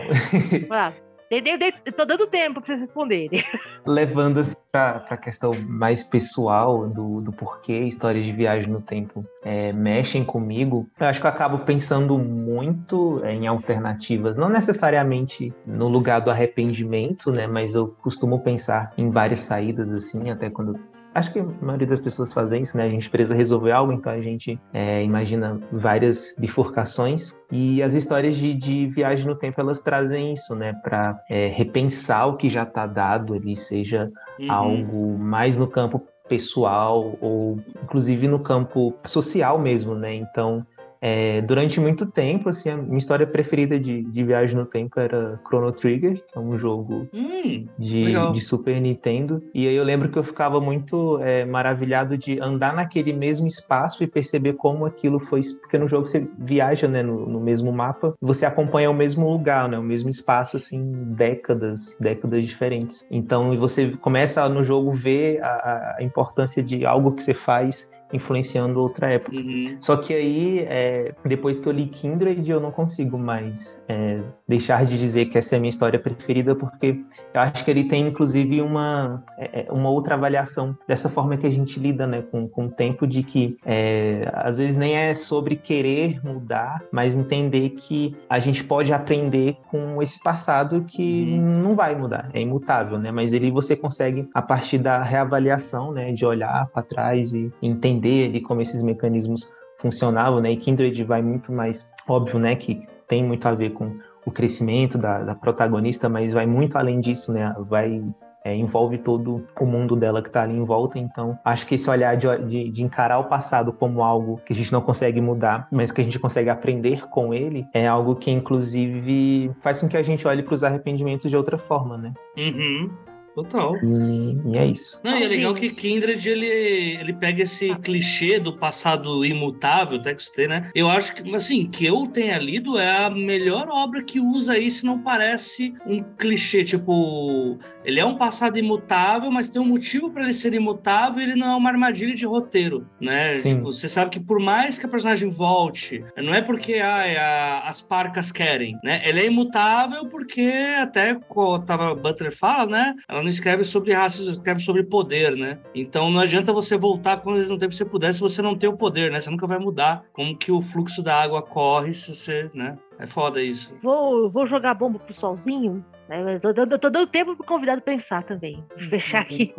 Vai 0.68 0.78
lá. 0.78 0.94
Dei- 1.30 1.40
dei- 1.40 1.58
dei- 1.58 1.72
tô 1.72 2.04
dando 2.04 2.26
tempo 2.28 2.54
pra 2.60 2.66
vocês 2.66 2.80
responderem. 2.80 3.42
levando 3.84 4.38
assim, 4.38 4.54
para 4.70 5.04
a 5.08 5.16
questão 5.16 5.50
mais 5.66 6.04
pessoal 6.04 6.86
do, 6.88 7.20
do 7.20 7.32
porquê 7.32 7.80
histórias 7.80 8.24
de 8.26 8.32
viagem 8.32 8.68
no 8.70 8.80
tempo 8.80 9.24
é, 9.42 9.72
mexem 9.72 10.24
comigo, 10.24 10.88
eu 11.00 11.06
acho 11.06 11.20
que 11.20 11.26
eu 11.26 11.30
acabo 11.30 11.58
pensando 11.60 12.18
muito 12.18 13.22
em 13.24 13.46
alternativas, 13.46 14.36
não 14.38 14.48
necessariamente 14.48 15.52
no 15.66 15.88
lugar 15.88 16.20
do 16.20 16.30
arrependimento, 16.30 17.30
né? 17.30 17.46
Mas 17.46 17.74
eu 17.74 17.88
costumo 18.02 18.40
pensar 18.40 18.92
em 18.96 19.10
várias 19.10 19.40
saídas, 19.40 19.90
assim, 19.92 20.30
até 20.30 20.50
quando. 20.50 20.78
Acho 21.16 21.32
que 21.32 21.38
a 21.38 21.44
maioria 21.62 21.86
das 21.86 22.00
pessoas 22.00 22.32
fazem 22.32 22.60
isso, 22.60 22.76
né? 22.76 22.84
A 22.84 22.88
gente 22.88 23.08
precisa 23.08 23.34
resolver 23.34 23.72
algo, 23.72 23.90
então 23.92 24.12
a 24.12 24.20
gente 24.20 24.60
é, 24.72 25.02
imagina 25.02 25.58
várias 25.72 26.34
bifurcações. 26.38 27.32
E 27.50 27.82
as 27.82 27.94
histórias 27.94 28.36
de, 28.36 28.52
de 28.52 28.86
viagem 28.88 29.26
no 29.26 29.34
tempo, 29.34 29.58
elas 29.60 29.80
trazem 29.80 30.34
isso, 30.34 30.54
né? 30.54 30.74
Para 30.82 31.18
repensar 31.54 32.26
o 32.26 32.36
que 32.36 32.48
já 32.48 32.64
está 32.64 32.86
dado 32.86 33.32
ali, 33.34 33.56
seja 33.56 34.10
Uhum. 34.38 34.50
algo 34.50 35.18
mais 35.18 35.56
no 35.56 35.66
campo 35.66 36.02
pessoal 36.28 37.16
ou 37.20 37.58
inclusive 37.82 38.28
no 38.28 38.40
campo 38.40 38.94
social 39.06 39.58
mesmo, 39.58 39.94
né? 39.94 40.14
Então, 40.14 40.66
é, 41.00 41.40
durante 41.42 41.78
muito 41.80 42.06
tempo, 42.06 42.48
assim, 42.48 42.70
a 42.70 42.76
minha 42.76 42.98
história 42.98 43.26
preferida 43.26 43.78
de, 43.78 44.02
de 44.02 44.24
viagem 44.24 44.56
no 44.56 44.66
tempo 44.66 44.98
era 44.98 45.38
Chrono 45.46 45.72
Trigger, 45.72 46.14
que 46.14 46.36
é 46.36 46.40
um 46.40 46.58
jogo 46.58 47.08
Hum, 47.12 47.66
de, 47.78 48.12
de 48.32 48.40
Super 48.40 48.80
Nintendo. 48.80 49.42
E 49.54 49.66
aí 49.68 49.74
eu 49.74 49.84
lembro 49.84 50.08
que 50.08 50.18
eu 50.18 50.24
ficava 50.24 50.60
muito 50.60 51.18
é, 51.22 51.44
maravilhado 51.44 52.16
de 52.16 52.40
andar 52.40 52.74
naquele 52.74 53.12
mesmo 53.12 53.46
espaço 53.46 54.02
e 54.02 54.06
perceber 54.06 54.54
como 54.54 54.84
aquilo 54.84 55.18
foi. 55.20 55.40
Porque 55.60 55.78
no 55.78 55.88
jogo 55.88 56.06
você 56.06 56.28
viaja 56.38 56.88
né, 56.88 57.02
no, 57.02 57.26
no 57.26 57.40
mesmo 57.40 57.72
mapa, 57.72 58.14
você 58.20 58.44
acompanha 58.46 58.90
o 58.90 58.94
mesmo 58.94 59.30
lugar, 59.30 59.68
né, 59.68 59.78
o 59.78 59.82
mesmo 59.82 60.08
espaço, 60.10 60.56
assim, 60.56 60.82
décadas, 61.14 61.94
décadas 62.00 62.44
diferentes. 62.44 63.06
Então 63.10 63.52
e 63.54 63.56
você 63.56 63.90
começa 64.00 64.48
no 64.48 64.62
jogo 64.64 64.92
ver 64.92 65.42
a, 65.42 65.46
a- 65.48 65.96
a 65.98 66.02
importância 66.02 66.62
de 66.62 66.84
algo 66.86 67.12
que 67.12 67.22
você 67.22 67.34
faz 67.34 67.88
influenciando 68.12 68.80
outra 68.80 69.10
época. 69.12 69.36
Uhum. 69.36 69.76
Só 69.80 69.96
que 69.96 70.14
aí, 70.14 70.60
é, 70.60 71.12
depois 71.24 71.58
que 71.58 71.68
eu 71.68 71.72
li 71.72 71.86
Kindred, 71.86 72.48
eu 72.50 72.60
não 72.60 72.70
consigo 72.70 73.18
mais 73.18 73.82
é, 73.88 74.20
deixar 74.48 74.84
de 74.84 74.98
dizer 74.98 75.26
que 75.26 75.38
essa 75.38 75.54
é 75.54 75.58
a 75.58 75.60
minha 75.60 75.70
história 75.70 75.98
preferida, 75.98 76.54
porque 76.54 77.00
eu 77.34 77.40
acho 77.40 77.64
que 77.64 77.70
ele 77.70 77.84
tem, 77.84 78.06
inclusive, 78.08 78.60
uma, 78.60 79.22
é, 79.38 79.66
é 79.66 79.72
uma 79.72 79.90
outra 79.90 80.14
avaliação 80.14 80.76
dessa 80.86 81.08
forma 81.08 81.36
que 81.36 81.46
a 81.46 81.50
gente 81.50 81.78
lida 81.80 82.06
né, 82.06 82.22
com, 82.22 82.48
com 82.48 82.66
o 82.66 82.70
tempo, 82.70 83.06
de 83.06 83.22
que 83.22 83.56
é, 83.64 84.30
às 84.32 84.58
vezes 84.58 84.76
nem 84.76 84.96
é 84.96 85.14
sobre 85.14 85.56
querer 85.56 86.24
mudar, 86.24 86.82
mas 86.92 87.16
entender 87.16 87.70
que 87.70 88.16
a 88.28 88.38
gente 88.38 88.62
pode 88.62 88.92
aprender 88.92 89.56
com 89.70 90.02
esse 90.02 90.22
passado 90.22 90.84
que 90.86 91.06
Uhum. 91.26 91.62
não 91.62 91.74
vai 91.74 91.94
mudar, 91.94 92.30
é 92.32 92.40
imutável, 92.40 92.98
né? 92.98 93.10
Mas 93.10 93.32
ele 93.32 93.50
você 93.50 93.76
consegue, 93.76 94.28
a 94.34 94.42
partir 94.42 94.78
da 94.78 95.02
reavaliação, 95.02 95.92
né, 95.92 96.12
de 96.12 96.24
olhar 96.24 96.66
para 96.68 96.82
trás 96.82 97.34
e 97.34 97.52
entender 97.62 97.95
ali 97.98 98.40
como 98.40 98.60
esses 98.60 98.82
mecanismos 98.82 99.50
funcionavam, 99.78 100.40
né? 100.40 100.52
E 100.52 100.56
Kindred 100.56 101.02
vai 101.04 101.22
muito 101.22 101.52
mais 101.52 101.92
óbvio, 102.08 102.38
né, 102.38 102.56
que 102.56 102.86
tem 103.06 103.22
muito 103.22 103.46
a 103.46 103.54
ver 103.54 103.70
com 103.70 103.96
o 104.24 104.30
crescimento 104.30 104.98
da, 104.98 105.22
da 105.22 105.34
protagonista, 105.34 106.08
mas 106.08 106.32
vai 106.32 106.46
muito 106.46 106.76
além 106.76 107.00
disso, 107.00 107.32
né? 107.32 107.54
Vai 107.68 108.02
é, 108.46 108.54
envolve 108.54 108.98
todo 108.98 109.44
o 109.60 109.66
mundo 109.66 109.96
dela 109.96 110.22
que 110.22 110.28
está 110.28 110.42
ali 110.42 110.56
em 110.56 110.64
volta. 110.64 111.00
Então, 111.00 111.36
acho 111.44 111.66
que 111.66 111.74
esse 111.74 111.90
olhar 111.90 112.16
de, 112.16 112.28
de, 112.46 112.70
de, 112.70 112.84
encarar 112.84 113.18
o 113.18 113.24
passado 113.24 113.72
como 113.72 114.04
algo 114.04 114.40
que 114.46 114.52
a 114.52 114.56
gente 114.56 114.72
não 114.72 114.80
consegue 114.80 115.20
mudar, 115.20 115.66
mas 115.72 115.90
que 115.90 116.00
a 116.00 116.04
gente 116.04 116.18
consegue 116.18 116.48
aprender 116.48 117.08
com 117.08 117.34
ele, 117.34 117.66
é 117.74 117.88
algo 117.88 118.14
que, 118.14 118.30
inclusive, 118.30 119.50
faz 119.60 119.80
com 119.80 119.88
que 119.88 119.96
a 119.96 120.02
gente 120.02 120.28
olhe 120.28 120.44
para 120.44 120.54
os 120.54 120.62
arrependimentos 120.62 121.28
de 121.28 121.36
outra 121.36 121.58
forma, 121.58 121.98
né? 121.98 122.12
Uhum. 122.36 122.88
Total. 123.36 123.76
E, 123.84 124.40
e, 124.46 124.58
é 124.58 124.64
isso. 124.64 124.98
Não, 125.04 125.14
e 125.14 125.22
é 125.22 125.28
legal 125.28 125.52
que 125.52 125.68
Kindred 125.68 126.26
ele, 126.26 126.46
ele 126.46 127.12
pega 127.12 127.42
esse 127.42 127.74
clichê 127.76 128.40
do 128.40 128.56
passado 128.56 129.22
imutável, 129.26 130.00
TXT, 130.00 130.48
né? 130.48 130.70
Eu 130.74 130.88
acho 130.88 131.14
que, 131.14 131.34
assim, 131.34 131.66
que 131.66 131.84
eu 131.84 132.06
tenha 132.06 132.38
lido 132.38 132.78
é 132.78 133.04
a 133.04 133.10
melhor 133.10 133.68
obra 133.68 134.02
que 134.02 134.18
usa 134.18 134.58
isso, 134.58 134.86
não 134.86 135.02
parece 135.02 135.74
um 135.84 136.02
clichê. 136.02 136.64
Tipo, 136.64 137.58
ele 137.84 138.00
é 138.00 138.06
um 138.06 138.16
passado 138.16 138.58
imutável, 138.58 139.30
mas 139.30 139.50
tem 139.50 139.60
um 139.60 139.66
motivo 139.66 140.10
para 140.10 140.22
ele 140.22 140.32
ser 140.32 140.54
imutável 140.54 141.20
e 141.20 141.24
ele 141.24 141.34
não 141.34 141.48
é 141.48 141.56
uma 141.56 141.68
armadilha 141.68 142.14
de 142.14 142.24
roteiro, 142.24 142.88
né? 142.98 143.36
Sim. 143.36 143.56
Tipo, 143.56 143.64
você 143.70 143.86
sabe 143.86 144.12
que 144.12 144.20
por 144.20 144.40
mais 144.40 144.78
que 144.78 144.86
a 144.86 144.88
personagem 144.88 145.28
volte, 145.28 146.02
não 146.16 146.34
é 146.34 146.40
porque 146.40 146.76
ah, 146.76 147.64
as 147.66 147.82
parcas 147.82 148.32
querem, 148.32 148.78
né? 148.82 149.02
Ele 149.04 149.20
é 149.20 149.26
imutável 149.26 150.06
porque 150.06 150.74
até 150.80 151.14
como 151.28 151.58
tava 151.58 151.94
Butler 151.94 152.34
fala, 152.34 152.64
né? 152.64 152.94
Ela 153.06 153.25
não 153.26 153.30
escreve 153.30 153.64
sobre 153.64 153.92
racismo, 153.92 154.30
escreve 154.30 154.60
sobre 154.60 154.84
poder, 154.84 155.36
né? 155.36 155.58
Então 155.74 156.10
não 156.10 156.20
adianta 156.20 156.52
você 156.52 156.76
voltar 156.76 157.18
quando 157.18 157.36
eles 157.36 157.50
não 157.50 157.58
tempo 157.58 157.70
que 157.70 157.76
você 157.76 157.84
puder 157.84 158.14
se 158.14 158.20
você 158.20 158.40
não 158.40 158.56
tem 158.56 158.70
o 158.70 158.76
poder, 158.76 159.10
né? 159.10 159.20
Você 159.20 159.28
nunca 159.28 159.46
vai 159.46 159.58
mudar 159.58 160.04
como 160.12 160.36
que 160.36 160.52
o 160.52 160.62
fluxo 160.62 161.02
da 161.02 161.20
água 161.20 161.42
corre 161.42 161.92
se 161.92 162.14
você, 162.14 162.50
né? 162.54 162.78
É 162.98 163.04
foda 163.04 163.42
isso. 163.42 163.76
Vou, 163.82 164.30
vou 164.30 164.46
jogar 164.46 164.74
bomba 164.74 164.98
pro 164.98 165.14
solzinho. 165.14 165.84
Né? 166.08 166.38
Tô, 166.38 166.54
tô, 166.54 166.78
tô 166.78 166.88
dando 166.88 167.06
tempo 167.08 167.36
pro 167.36 167.44
convidado 167.44 167.82
pensar 167.82 168.22
também. 168.22 168.64
Vou 168.78 168.88
fechar 168.88 169.22
aqui. 169.22 169.52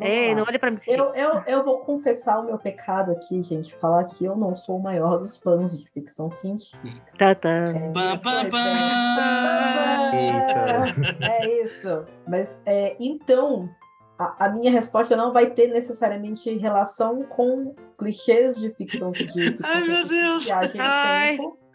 É, 0.00 0.34
não 0.34 0.42
olha 0.42 0.58
pra 0.58 0.70
mim. 0.70 0.78
Eu, 0.86 1.14
eu, 1.14 1.42
eu 1.46 1.64
vou 1.64 1.78
confessar 1.80 2.40
o 2.40 2.44
meu 2.44 2.58
pecado 2.58 3.12
aqui, 3.12 3.40
gente. 3.42 3.74
Falar 3.76 4.04
que 4.04 4.24
eu 4.24 4.36
não 4.36 4.54
sou 4.54 4.76
o 4.76 4.82
maior 4.82 5.18
dos 5.18 5.36
fãs 5.36 5.78
de 5.78 5.88
ficção 5.90 6.30
científica. 6.30 7.12
Tá, 7.18 7.34
tá. 7.34 7.48
É, 11.22 11.42
é 11.42 11.64
isso. 11.64 12.04
Mas 12.26 12.62
é, 12.66 12.96
então, 13.00 13.68
a, 14.18 14.46
a, 14.46 14.48
minha 14.48 14.70
resposta 14.70 15.16
não 15.16 15.32
vai 15.32 15.50
ter 15.50 15.68
necessariamente 15.68 16.56
relação 16.56 17.22
com 17.24 17.74
clichês 17.98 18.56
de 18.56 18.70
ficção, 18.70 19.12
ficção 19.12 19.42
Ai, 19.62 19.82
meu 19.82 20.06
Deus. 20.06 20.44
viagem 20.44 20.80
no 20.80 20.86
Ai. 20.86 21.36
tempo. 21.36 21.65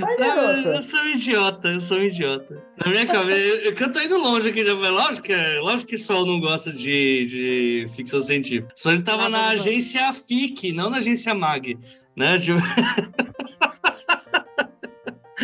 Vai, 0.00 0.16
garoto. 0.16 0.68
Eu 0.68 0.82
sou 0.82 1.00
um 1.00 1.06
idiota, 1.08 1.68
eu 1.68 1.80
sou 1.80 1.98
um 1.98 2.02
idiota. 2.04 2.62
Na 2.84 2.90
minha 2.90 3.06
cabeça, 3.06 3.38
eu, 3.64 3.72
eu 3.74 3.92
tô 3.92 4.00
indo 4.00 4.16
longe 4.18 4.48
aqui, 4.48 4.64
já, 4.64 4.72
lógico, 4.74 5.26
que, 5.26 5.32
é- 5.32 5.58
lógico 5.60 5.90
que 5.90 5.98
Sol 5.98 6.24
não 6.24 6.38
gosta 6.40 6.72
de, 6.72 7.26
de 7.26 7.88
ficção 7.94 8.20
científica. 8.20 8.72
Só 8.76 8.92
ele 8.92 9.02
tava 9.02 9.24
Ah, 9.26 9.28
na 9.28 9.48
agência 9.50 10.12
FIC, 10.12 10.72
não 10.72 10.88
na 10.90 10.98
agência 10.98 11.34
MAG. 11.34 11.78
Né? 12.16 12.38
Tipo, 12.38 12.60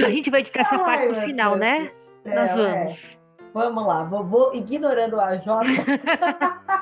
A 0.07 0.11
gente 0.11 0.31
vai 0.31 0.41
editar 0.41 0.61
essa 0.61 0.77
Ai, 0.77 0.85
parte 0.85 1.09
no 1.09 1.21
final, 1.27 1.59
Deus 1.59 1.61
né? 1.61 1.87
céu, 1.87 2.35
Nós 2.35 2.51
é. 2.51 2.55
vamos. 2.55 3.19
Vamos 3.53 3.87
lá, 3.87 4.05
vou, 4.05 4.25
vou 4.25 4.55
ignorando 4.55 5.19
a 5.21 5.37
Jota. 5.39 5.65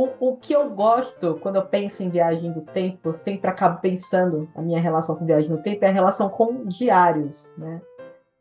o, 0.00 0.28
o 0.30 0.36
que 0.36 0.52
eu 0.52 0.70
gosto 0.70 1.38
quando 1.40 1.56
eu 1.56 1.66
penso 1.66 2.02
em 2.02 2.08
viagem 2.08 2.52
do 2.52 2.60
tempo, 2.62 3.12
sempre 3.12 3.50
acabo 3.50 3.80
pensando 3.80 4.48
a 4.54 4.62
minha 4.62 4.80
relação 4.80 5.16
com 5.16 5.24
viagem 5.26 5.50
no 5.50 5.62
tempo 5.62 5.84
é 5.84 5.88
a 5.88 5.92
relação 5.92 6.28
com 6.28 6.64
diários, 6.66 7.54
né? 7.58 7.80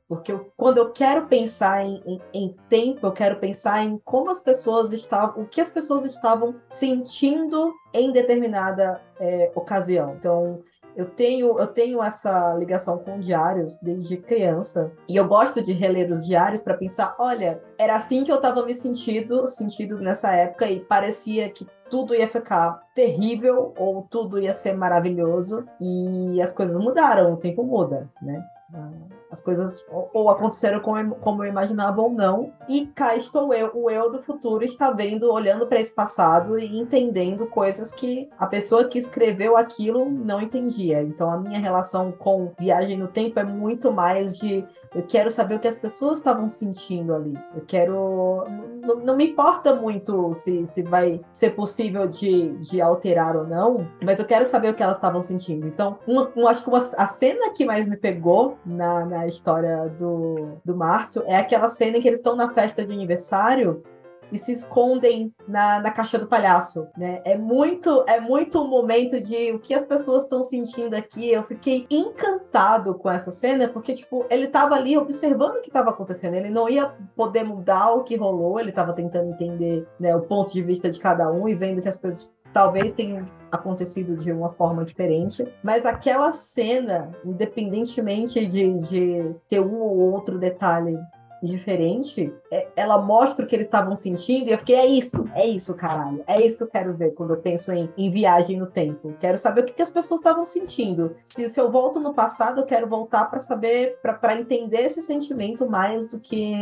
Porque 0.07 0.31
eu- 0.31 0.49
quando 0.55 0.77
eu 0.77 0.91
quero 0.91 1.25
pensar 1.27 1.83
em, 1.85 2.01
em- 2.05 2.21
em 2.33 2.55
tempo, 2.69 3.05
eu 3.05 3.11
quero 3.11 3.37
pensar 3.39 3.83
em 3.83 3.97
como 4.05 4.29
as 4.29 4.39
pessoas 4.39 4.93
estavam, 4.93 5.43
o 5.43 5.47
que 5.47 5.59
as 5.59 5.67
pessoas 5.69 6.05
estavam 6.05 6.55
sentindo 6.69 7.73
em 7.93 8.11
determinada 8.11 9.01
é, 9.19 9.51
ocasião. 9.55 10.13
Então, 10.13 10.61
eu 10.97 11.05
tenho, 11.05 11.59
eu 11.59 11.67
tenho 11.67 12.01
essa 12.01 12.55
ligação 12.55 12.97
com 12.97 13.19
diários 13.19 13.77
desde 13.79 14.17
criança. 14.17 14.91
E 15.07 15.15
eu 15.15 15.27
gosto 15.27 15.61
de 15.61 15.71
reler 15.71 16.11
os 16.11 16.25
diários 16.25 16.63
para 16.63 16.75
pensar, 16.75 17.15
olha, 17.19 17.61
era 17.77 17.95
assim 17.95 18.23
que 18.23 18.31
eu 18.31 18.37
estava 18.37 18.65
me 18.65 18.73
sentindo, 18.73 19.45
sentido 19.45 19.99
nessa 19.99 20.33
época 20.33 20.67
e 20.67 20.79
parecia 20.79 21.49
que 21.51 21.67
tudo 21.87 22.15
ia 22.15 22.27
ficar 22.27 22.81
terrível 22.95 23.75
ou 23.77 24.07
tudo 24.09 24.39
ia 24.39 24.55
ser 24.55 24.73
maravilhoso 24.73 25.65
e 25.79 26.41
as 26.41 26.51
coisas 26.51 26.75
mudaram, 26.75 27.33
o 27.33 27.37
tempo 27.37 27.63
muda, 27.63 28.09
né? 28.19 28.43
Ah, 28.73 28.91
As 29.31 29.41
coisas 29.41 29.85
ou, 29.89 30.29
aconteceram 30.29 30.81
como, 30.81 31.15
como 31.15 31.43
eu 31.43 31.49
imaginava 31.49 32.01
ou 32.01 32.11
não. 32.11 32.53
E 32.67 32.87
cá 32.87 33.15
estou 33.15 33.53
eu, 33.53 33.71
o 33.73 33.89
eu 33.89 34.11
do 34.11 34.21
futuro 34.21 34.63
está 34.63 34.91
vendo, 34.91 35.31
olhando 35.31 35.67
para 35.67 35.79
esse 35.79 35.91
passado 35.91 36.59
e 36.59 36.77
entendendo 36.77 37.47
coisas 37.47 37.93
que 37.93 38.29
a 38.37 38.45
pessoa 38.45 38.85
que 38.85 38.97
escreveu 38.99 39.55
aquilo 39.55 40.09
não 40.09 40.41
entendia. 40.41 41.01
Então 41.01 41.29
a 41.31 41.37
minha 41.37 41.59
relação 41.59 42.11
com 42.11 42.51
viagem 42.59 42.97
no 42.97 43.07
tempo 43.07 43.39
é 43.39 43.43
muito 43.43 43.91
mais 43.91 44.37
de 44.37 44.65
eu 44.95 45.03
quero 45.07 45.29
saber 45.29 45.55
o 45.55 45.59
que 45.59 45.67
as 45.67 45.75
pessoas 45.75 46.17
estavam 46.17 46.47
sentindo 46.49 47.13
ali. 47.13 47.37
Eu 47.55 47.61
quero. 47.67 48.45
Não, 48.81 48.95
não 48.97 49.15
me 49.17 49.27
importa 49.31 49.75
muito 49.75 50.33
se, 50.33 50.65
se 50.67 50.81
vai 50.81 51.21
ser 51.33 51.51
possível 51.51 52.07
de, 52.07 52.49
de 52.59 52.81
alterar 52.81 53.35
ou 53.35 53.45
não, 53.45 53.87
mas 54.03 54.19
eu 54.19 54.25
quero 54.25 54.45
saber 54.45 54.69
o 54.69 54.73
que 54.73 54.81
elas 54.83 54.95
estavam 54.95 55.21
sentindo. 55.21 55.67
Então, 55.67 55.99
uma, 56.07 56.31
uma- 56.35 56.49
acho 56.51 56.63
que 56.63 56.69
uma, 56.69 56.79
a 56.79 57.07
cena 57.07 57.51
que 57.51 57.65
mais 57.65 57.85
me 57.85 57.97
pegou 57.97 58.57
na, 58.65 59.05
na 59.05 59.27
história 59.27 59.87
do, 59.99 60.53
do 60.63 60.75
Márcio 60.75 61.23
é 61.25 61.35
aquela 61.37 61.69
cena 61.69 61.97
em 61.97 62.01
que 62.01 62.07
eles 62.07 62.19
estão 62.19 62.35
na 62.35 62.49
festa 62.53 62.85
de 62.85 62.93
aniversário 62.93 63.83
e 64.31 64.37
se 64.37 64.51
escondem 64.51 65.33
na, 65.47 65.79
na 65.79 65.91
caixa 65.91 66.17
do 66.17 66.27
palhaço, 66.27 66.87
né? 66.97 67.21
É 67.23 67.37
muito, 67.37 68.03
é 68.07 68.19
muito 68.19 68.61
um 68.61 68.67
momento 68.67 69.19
de 69.19 69.51
o 69.51 69.59
que 69.59 69.73
as 69.73 69.85
pessoas 69.85 70.23
estão 70.23 70.43
sentindo 70.43 70.95
aqui. 70.95 71.31
Eu 71.31 71.43
fiquei 71.43 71.85
encantado 71.89 72.93
com 72.95 73.09
essa 73.09 73.31
cena, 73.31 73.67
porque, 73.67 73.93
tipo, 73.93 74.25
ele 74.29 74.47
tava 74.47 74.75
ali 74.75 74.97
observando 74.97 75.57
o 75.57 75.61
que 75.61 75.69
estava 75.69 75.89
acontecendo. 75.89 76.35
Ele 76.35 76.49
não 76.49 76.69
ia 76.69 76.93
poder 77.15 77.43
mudar 77.43 77.91
o 77.91 78.03
que 78.03 78.15
rolou, 78.15 78.59
ele 78.59 78.71
tava 78.71 78.93
tentando 78.93 79.29
entender 79.29 79.87
né, 79.99 80.15
o 80.15 80.21
ponto 80.21 80.51
de 80.51 80.61
vista 80.61 80.89
de 80.89 80.99
cada 80.99 81.31
um 81.31 81.47
e 81.47 81.55
vendo 81.55 81.81
que 81.81 81.89
as 81.89 81.97
coisas 81.97 82.29
talvez 82.53 82.91
tenham 82.91 83.27
acontecido 83.51 84.15
de 84.15 84.31
uma 84.31 84.49
forma 84.49 84.83
diferente, 84.83 85.45
mas 85.63 85.85
aquela 85.85 86.33
cena, 86.33 87.11
independentemente 87.23 88.45
de, 88.45 88.73
de 88.79 89.35
ter 89.47 89.59
um 89.59 89.75
ou 89.75 90.11
outro 90.11 90.37
detalhe 90.37 90.97
diferente, 91.41 92.33
é- 92.51 92.67
ela 92.75 92.97
mostra 92.97 93.45
o 93.45 93.47
que 93.47 93.55
eles 93.55 93.67
estavam 93.67 93.95
sentindo 93.95 94.49
e 94.49 94.51
eu 94.51 94.57
fiquei, 94.57 94.75
é 94.75 94.85
isso, 94.85 95.25
é 95.33 95.45
isso, 95.45 95.73
caralho. 95.73 96.23
É 96.27 96.43
isso 96.43 96.57
que 96.57 96.63
eu 96.63 96.67
quero 96.67 96.93
ver 96.93 97.11
quando 97.11 97.33
eu 97.33 97.37
penso 97.37 97.71
em, 97.71 97.89
em 97.97 98.09
viagem 98.09 98.57
no 98.57 98.67
tempo. 98.67 99.13
Quero 99.19 99.37
saber 99.37 99.61
o 99.61 99.65
que, 99.65 99.73
que 99.73 99.81
as 99.81 99.89
pessoas 99.89 100.19
estavam 100.19 100.45
sentindo. 100.45 101.15
Se, 101.23 101.47
se 101.47 101.59
eu 101.59 101.71
volto 101.71 101.99
no 101.99 102.13
passado, 102.13 102.61
eu 102.61 102.65
quero 102.65 102.87
voltar 102.87 103.25
para 103.25 103.39
saber, 103.39 103.97
para 104.01 104.39
entender 104.39 104.81
esse 104.81 105.01
sentimento 105.01 105.69
mais 105.69 106.07
do 106.07 106.19
que 106.19 106.53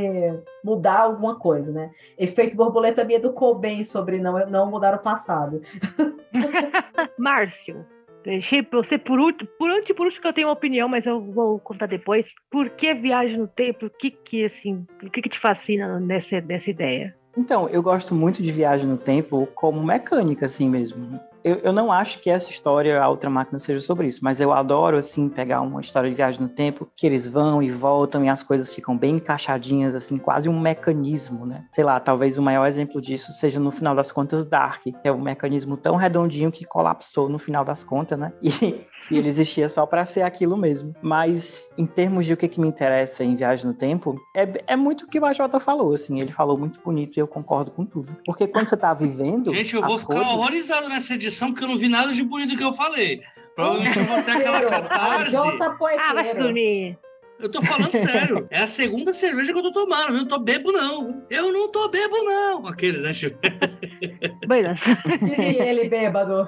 mudar 0.63 1.01
alguma 1.01 1.37
coisa, 1.37 1.71
né? 1.71 1.91
Efeito 2.17 2.55
borboleta 2.55 3.03
me 3.03 3.15
educou 3.15 3.55
bem 3.55 3.83
sobre 3.83 4.19
não, 4.19 4.45
não 4.47 4.69
mudar 4.69 4.95
o 4.95 4.99
passado. 4.99 5.61
Márcio, 7.17 7.85
deixei 8.25 8.63
pra 8.63 8.79
você 8.79 8.97
por 8.97 9.19
último, 9.19 9.47
por 9.57 9.69
último, 9.69 9.95
por 9.95 10.05
último 10.07 10.21
que 10.21 10.27
eu 10.27 10.33
tenho 10.33 10.47
uma 10.47 10.53
opinião, 10.53 10.89
mas 10.89 11.05
eu 11.05 11.21
vou 11.21 11.59
contar 11.59 11.85
depois. 11.85 12.33
Por 12.49 12.69
que 12.71 12.93
viagem 12.93 13.37
no 13.37 13.47
tempo? 13.47 13.85
O 13.85 13.89
que 13.89 14.11
que, 14.11 14.43
assim, 14.43 14.85
o 15.01 15.09
que 15.09 15.21
que 15.21 15.29
te 15.29 15.39
fascina 15.39 15.99
nessa, 15.99 16.41
nessa 16.41 16.69
ideia? 16.69 17.15
Então, 17.37 17.67
eu 17.69 17.83
gosto 17.83 18.15
muito 18.15 18.41
de 18.41 18.51
viagem 18.51 18.87
no 18.87 18.97
tempo 18.97 19.47
como 19.53 19.83
mecânica, 19.83 20.45
assim 20.45 20.69
mesmo. 20.69 21.19
Eu, 21.45 21.57
eu 21.57 21.71
não 21.71 21.91
acho 21.91 22.19
que 22.19 22.27
essa 22.27 22.49
história, 22.49 22.99
a 22.99 23.07
outra 23.07 23.29
máquina, 23.29 23.59
seja 23.59 23.79
sobre 23.79 24.07
isso, 24.07 24.19
mas 24.23 24.41
eu 24.41 24.51
adoro, 24.51 24.97
assim, 24.97 25.29
pegar 25.29 25.61
uma 25.61 25.79
história 25.79 26.09
de 26.09 26.15
viagem 26.15 26.41
no 26.41 26.49
tempo, 26.49 26.89
que 26.97 27.05
eles 27.05 27.29
vão 27.29 27.61
e 27.61 27.69
voltam 27.69 28.25
e 28.25 28.29
as 28.29 28.41
coisas 28.41 28.73
ficam 28.73 28.97
bem 28.97 29.17
encaixadinhas, 29.17 29.93
assim, 29.93 30.17
quase 30.17 30.49
um 30.49 30.59
mecanismo, 30.59 31.45
né? 31.45 31.65
Sei 31.71 31.83
lá, 31.83 31.99
talvez 31.99 32.39
o 32.39 32.41
maior 32.41 32.65
exemplo 32.65 32.99
disso 32.99 33.31
seja 33.33 33.59
no 33.59 33.69
final 33.69 33.95
das 33.95 34.11
contas 34.11 34.43
Dark, 34.43 34.81
que 34.81 34.95
é 35.03 35.11
um 35.11 35.21
mecanismo 35.21 35.77
tão 35.77 35.95
redondinho 35.95 36.51
que 36.51 36.65
colapsou 36.65 37.29
no 37.29 37.37
final 37.37 37.63
das 37.63 37.83
contas, 37.83 38.17
né? 38.17 38.33
E, 38.41 38.81
e 39.09 39.17
ele 39.17 39.29
existia 39.29 39.69
só 39.69 39.85
para 39.85 40.05
ser 40.05 40.21
aquilo 40.21 40.57
mesmo. 40.57 40.93
Mas 41.01 41.69
em 41.77 41.85
termos 41.85 42.25
de 42.25 42.33
o 42.33 42.37
que, 42.37 42.47
que 42.47 42.59
me 42.59 42.67
interessa 42.67 43.23
em 43.23 43.35
Viagem 43.35 43.67
no 43.67 43.73
Tempo, 43.73 44.19
é, 44.35 44.63
é 44.67 44.75
muito 44.75 45.05
o 45.05 45.07
que 45.07 45.19
o 45.19 45.25
Ajota 45.25 45.59
falou, 45.59 45.93
assim, 45.93 46.19
ele 46.19 46.31
falou 46.31 46.57
muito 46.57 46.79
bonito 46.81 47.17
e 47.17 47.19
eu 47.19 47.27
concordo 47.27 47.71
com 47.71 47.85
tudo. 47.85 48.15
Porque 48.25 48.47
quando 48.47 48.69
você 48.69 48.77
tá 48.77 48.93
vivendo. 48.93 49.53
Gente, 49.53 49.75
eu 49.75 49.81
vou 49.81 49.97
ficar 49.97 50.15
coisas... 50.15 50.33
horrorizado 50.33 50.89
nessa 50.89 51.13
edição 51.13 51.51
porque 51.51 51.63
eu 51.63 51.69
não 51.69 51.77
vi 51.77 51.87
nada 51.87 52.11
de 52.11 52.23
bonito 52.23 52.57
que 52.57 52.63
eu 52.63 52.73
falei. 52.73 53.21
Provavelmente 53.55 53.99
eu 53.99 54.05
vou 54.05 54.23
ter 54.23 54.31
aquela 54.31 54.61
catarse. 54.61 55.35
Ah, 55.35 56.13
vai 56.13 56.35
dormir. 56.35 56.97
Eu 57.39 57.49
tô 57.49 57.61
falando 57.61 57.91
sério. 57.91 58.47
É 58.49 58.61
a 58.61 58.67
segunda 58.67 59.13
cerveja 59.13 59.51
que 59.51 59.59
eu 59.59 59.63
tô 59.63 59.71
tomando, 59.71 60.13
viu? 60.13 60.21
Não 60.21 60.27
tô 60.27 60.39
bebo, 60.39 60.71
não. 60.71 61.23
Eu 61.29 61.51
não 61.51 61.69
tô 61.71 61.89
bebo, 61.89 62.15
não. 62.23 62.67
Aqueles, 62.67 63.03
né? 63.03 63.13
Tipo... 63.13 63.37
Beleza. 64.47 64.97
E 65.21 65.35
se 65.35 65.61
ele 65.61 65.89
bêbado? 65.89 66.47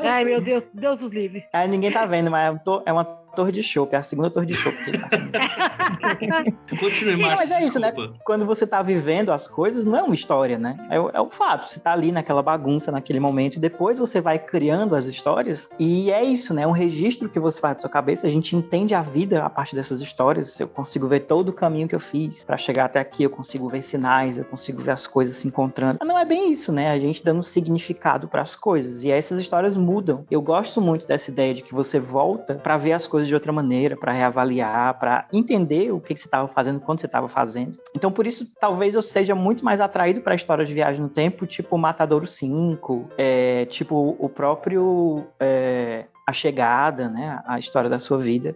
Ai, 0.00 0.24
meu 0.24 0.40
Deus, 0.40 0.64
Deus 0.74 1.00
os 1.02 1.12
livre. 1.12 1.44
É, 1.52 1.66
ninguém 1.66 1.92
tá 1.92 2.04
vendo, 2.04 2.30
mas 2.30 2.58
é 2.84 2.92
uma 2.92 3.04
torre 3.38 3.52
de 3.52 3.62
chopp, 3.62 3.94
é 3.94 3.98
a 3.98 4.02
segunda 4.02 4.28
torre 4.28 4.46
de 4.46 4.54
que 4.60 4.68
ele 4.90 4.98
tá 4.98 5.08
Continue, 6.80 7.14
Sim, 7.14 7.22
mas 7.22 7.50
é 7.52 7.60
isso, 7.60 7.78
né? 7.78 7.92
Quando 8.24 8.44
você 8.44 8.66
tá 8.66 8.82
vivendo 8.82 9.30
as 9.30 9.46
coisas, 9.46 9.84
não 9.84 9.96
é 9.96 10.02
uma 10.02 10.14
história, 10.14 10.58
né? 10.58 10.76
É, 10.90 10.96
é 10.96 11.20
o 11.20 11.30
fato. 11.30 11.68
Você 11.68 11.78
tá 11.78 11.92
ali 11.92 12.10
naquela 12.10 12.42
bagunça, 12.42 12.90
naquele 12.90 13.20
momento, 13.20 13.56
e 13.56 13.60
depois 13.60 13.96
você 13.96 14.20
vai 14.20 14.40
criando 14.40 14.96
as 14.96 15.06
histórias, 15.06 15.68
e 15.78 16.10
é 16.10 16.24
isso, 16.24 16.52
né? 16.52 16.62
É 16.62 16.66
um 16.66 16.72
registro 16.72 17.28
que 17.28 17.38
você 17.38 17.60
faz 17.60 17.76
da 17.76 17.80
sua 17.82 17.90
cabeça. 17.90 18.26
A 18.26 18.30
gente 18.30 18.56
entende 18.56 18.92
a 18.92 19.02
vida 19.02 19.44
a 19.44 19.48
partir 19.50 19.76
dessas 19.76 20.00
histórias. 20.00 20.58
Eu 20.58 20.66
consigo 20.66 21.06
ver 21.06 21.20
todo 21.20 21.50
o 21.50 21.52
caminho 21.52 21.86
que 21.86 21.94
eu 21.94 22.00
fiz 22.00 22.44
para 22.44 22.58
chegar 22.58 22.86
até 22.86 22.98
aqui, 22.98 23.22
eu 23.22 23.30
consigo 23.30 23.68
ver 23.68 23.82
sinais, 23.82 24.36
eu 24.36 24.44
consigo 24.44 24.82
ver 24.82 24.90
as 24.90 25.06
coisas 25.06 25.36
se 25.36 25.46
encontrando. 25.46 25.98
Mas 26.00 26.08
não 26.08 26.18
é 26.18 26.24
bem 26.24 26.50
isso, 26.50 26.72
né? 26.72 26.90
A 26.90 26.98
gente 26.98 27.24
dando 27.24 27.44
significado 27.44 28.26
para 28.26 28.42
as 28.42 28.56
coisas. 28.56 29.04
E 29.04 29.12
essas 29.12 29.40
histórias 29.40 29.76
mudam. 29.76 30.24
Eu 30.28 30.42
gosto 30.42 30.80
muito 30.80 31.06
dessa 31.06 31.30
ideia 31.30 31.54
de 31.54 31.62
que 31.62 31.72
você 31.72 32.00
volta 32.00 32.56
para 32.56 32.76
ver 32.76 32.94
as 32.94 33.06
coisas 33.06 33.27
de 33.28 33.34
outra 33.34 33.52
maneira, 33.52 33.96
para 33.96 34.12
reavaliar, 34.12 34.98
para 34.98 35.26
entender 35.32 35.92
o 35.92 36.00
que, 36.00 36.14
que 36.14 36.20
você 36.20 36.26
estava 36.26 36.48
fazendo 36.48 36.80
quando 36.80 37.00
você 37.00 37.06
estava 37.06 37.28
fazendo. 37.28 37.78
Então, 37.94 38.10
por 38.10 38.26
isso, 38.26 38.46
talvez 38.60 38.94
eu 38.94 39.02
seja 39.02 39.34
muito 39.34 39.64
mais 39.64 39.80
atraído 39.80 40.20
para 40.20 40.34
histórias 40.34 40.68
de 40.68 40.74
viagem 40.74 41.00
no 41.00 41.08
tempo, 41.08 41.46
tipo 41.46 41.76
Matadouro 41.78 42.26
5, 42.26 43.10
é, 43.16 43.66
tipo 43.66 44.16
o 44.18 44.28
próprio 44.28 45.26
é, 45.38 46.06
A 46.26 46.32
Chegada, 46.32 47.08
né? 47.08 47.40
A 47.46 47.58
história 47.58 47.88
da 47.88 47.98
sua 47.98 48.18
vida 48.18 48.54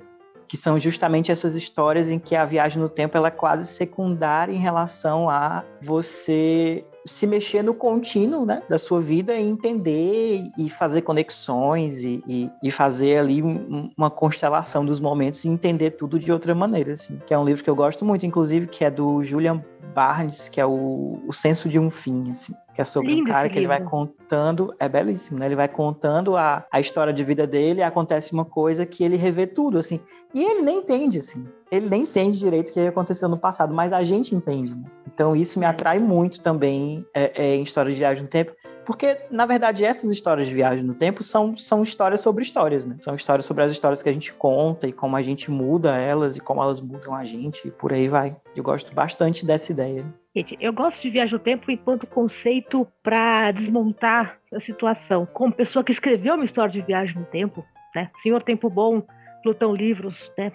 que 0.53 0.59
são 0.59 0.79
justamente 0.79 1.33
essas 1.33 1.55
histórias 1.55 2.11
em 2.11 2.19
que 2.19 2.37
a 2.37 2.45
viagem 2.45 2.79
no 2.79 2.87
tempo 2.91 3.17
ela 3.17 3.29
é 3.29 3.31
quase 3.31 3.67
secundária 3.75 4.53
em 4.53 4.59
relação 4.59 5.31
a 5.31 5.65
você 5.81 6.85
se 7.07 7.27
mexer 7.27 7.63
no 7.63 7.75
contínuo 7.75 8.47
né, 8.47 8.63
da 8.69 8.79
sua 8.79 9.01
vida 9.01 9.35
e 9.35 9.47
entender 9.47 10.49
e 10.57 10.71
fazer 10.71 11.03
conexões 11.03 11.99
e, 11.99 12.23
e, 12.27 12.51
e 12.63 12.71
fazer 12.71 13.19
ali 13.19 13.43
um, 13.43 13.91
uma 13.97 14.11
constelação 14.11 14.85
dos 14.85 15.01
momentos 15.01 15.45
e 15.45 15.49
entender 15.49 15.93
tudo 15.93 16.19
de 16.19 16.31
outra 16.31 16.55
maneira, 16.55 16.93
assim, 16.93 17.21
que 17.27 17.35
é 17.35 17.39
um 17.39 17.45
livro 17.45 17.63
que 17.63 17.71
eu 17.71 17.77
gosto 17.77 18.05
muito, 18.05 18.25
inclusive, 18.25 18.67
que 18.67 18.85
é 18.85 18.91
do 18.91 19.23
Julian 19.23 19.63
Barnes, 19.95 20.49
que 20.49 20.61
é 20.61 20.67
o, 20.67 21.21
o 21.27 21.33
Senso 21.33 21.69
de 21.69 21.79
um 21.79 21.91
Fim, 21.91 22.31
assim, 22.31 22.55
que 22.75 22.81
é 22.81 22.85
sobre 22.85 23.15
Lindo 23.15 23.29
um 23.29 23.33
cara 23.33 23.49
que 23.49 23.59
ele 23.59 23.67
vai 23.67 23.83
contando, 23.83 24.75
é 24.79 24.89
belíssimo, 24.89 25.39
né? 25.39 25.47
Ele 25.47 25.57
vai 25.57 25.69
contando 25.69 26.37
a, 26.37 26.65
a 26.73 26.81
história 26.81 27.13
de 27.13 27.23
vida 27.23 27.47
dele 27.47 27.81
e 27.81 27.83
acontece 27.83 28.33
uma 28.33 28.45
coisa 28.45 28.87
que 28.87 29.05
ele 29.05 29.17
revê 29.17 29.47
tudo, 29.47 29.79
assim, 29.79 30.01
e 30.35 30.43
ele 30.43 30.63
nem 30.63 30.79
entende, 30.79 31.19
assim, 31.19 31.47
ele 31.71 31.89
nem 31.89 32.03
entende 32.03 32.39
direito 32.39 32.71
o 32.71 32.73
que 32.73 32.81
aconteceu 32.81 33.29
no 33.29 33.39
passado, 33.39 33.75
mas 33.75 33.93
a 33.93 34.05
gente 34.05 34.35
entende, 34.35 34.75
né? 34.75 34.85
Então 35.13 35.37
isso 35.37 35.59
me 35.59 35.67
atrai 35.67 35.99
muito 35.99 36.41
também 36.41 37.05
é, 37.15 37.33
é, 37.35 37.57
em 37.57 37.63
histórias 37.63 37.95
de 37.95 38.01
viagem 38.01 38.23
no 38.23 38.29
tempo, 38.29 38.53
porque, 38.85 39.17
na 39.31 39.47
verdade, 39.47 39.85
essas 39.85 40.11
histórias 40.11 40.49
de 40.49 40.55
viagem 40.55 40.83
no 40.83 40.95
tempo 40.95 41.23
são, 41.23 41.57
são 41.57 41.83
histórias 41.83 42.21
sobre 42.21 42.43
histórias, 42.43 42.85
né? 42.85 42.97
São 43.01 43.15
histórias 43.15 43.47
sobre 43.47 43.63
as 43.63 43.71
histórias 43.71 44.03
que 44.03 44.09
a 44.09 44.13
gente 44.13 44.33
conta 44.33 44.89
e 44.89 44.93
como 44.93 45.17
a 45.17 45.23
gente 45.23 45.51
muda 45.51 45.97
elas 45.97 46.37
e 46.37 46.41
como 46.41 46.63
elas 46.63 46.81
mudam 46.81 47.15
a 47.15 47.25
gente 47.25 47.69
e 47.69 47.71
por 47.71 47.93
aí 47.93 48.09
vai. 48.09 48.37
Eu 48.57 48.65
gosto 48.65 48.93
bastante 48.93 49.47
dessa 49.47 49.71
ideia. 49.71 50.05
Gente, 50.35 50.57
eu 50.61 50.73
gosto 50.73 51.01
de 51.01 51.11
viagem 51.11 51.35
no 51.35 51.39
tempo 51.39 51.71
enquanto 51.71 52.07
conceito 52.07 52.87
para 53.03 53.53
desmontar 53.53 54.39
a 54.53 54.59
situação. 54.59 55.27
Como 55.27 55.53
pessoa 55.53 55.85
que 55.85 55.93
escreveu 55.93 56.35
uma 56.35 56.45
história 56.45 56.73
de 56.73 56.83
viagem 56.83 57.17
no 57.17 57.25
tempo, 57.27 57.65
né? 57.95 58.11
Senhor 58.17 58.43
Tempo 58.43 58.69
Bom 58.69 59.03
Plutão 59.43 59.75
Livros, 59.75 60.33
né? 60.39 60.53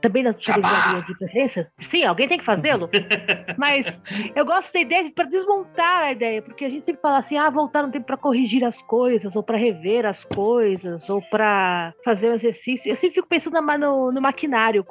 Também 0.00 0.22
na 0.22 0.30
livraria 0.30 1.02
de 1.02 1.18
preferência. 1.18 1.70
Sim, 1.80 2.04
alguém 2.04 2.28
tem 2.28 2.38
que 2.38 2.44
fazê-lo. 2.44 2.88
Mas 3.58 4.02
eu 4.34 4.44
gosto 4.44 4.72
da 4.72 4.80
ideia 4.80 5.10
para 5.14 5.24
desmontar 5.26 5.96
a 6.04 6.12
ideia, 6.12 6.42
porque 6.42 6.64
a 6.64 6.68
gente 6.68 6.84
sempre 6.84 7.00
fala 7.00 7.18
assim: 7.18 7.36
ah, 7.36 7.50
voltar 7.50 7.82
no 7.82 7.92
tempo 7.92 8.06
para 8.06 8.16
corrigir 8.16 8.64
as 8.64 8.80
coisas, 8.82 9.36
ou 9.36 9.42
para 9.42 9.58
rever 9.58 10.06
as 10.06 10.24
coisas, 10.24 11.08
ou 11.08 11.22
para 11.22 11.94
fazer 12.04 12.30
um 12.30 12.34
exercício. 12.34 12.90
Eu 12.90 12.96
sempre 12.96 13.16
fico 13.16 13.28
pensando 13.28 13.60
no, 13.60 14.12
no 14.12 14.20
maquinário, 14.20 14.84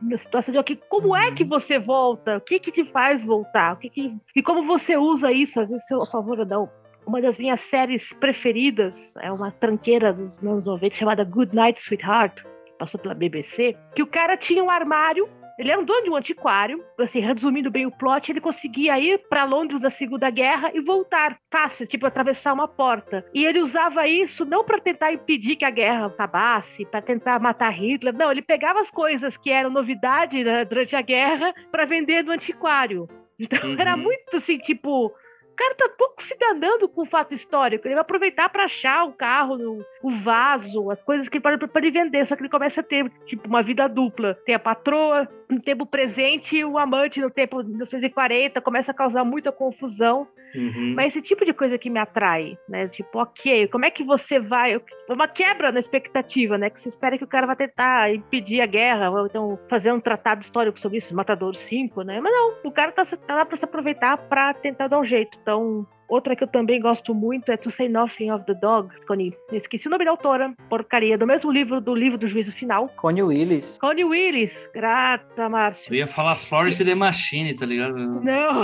na 0.00 0.16
situação 0.16 0.52
de 0.52 0.58
okay, 0.58 0.78
como 0.88 1.16
é 1.16 1.32
que 1.32 1.42
uhum. 1.42 1.48
você 1.48 1.78
volta? 1.78 2.38
O 2.38 2.40
que 2.40 2.58
que 2.58 2.72
te 2.72 2.84
faz 2.84 3.24
voltar? 3.24 3.74
O 3.74 3.76
que, 3.76 3.88
que 3.88 4.16
e 4.34 4.42
como 4.42 4.62
você 4.64 4.96
usa 4.96 5.32
isso? 5.32 5.60
Às 5.60 5.70
vezes, 5.70 5.90
a 5.90 6.06
favor 6.06 6.38
ou 6.38 6.46
não 6.46 6.82
uma 7.06 7.20
das 7.20 7.38
minhas 7.38 7.60
séries 7.60 8.12
preferidas, 8.14 9.14
é 9.20 9.32
uma 9.32 9.50
tranqueira 9.50 10.12
dos 10.12 10.36
anos 10.38 10.64
90 10.64 10.94
chamada 10.94 11.24
Good 11.24 11.54
Night 11.54 11.80
Sweetheart, 11.80 12.44
passou 12.82 12.98
pela 12.98 13.14
BBC, 13.14 13.76
que 13.94 14.02
o 14.02 14.06
cara 14.06 14.36
tinha 14.36 14.62
um 14.62 14.70
armário 14.70 15.28
ele 15.58 15.70
era 15.70 15.80
um 15.80 15.84
dono 15.84 16.02
de 16.02 16.10
um 16.10 16.16
antiquário, 16.16 16.82
assim, 16.98 17.20
resumindo 17.20 17.70
bem 17.70 17.86
o 17.86 17.90
plot, 17.90 18.32
ele 18.32 18.40
conseguia 18.40 18.98
ir 18.98 19.18
para 19.28 19.44
Londres 19.44 19.82
da 19.82 19.90
Segunda 19.90 20.30
Guerra 20.30 20.72
e 20.74 20.80
voltar 20.80 21.38
fácil, 21.52 21.86
tipo 21.86 22.06
atravessar 22.06 22.54
uma 22.54 22.66
porta. 22.66 23.24
E 23.34 23.44
ele 23.44 23.60
usava 23.60 24.08
isso 24.08 24.44
não 24.46 24.64
para 24.64 24.80
tentar 24.80 25.12
impedir 25.12 25.56
que 25.56 25.64
a 25.64 25.70
guerra 25.70 26.06
acabasse, 26.06 26.86
para 26.86 27.02
tentar 27.02 27.38
matar 27.38 27.70
Hitler, 27.70 28.14
não, 28.14 28.32
ele 28.32 28.42
pegava 28.42 28.80
as 28.80 28.90
coisas 28.90 29.36
que 29.36 29.50
eram 29.50 29.70
novidade 29.70 30.42
né, 30.42 30.64
durante 30.64 30.96
a 30.96 31.02
guerra 31.02 31.54
para 31.70 31.84
vender 31.84 32.24
no 32.24 32.32
antiquário. 32.32 33.06
Então 33.38 33.70
uhum. 33.70 33.76
era 33.78 33.96
muito 33.96 34.36
assim, 34.36 34.56
tipo, 34.58 35.06
o 35.06 35.54
cara 35.54 35.74
tá 35.74 35.88
pouco 35.96 36.22
se 36.22 36.36
danando 36.38 36.88
com 36.88 37.02
o 37.02 37.06
fato 37.06 37.34
histórico. 37.34 37.86
Ele 37.86 37.94
vai 37.94 38.02
aproveitar 38.02 38.48
para 38.48 38.64
achar 38.64 39.04
o 39.04 39.12
carro, 39.12 39.58
o 40.02 40.10
vaso, 40.10 40.90
as 40.90 41.02
coisas 41.02 41.28
que 41.28 41.36
ele 41.36 41.42
pode 41.42 41.66
para 41.66 41.80
ele 41.80 41.90
vender. 41.90 42.26
Só 42.26 42.34
que 42.34 42.42
ele 42.42 42.48
começa 42.48 42.80
a 42.80 42.84
ter, 42.84 43.10
tipo, 43.26 43.46
uma 43.48 43.62
vida 43.62 43.88
dupla. 43.88 44.34
Tem 44.44 44.54
a 44.54 44.58
patroa 44.58 45.28
no 45.48 45.60
tempo 45.60 45.86
presente 45.86 46.56
e 46.56 46.64
o 46.64 46.78
amante 46.78 47.20
no 47.20 47.30
tempo 47.30 47.62
1940. 47.62 48.60
Começa 48.60 48.90
a 48.90 48.94
causar 48.94 49.24
muita 49.24 49.52
confusão. 49.52 50.26
Uhum. 50.54 50.94
Mas 50.94 51.12
esse 51.12 51.22
tipo 51.22 51.44
de 51.44 51.52
coisa 51.52 51.78
que 51.78 51.88
me 51.88 51.98
atrai, 51.98 52.58
né? 52.68 52.88
Tipo, 52.88 53.20
ok, 53.20 53.68
como 53.68 53.84
é 53.84 53.90
que 53.90 54.04
você 54.04 54.38
vai. 54.38 54.80
Uma 55.08 55.28
quebra 55.28 55.72
na 55.72 55.78
expectativa, 55.78 56.58
né? 56.58 56.68
Que 56.68 56.78
você 56.78 56.88
espera 56.88 57.16
que 57.16 57.24
o 57.24 57.28
cara 57.28 57.46
vai 57.46 57.56
tentar 57.56 58.12
impedir 58.14 58.60
a 58.60 58.66
guerra, 58.66 59.10
ou 59.10 59.26
então 59.26 59.58
fazer 59.68 59.92
um 59.92 60.00
tratado 60.00 60.42
histórico 60.42 60.78
sobre 60.78 60.98
isso, 60.98 61.14
Matador 61.14 61.54
5, 61.54 62.02
né? 62.02 62.20
Mas 62.20 62.32
não, 62.32 62.54
o 62.64 62.70
cara 62.70 62.92
tá, 62.92 63.04
tá 63.04 63.34
lá 63.34 63.44
para 63.44 63.56
se 63.56 63.64
aproveitar 63.64 64.16
para 64.16 64.52
tentar 64.54 64.88
dar 64.88 64.98
um 64.98 65.04
jeito. 65.04 65.38
Então, 65.40 65.86
outra 66.12 66.36
que 66.36 66.44
eu 66.44 66.48
também 66.48 66.78
gosto 66.80 67.14
muito 67.14 67.50
é 67.50 67.56
To 67.56 67.70
Say 67.70 67.88
Nothing 67.88 68.30
of 68.30 68.44
the 68.44 68.54
Dog, 68.54 68.94
Connie. 69.06 69.34
Esqueci 69.50 69.88
o 69.88 69.90
nome 69.90 70.04
da 70.04 70.10
autora, 70.10 70.52
porcaria, 70.68 71.16
do 71.16 71.26
mesmo 71.26 71.50
livro 71.50 71.80
do 71.80 71.94
livro 71.94 72.18
do 72.18 72.28
Juízo 72.28 72.52
Final. 72.52 72.88
Connie 72.96 73.22
Willis. 73.22 73.78
Connie 73.78 74.04
Willis, 74.04 74.68
grata, 74.74 75.48
Márcio. 75.48 75.92
Eu 75.92 75.96
ia 75.98 76.06
falar 76.06 76.36
Florence 76.36 76.84
The 76.84 76.94
Machine, 76.94 77.54
tá 77.54 77.64
ligado? 77.64 77.96
Não. 77.96 78.22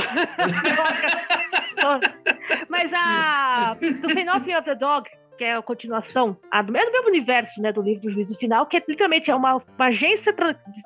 Mas 2.68 2.92
a 2.94 3.76
To 3.80 4.12
Say 4.12 4.24
Nothing 4.24 4.54
of 4.54 4.64
the 4.64 4.74
Dog, 4.74 5.08
que 5.38 5.44
é 5.44 5.54
a 5.54 5.62
continuação 5.62 6.36
a 6.50 6.60
do, 6.60 6.72
mesmo 6.72 7.08
universo 7.08 7.62
né, 7.62 7.72
do 7.72 7.80
livro 7.80 8.02
do 8.02 8.10
juízo 8.10 8.36
final, 8.36 8.66
que 8.66 8.76
é, 8.76 8.82
literalmente 8.86 9.30
é 9.30 9.34
uma, 9.34 9.54
uma 9.54 9.86
agência 9.86 10.34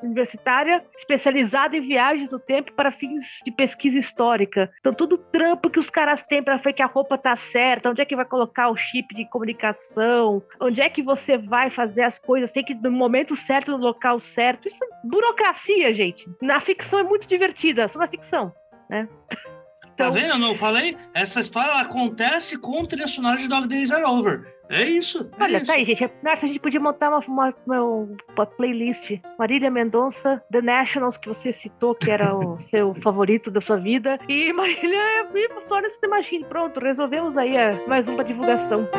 universitária 0.02 0.84
especializada 0.96 1.76
em 1.76 1.80
viagens 1.80 2.30
no 2.30 2.38
tempo 2.38 2.72
para 2.72 2.92
fins 2.92 3.40
de 3.44 3.50
pesquisa 3.50 3.98
histórica. 3.98 4.70
Então, 4.78 4.92
tudo 4.92 5.16
trampo 5.16 5.70
que 5.70 5.78
os 5.78 5.88
caras 5.88 6.22
têm 6.22 6.42
para 6.42 6.58
ver 6.58 6.74
que 6.74 6.82
a 6.82 6.86
roupa 6.86 7.16
tá 7.16 7.34
certa, 7.34 7.90
onde 7.90 8.02
é 8.02 8.04
que 8.04 8.14
vai 8.14 8.26
colocar 8.26 8.68
o 8.68 8.76
chip 8.76 9.14
de 9.14 9.24
comunicação, 9.24 10.42
onde 10.60 10.80
é 10.80 10.88
que 10.88 11.02
você 11.02 11.38
vai 11.38 11.70
fazer 11.70 12.02
as 12.02 12.18
coisas, 12.18 12.52
tem 12.52 12.64
que 12.64 12.74
no 12.74 12.90
momento 12.90 13.34
certo, 13.34 13.72
no 13.72 13.78
local 13.78 14.20
certo. 14.20 14.68
Isso 14.68 14.84
é 14.84 15.06
burocracia, 15.06 15.92
gente. 15.92 16.28
Na 16.42 16.60
ficção 16.60 16.98
é 16.98 17.02
muito 17.02 17.26
divertida, 17.26 17.88
só 17.88 17.98
na 17.98 18.06
ficção, 18.06 18.52
né? 18.90 19.08
Tá 19.96 20.08
vendo? 20.10 20.30
Eu 20.30 20.38
não 20.38 20.54
falei? 20.54 20.96
Essa 21.14 21.40
história 21.40 21.70
ela 21.70 21.82
acontece 21.82 22.56
com 22.58 22.80
o 22.82 22.86
trilha 22.86 23.06
sonora 23.06 23.36
de 23.36 23.48
Dog 23.48 23.68
Days 23.68 23.90
Are 23.90 24.04
Over. 24.04 24.52
É 24.68 24.82
isso. 24.84 25.28
é 25.38 25.42
Olha, 25.44 25.56
isso. 25.58 25.66
tá 25.66 25.74
aí, 25.74 25.84
gente. 25.84 26.10
Nossa, 26.22 26.46
a 26.46 26.48
gente 26.48 26.58
podia 26.58 26.80
montar 26.80 27.10
uma, 27.10 27.18
uma, 27.18 27.54
uma- 27.66 28.08
uma 28.36 28.46
playlist. 28.46 29.20
Marília 29.38 29.70
Mendonça, 29.70 30.42
The 30.50 30.62
Nationals, 30.62 31.18
que 31.18 31.28
você 31.28 31.52
citou, 31.52 31.94
que 31.94 32.10
era 32.10 32.34
o 32.34 32.58
seu 32.64 32.94
favorito 33.02 33.50
da 33.50 33.60
sua 33.60 33.76
vida. 33.76 34.18
E 34.28 34.50
Marília 34.54 35.28
e 35.34 35.48
Florence 35.68 36.00
The 36.00 36.06
Machine. 36.08 36.44
Pronto, 36.46 36.80
resolvemos 36.80 37.36
aí 37.36 37.54
é, 37.54 37.86
mais 37.86 38.08
um 38.08 38.14
pra 38.14 38.24
divulgação. 38.24 38.88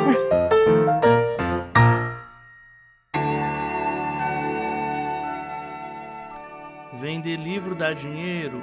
Vender 6.93 7.37
livro 7.37 7.75
dá 7.75 7.93
dinheiro? 7.93 8.61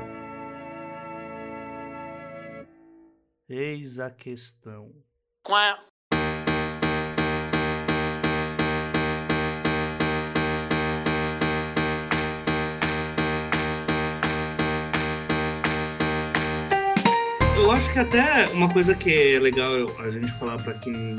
Eis 3.53 3.99
a 3.99 4.09
questão. 4.09 4.93
Eu 17.57 17.73
acho 17.73 17.93
que 17.93 17.99
até 17.99 18.47
uma 18.53 18.73
coisa 18.73 18.95
que 18.95 19.35
é 19.35 19.41
legal 19.41 19.73
a 19.99 20.11
gente 20.13 20.31
falar 20.35 20.63
pra 20.63 20.75
quem. 20.75 21.17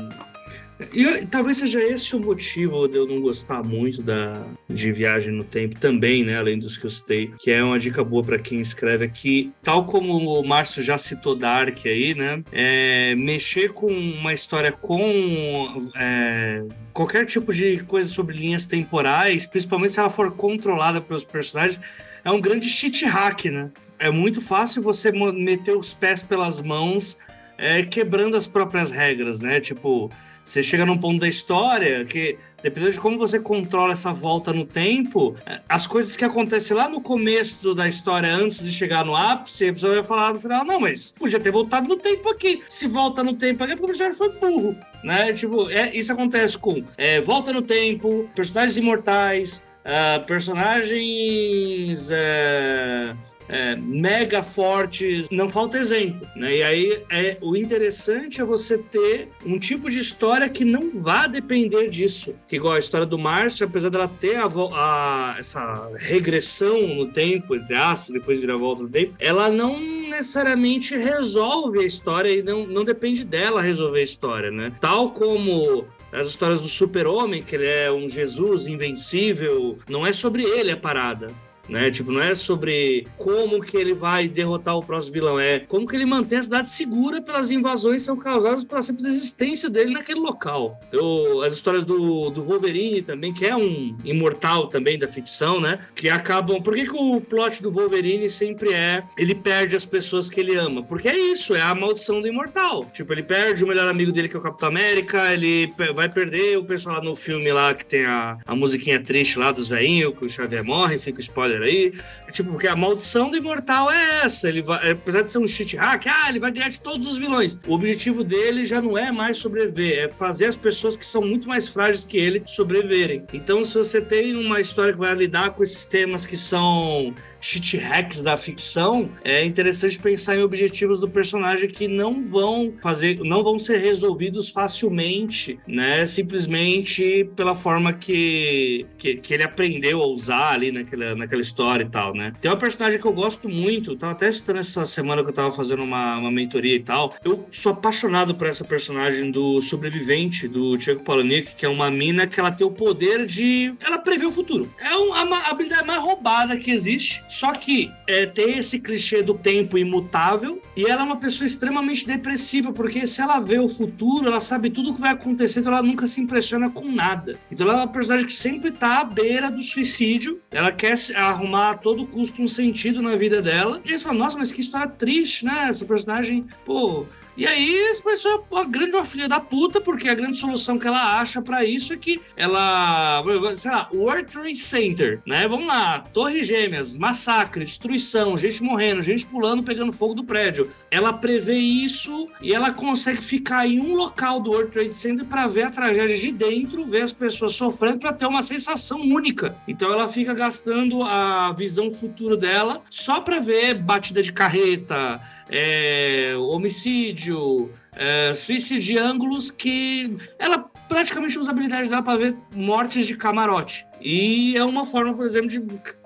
E 0.92 1.26
talvez 1.26 1.58
seja 1.58 1.82
esse 1.82 2.16
o 2.16 2.20
motivo 2.20 2.88
de 2.88 2.96
eu 2.96 3.06
não 3.06 3.20
gostar 3.20 3.62
muito 3.62 4.02
da, 4.02 4.44
de 4.68 4.90
viagem 4.92 5.32
no 5.32 5.44
tempo 5.44 5.78
também, 5.78 6.24
né? 6.24 6.38
Além 6.38 6.58
dos 6.58 6.76
que 6.76 6.86
eu 6.86 6.90
citei, 6.90 7.32
que 7.38 7.50
é 7.50 7.62
uma 7.62 7.78
dica 7.78 8.02
boa 8.02 8.22
pra 8.22 8.38
quem 8.38 8.60
escreve 8.60 9.04
aqui. 9.04 9.52
Tal 9.62 9.84
como 9.84 10.16
o 10.16 10.46
Márcio 10.46 10.82
já 10.82 10.98
citou 10.98 11.36
Dark 11.36 11.78
aí, 11.84 12.14
né? 12.14 12.42
É, 12.50 13.14
mexer 13.14 13.72
com 13.72 13.86
uma 13.86 14.32
história 14.32 14.72
com 14.72 15.90
é, 15.96 16.64
qualquer 16.92 17.26
tipo 17.26 17.52
de 17.52 17.78
coisa 17.84 18.08
sobre 18.08 18.36
linhas 18.36 18.66
temporais, 18.66 19.46
principalmente 19.46 19.92
se 19.92 20.00
ela 20.00 20.10
for 20.10 20.32
controlada 20.32 21.00
pelos 21.00 21.24
personagens, 21.24 21.80
é 22.24 22.30
um 22.30 22.40
grande 22.40 22.68
cheat 22.68 23.04
hack, 23.04 23.46
né? 23.46 23.70
É 23.98 24.10
muito 24.10 24.40
fácil 24.40 24.82
você 24.82 25.12
meter 25.12 25.76
os 25.76 25.94
pés 25.94 26.22
pelas 26.22 26.60
mãos, 26.60 27.16
é, 27.56 27.84
quebrando 27.84 28.36
as 28.36 28.46
próprias 28.46 28.90
regras, 28.90 29.40
né? 29.40 29.60
Tipo, 29.60 30.10
você 30.44 30.62
chega 30.62 30.84
num 30.84 30.98
ponto 30.98 31.20
da 31.20 31.28
história 31.28 32.04
que, 32.04 32.36
dependendo 32.62 32.92
de 32.92 33.00
como 33.00 33.18
você 33.18 33.38
controla 33.38 33.92
essa 33.92 34.12
volta 34.12 34.52
no 34.52 34.64
tempo, 34.64 35.36
é, 35.46 35.60
as 35.68 35.86
coisas 35.86 36.16
que 36.16 36.24
acontecem 36.24 36.76
lá 36.76 36.88
no 36.88 37.00
começo 37.00 37.74
da 37.74 37.88
história, 37.88 38.34
antes 38.34 38.62
de 38.62 38.72
chegar 38.72 39.04
no 39.04 39.16
ápice, 39.16 39.68
a 39.68 39.72
pessoa 39.72 39.94
vai 39.94 40.04
falar 40.04 40.34
no 40.34 40.40
final, 40.40 40.64
não, 40.64 40.80
mas 40.80 41.12
podia 41.12 41.40
ter 41.40 41.50
voltado 41.50 41.88
no 41.88 41.96
tempo 41.96 42.28
aqui. 42.28 42.62
Se 42.68 42.86
volta 42.86 43.22
no 43.22 43.34
tempo 43.34 43.62
aqui, 43.62 43.72
é 43.72 43.76
porque 43.76 43.84
o 43.84 43.88
personagem 43.88 44.18
foi 44.18 44.32
burro, 44.38 44.76
né? 45.04 45.32
Tipo, 45.32 45.70
é, 45.70 45.96
isso 45.96 46.12
acontece 46.12 46.58
com 46.58 46.84
é, 46.96 47.20
volta 47.20 47.52
no 47.52 47.62
tempo, 47.62 48.28
personagens 48.34 48.76
imortais, 48.76 49.64
ah, 49.84 50.22
personagens 50.26 52.08
é, 52.10 53.14
é, 53.48 53.76
mega 53.76 54.42
fortes, 54.42 55.26
não 55.30 55.48
falta 55.50 55.78
exemplo, 55.78 56.26
né? 56.36 56.56
E 56.56 56.62
aí 56.62 57.02
é 57.10 57.36
o 57.40 57.56
interessante 57.56 58.40
é 58.40 58.44
você 58.44 58.78
ter 58.78 59.28
um 59.44 59.58
tipo 59.58 59.90
de 59.90 59.98
história 59.98 60.48
que 60.48 60.64
não 60.64 60.90
vá 61.02 61.26
depender 61.26 61.88
disso, 61.88 62.34
que 62.48 62.56
igual 62.56 62.74
a 62.74 62.78
história 62.78 63.06
do 63.06 63.18
Márcio, 63.18 63.66
apesar 63.66 63.88
dela 63.90 64.10
ter 64.20 64.36
a, 64.36 64.46
a- 64.46 65.36
essa 65.38 65.90
regressão 65.98 66.80
no 66.94 67.08
tempo, 67.08 67.54
entre 67.54 67.74
aspas, 67.76 68.10
depois 68.10 68.40
vira 68.40 68.54
a 68.54 68.58
volta 68.58 68.82
no 68.82 68.88
tempo, 68.88 69.14
ela 69.18 69.50
não 69.50 69.78
necessariamente 70.08 70.96
resolve 70.96 71.80
a 71.80 71.86
história 71.86 72.30
e 72.30 72.42
não, 72.42 72.66
não 72.66 72.84
depende 72.84 73.24
dela 73.24 73.60
resolver 73.62 74.00
a 74.00 74.04
história, 74.04 74.50
né? 74.50 74.72
Tal 74.80 75.10
como 75.10 75.86
as 76.12 76.28
histórias 76.28 76.60
do 76.60 76.68
super-homem, 76.68 77.42
que 77.42 77.54
ele 77.56 77.66
é 77.66 77.90
um 77.90 78.08
Jesus 78.08 78.66
invencível, 78.66 79.78
não 79.88 80.06
é 80.06 80.12
sobre 80.12 80.42
ele 80.42 80.70
a 80.70 80.76
parada. 80.76 81.28
Né? 81.68 81.90
Tipo, 81.90 82.12
não 82.12 82.20
é 82.20 82.34
sobre 82.34 83.06
como 83.16 83.62
que 83.62 83.76
ele 83.76 83.94
vai 83.94 84.28
derrotar 84.28 84.76
o 84.76 84.82
próximo 84.82 85.12
vilão, 85.12 85.38
é 85.38 85.60
como 85.60 85.86
que 85.86 85.94
ele 85.94 86.04
mantém 86.04 86.38
a 86.38 86.42
cidade 86.42 86.68
segura 86.68 87.22
pelas 87.22 87.50
invasões 87.50 88.02
que 88.02 88.06
são 88.06 88.16
causadas 88.16 88.64
pela 88.64 88.82
simples 88.82 89.06
existência 89.06 89.70
dele 89.70 89.92
naquele 89.92 90.20
local. 90.20 90.80
Então, 90.88 91.40
as 91.40 91.52
histórias 91.52 91.84
do, 91.84 92.30
do 92.30 92.42
Wolverine 92.42 93.02
também, 93.02 93.32
que 93.32 93.46
é 93.46 93.56
um 93.56 93.96
imortal 94.04 94.68
também 94.68 94.98
da 94.98 95.08
ficção, 95.08 95.60
né? 95.60 95.78
Que 95.94 96.08
acabam. 96.08 96.60
Por 96.60 96.74
que, 96.74 96.84
que 96.84 96.96
o 96.96 97.20
plot 97.20 97.62
do 97.62 97.70
Wolverine 97.70 98.28
sempre 98.28 98.72
é 98.72 99.04
ele 99.16 99.34
perde 99.34 99.76
as 99.76 99.84
pessoas 99.84 100.28
que 100.28 100.40
ele 100.40 100.56
ama? 100.56 100.82
Porque 100.82 101.08
é 101.08 101.16
isso, 101.16 101.54
é 101.54 101.60
a 101.60 101.74
maldição 101.74 102.20
do 102.20 102.26
imortal. 102.26 102.84
Tipo, 102.92 103.12
ele 103.12 103.22
perde 103.22 103.64
o 103.64 103.66
melhor 103.66 103.88
amigo 103.88 104.12
dele, 104.12 104.28
que 104.28 104.36
é 104.36 104.38
o 104.38 104.42
Capitão 104.42 104.68
América, 104.68 105.32
ele 105.32 105.72
vai 105.94 106.08
perder 106.08 106.58
o 106.58 106.64
pessoal 106.64 106.96
lá 106.96 107.02
no 107.02 107.14
filme 107.14 107.52
lá 107.52 107.74
que 107.74 107.84
tem 107.84 108.04
a, 108.04 108.38
a 108.44 108.54
musiquinha 108.54 109.00
triste 109.00 109.38
lá 109.38 109.52
dos 109.52 109.68
velhinhos, 109.68 110.16
que 110.18 110.24
o 110.24 110.30
Xavier 110.30 110.64
morre, 110.64 110.98
fica 110.98 111.18
o 111.18 111.20
spoiler 111.20 111.51
aí. 111.60 111.92
Tipo, 112.30 112.52
porque 112.52 112.66
a 112.66 112.76
maldição 112.76 113.30
do 113.30 113.36
imortal 113.36 113.90
é 113.90 114.24
essa. 114.24 114.48
Ele 114.48 114.62
vai, 114.62 114.92
apesar 114.92 115.22
de 115.22 115.30
ser 115.30 115.38
um 115.38 115.46
cheat 115.46 115.76
hack, 115.76 116.06
ah, 116.06 116.28
ele 116.28 116.38
vai 116.38 116.50
ganhar 116.50 116.68
de 116.68 116.80
todos 116.80 117.06
os 117.06 117.18
vilões. 117.18 117.58
O 117.66 117.74
objetivo 117.74 118.24
dele 118.24 118.64
já 118.64 118.80
não 118.80 118.96
é 118.96 119.10
mais 119.12 119.38
sobreviver, 119.38 120.04
é 120.04 120.08
fazer 120.08 120.46
as 120.46 120.56
pessoas 120.56 120.96
que 120.96 121.04
são 121.04 121.22
muito 121.22 121.48
mais 121.48 121.68
frágeis 121.68 122.04
que 122.04 122.16
ele 122.16 122.42
sobreviverem. 122.46 123.24
Então, 123.32 123.62
se 123.64 123.76
você 123.76 124.00
tem 124.00 124.36
uma 124.36 124.60
história 124.60 124.92
que 124.92 124.98
vai 124.98 125.14
lidar 125.14 125.50
com 125.50 125.62
esses 125.62 125.84
temas 125.84 126.24
que 126.24 126.36
são 126.36 127.14
cheat 127.42 127.76
hacks 127.76 128.22
da 128.22 128.36
ficção, 128.36 129.10
é 129.24 129.44
interessante 129.44 129.98
pensar 129.98 130.36
em 130.36 130.42
objetivos 130.42 131.00
do 131.00 131.08
personagem 131.10 131.68
que 131.68 131.88
não 131.88 132.22
vão 132.22 132.72
fazer, 132.80 133.18
não 133.24 133.42
vão 133.42 133.58
ser 133.58 133.78
resolvidos 133.78 134.48
facilmente, 134.48 135.58
né? 135.66 136.06
Simplesmente 136.06 137.28
pela 137.36 137.54
forma 137.54 137.92
que, 137.92 138.86
que, 138.96 139.16
que 139.16 139.34
ele 139.34 139.42
aprendeu 139.42 140.02
a 140.02 140.06
usar 140.06 140.52
ali 140.52 140.70
naquela, 140.72 141.14
naquela 141.14 141.42
história 141.42 141.84
e 141.84 141.88
tal, 141.88 142.14
né? 142.14 142.32
Tem 142.40 142.50
uma 142.50 142.56
personagem 142.56 142.98
que 143.00 143.04
eu 143.06 143.12
gosto 143.12 143.48
muito, 143.48 143.96
tava 143.96 144.12
até 144.12 144.30
citando 144.30 144.60
essa 144.60 144.86
semana 144.86 145.22
que 145.22 145.30
eu 145.30 145.34
tava 145.34 145.52
fazendo 145.52 145.82
uma, 145.82 146.18
uma 146.18 146.30
mentoria 146.30 146.76
e 146.76 146.80
tal. 146.80 147.14
Eu 147.24 147.46
sou 147.50 147.72
apaixonado 147.72 148.34
por 148.34 148.46
essa 148.46 148.64
personagem 148.64 149.30
do 149.30 149.60
sobrevivente, 149.60 150.46
do 150.46 150.76
Diego 150.76 151.02
Palonic, 151.02 151.54
que 151.56 151.66
é 151.66 151.68
uma 151.68 151.90
mina 151.90 152.26
que 152.26 152.38
ela 152.38 152.52
tem 152.52 152.66
o 152.66 152.70
poder 152.70 153.26
de. 153.26 153.74
Ela 153.80 153.98
prevê 153.98 154.26
o 154.26 154.30
futuro. 154.30 154.72
É 154.80 154.96
um- 154.96 155.12
a 155.12 155.24
ma- 155.24 155.38
a 155.42 155.50
habilidade 155.50 155.86
mais 155.86 156.00
roubada 156.02 156.56
que 156.56 156.70
existe. 156.70 157.22
Só 157.32 157.52
que 157.52 157.90
é, 158.06 158.26
tem 158.26 158.58
esse 158.58 158.78
clichê 158.78 159.22
do 159.22 159.32
tempo 159.32 159.78
imutável 159.78 160.60
e 160.76 160.84
ela 160.84 161.00
é 161.00 161.04
uma 161.04 161.16
pessoa 161.16 161.46
extremamente 161.46 162.06
depressiva, 162.06 162.74
porque 162.74 163.06
se 163.06 163.22
ela 163.22 163.40
vê 163.40 163.58
o 163.58 163.66
futuro, 163.66 164.26
ela 164.26 164.38
sabe 164.38 164.68
tudo 164.68 164.90
o 164.90 164.94
que 164.94 165.00
vai 165.00 165.12
acontecer, 165.12 165.60
então 165.60 165.72
ela 165.72 165.82
nunca 165.82 166.06
se 166.06 166.20
impressiona 166.20 166.68
com 166.68 166.84
nada. 166.92 167.38
Então 167.50 167.66
ela 167.66 167.78
é 167.78 167.84
uma 167.84 167.88
personagem 167.88 168.26
que 168.26 168.34
sempre 168.34 168.70
tá 168.70 169.00
à 169.00 169.04
beira 169.04 169.50
do 169.50 169.62
suicídio, 169.62 170.42
ela 170.50 170.70
quer 170.70 170.94
arrumar 171.16 171.70
a 171.70 171.74
todo 171.74 172.06
custo 172.06 172.42
um 172.42 172.48
sentido 172.48 173.00
na 173.00 173.16
vida 173.16 173.40
dela. 173.40 173.80
E 173.82 173.88
eles 173.88 174.02
falam, 174.02 174.18
nossa, 174.18 174.36
mas 174.36 174.52
que 174.52 174.60
história 174.60 174.86
triste, 174.86 175.46
né? 175.46 175.68
Essa 175.70 175.86
personagem, 175.86 176.46
pô. 176.66 177.06
E 177.36 177.46
aí, 177.46 177.74
essa 177.90 178.02
pessoa 178.02 178.34
é 178.34 178.54
uma 178.54 178.64
grande 178.64 178.92
uma 178.92 179.04
filha 179.04 179.28
da 179.28 179.40
puta, 179.40 179.80
porque 179.80 180.08
a 180.08 180.14
grande 180.14 180.36
solução 180.36 180.78
que 180.78 180.86
ela 180.86 181.18
acha 181.18 181.40
pra 181.40 181.64
isso 181.64 181.92
é 181.92 181.96
que 181.96 182.20
ela, 182.36 183.22
sei 183.56 183.70
lá, 183.70 183.88
World 183.92 184.30
Trade 184.30 184.56
Center, 184.56 185.20
né? 185.26 185.48
Vamos 185.48 185.66
lá, 185.66 186.00
Torre 186.12 186.42
Gêmeas, 186.42 186.94
massacre, 186.94 187.64
destruição, 187.64 188.36
gente 188.36 188.62
morrendo, 188.62 189.02
gente 189.02 189.26
pulando, 189.26 189.62
pegando 189.62 189.92
fogo 189.92 190.14
do 190.14 190.24
prédio. 190.24 190.70
Ela 190.90 191.12
prevê 191.12 191.56
isso 191.56 192.28
e 192.40 192.54
ela 192.54 192.70
consegue 192.70 193.22
ficar 193.22 193.66
em 193.66 193.80
um 193.80 193.94
local 193.94 194.40
do 194.40 194.50
World 194.50 194.70
Trade 194.70 194.94
Center 194.94 195.24
pra 195.24 195.46
ver 195.46 195.64
a 195.64 195.70
tragédia 195.70 196.18
de 196.18 196.32
dentro, 196.32 196.84
ver 196.84 197.02
as 197.02 197.12
pessoas 197.12 197.54
sofrendo 197.54 197.98
pra 197.98 198.12
ter 198.12 198.26
uma 198.26 198.42
sensação 198.42 199.00
única. 199.00 199.56
Então 199.66 199.90
ela 199.90 200.06
fica 200.06 200.34
gastando 200.34 201.02
a 201.02 201.52
visão 201.52 201.90
futuro 201.90 202.36
dela 202.36 202.82
só 202.90 203.20
pra 203.20 203.40
ver 203.40 203.74
batida 203.74 204.22
de 204.22 204.32
carreta, 204.32 205.20
é, 205.48 206.34
homicídio, 206.36 207.70
é, 207.92 208.34
suicídio 208.34 208.82
de 208.82 208.98
ângulos 208.98 209.50
que 209.50 210.16
ela 210.38 210.58
praticamente 210.88 211.38
usa 211.38 211.50
a 211.50 211.52
habilidade 211.52 211.88
dela 211.88 212.02
para 212.02 212.18
ver 212.18 212.36
mortes 212.54 213.06
de 213.06 213.16
camarote. 213.16 213.86
E 214.04 214.56
é 214.56 214.64
uma 214.64 214.84
forma, 214.84 215.14
por 215.14 215.24
exemplo, 215.24 215.48
de 215.48 215.60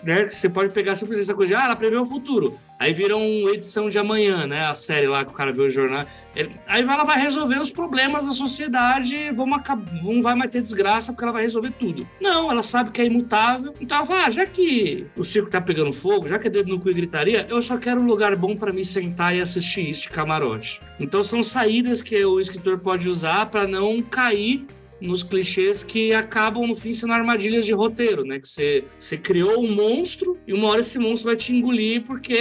né, 0.05 0.25
que 0.25 0.35
você 0.35 0.49
pode 0.49 0.71
pegar 0.73 0.95
simplesmente 0.95 1.25
essa 1.25 1.35
coisa 1.35 1.55
de 1.55 1.61
ah, 1.61 1.65
ela 1.65 1.77
prevê 1.77 1.97
o 1.97 2.05
futuro. 2.07 2.59
Aí 2.79 2.93
vira 2.93 3.17
uma 3.17 3.51
edição 3.53 3.89
de 3.89 3.99
amanhã, 3.99 4.47
né? 4.47 4.67
A 4.67 4.75
série 4.75 5.07
lá 5.07 5.25
que 5.25 5.31
o 5.31 5.35
cara 5.35 5.51
vê 5.51 5.63
o 5.63 5.71
jornal. 5.71 6.05
Ele- 6.35 6.51
aí 6.67 6.83
ela 6.83 7.05
vai 7.05 7.19
resolver 7.19 7.59
os 7.59 7.71
problemas 7.71 8.27
da 8.27 8.33
sociedade, 8.33 9.31
vamos 9.35 9.59
acab- 9.59 9.89
não 10.03 10.21
vai 10.21 10.35
mais 10.35 10.51
ter 10.51 10.61
desgraça 10.61 11.11
porque 11.11 11.25
ela 11.25 11.33
vai 11.33 11.43
resolver 11.43 11.73
tudo. 11.79 12.07
Não, 12.21 12.51
ela 12.51 12.61
sabe 12.61 12.91
que 12.91 13.01
é 13.01 13.07
imutável. 13.07 13.73
Então 13.81 13.97
ela 13.97 14.07
fala, 14.07 14.27
ah, 14.27 14.31
já 14.31 14.45
que 14.45 15.07
o 15.17 15.25
circo 15.25 15.49
tá 15.49 15.59
pegando 15.59 15.91
fogo, 15.91 16.29
já 16.29 16.39
que 16.39 16.49
é 16.49 16.51
dedo 16.51 16.69
no 16.69 16.79
cu 16.79 16.91
e 16.91 16.95
gritaria, 16.95 17.47
eu 17.49 17.63
só 17.63 17.79
quero 17.79 17.99
um 17.99 18.07
lugar 18.07 18.37
bom 18.37 18.55
para 18.55 18.73
me 18.75 18.85
sentar 18.85 19.35
e 19.35 19.41
assistir 19.41 19.89
isso 19.89 20.03
de 20.03 20.11
camarote. 20.11 20.79
Então 21.01 21.25
são 21.25 21.43
saídas 21.43 22.03
que 22.03 22.23
o 22.27 22.39
escritor 22.39 22.79
pode 22.79 23.09
usar 23.09 23.47
para 23.47 23.67
não 23.67 24.03
cair 24.03 24.67
nos 25.01 25.23
clichês 25.23 25.83
que 25.83 26.15
acabam 26.15 26.67
no 26.67 26.75
fim 26.75 26.93
sendo 26.93 27.13
armadilhas 27.13 27.67
de 27.67 27.73
roteiro, 27.73 28.25
né? 28.25 28.39
Que 28.41 28.49
você, 28.49 28.85
você 28.99 29.17
criou 29.17 29.63
um 29.63 29.75
monstro 29.75 30.39
e 30.47 30.53
uma 30.53 30.69
hora 30.69 30.81
esse 30.81 30.99
monstro 30.99 31.27
vai 31.27 31.37
te 31.37 31.53
engolir 31.53 32.03
porque, 32.03 32.39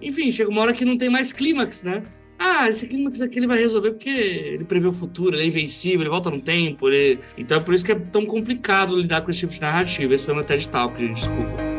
enfim, 0.00 0.30
chega 0.30 0.50
uma 0.50 0.62
hora 0.62 0.72
que 0.72 0.84
não 0.84 0.96
tem 0.96 1.08
mais 1.08 1.32
clímax, 1.32 1.82
né? 1.82 2.02
Ah, 2.38 2.68
esse 2.68 2.86
clímax 2.86 3.20
aqui 3.20 3.38
ele 3.38 3.48
vai 3.48 3.58
resolver 3.58 3.90
porque 3.90 4.08
ele 4.08 4.64
prevê 4.64 4.86
o 4.86 4.92
futuro, 4.92 5.34
ele 5.34 5.42
é 5.42 5.46
invencível, 5.46 6.02
ele 6.02 6.10
volta 6.10 6.30
no 6.30 6.40
tempo. 6.40 6.88
Ele... 6.88 7.18
Então 7.36 7.58
é 7.58 7.60
por 7.60 7.74
isso 7.74 7.84
que 7.84 7.92
é 7.92 7.96
tão 7.96 8.24
complicado 8.24 8.96
lidar 8.96 9.22
com 9.22 9.30
esse 9.30 9.40
tipo 9.40 9.52
de 9.52 9.60
narrativa. 9.60 10.14
Esse 10.14 10.24
foi 10.24 10.34
meu 10.34 10.44
TED 10.44 10.68
Talk, 10.68 10.98
gente, 11.00 11.16
desculpa. 11.16 11.77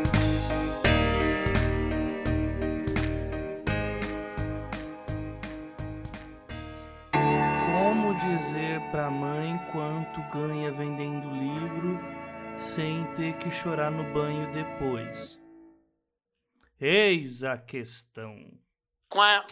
Quanto 10.19 10.31
ganha 10.31 10.71
vendendo 10.71 11.29
livro 11.29 11.99
sem 12.57 13.05
ter 13.15 13.33
que 13.37 13.49
chorar 13.49 13.89
no 13.89 14.03
banho 14.13 14.51
depois? 14.51 15.39
Eis 16.79 17.43
a 17.43 17.57
questão. 17.57 18.35
Quá. 19.09 19.45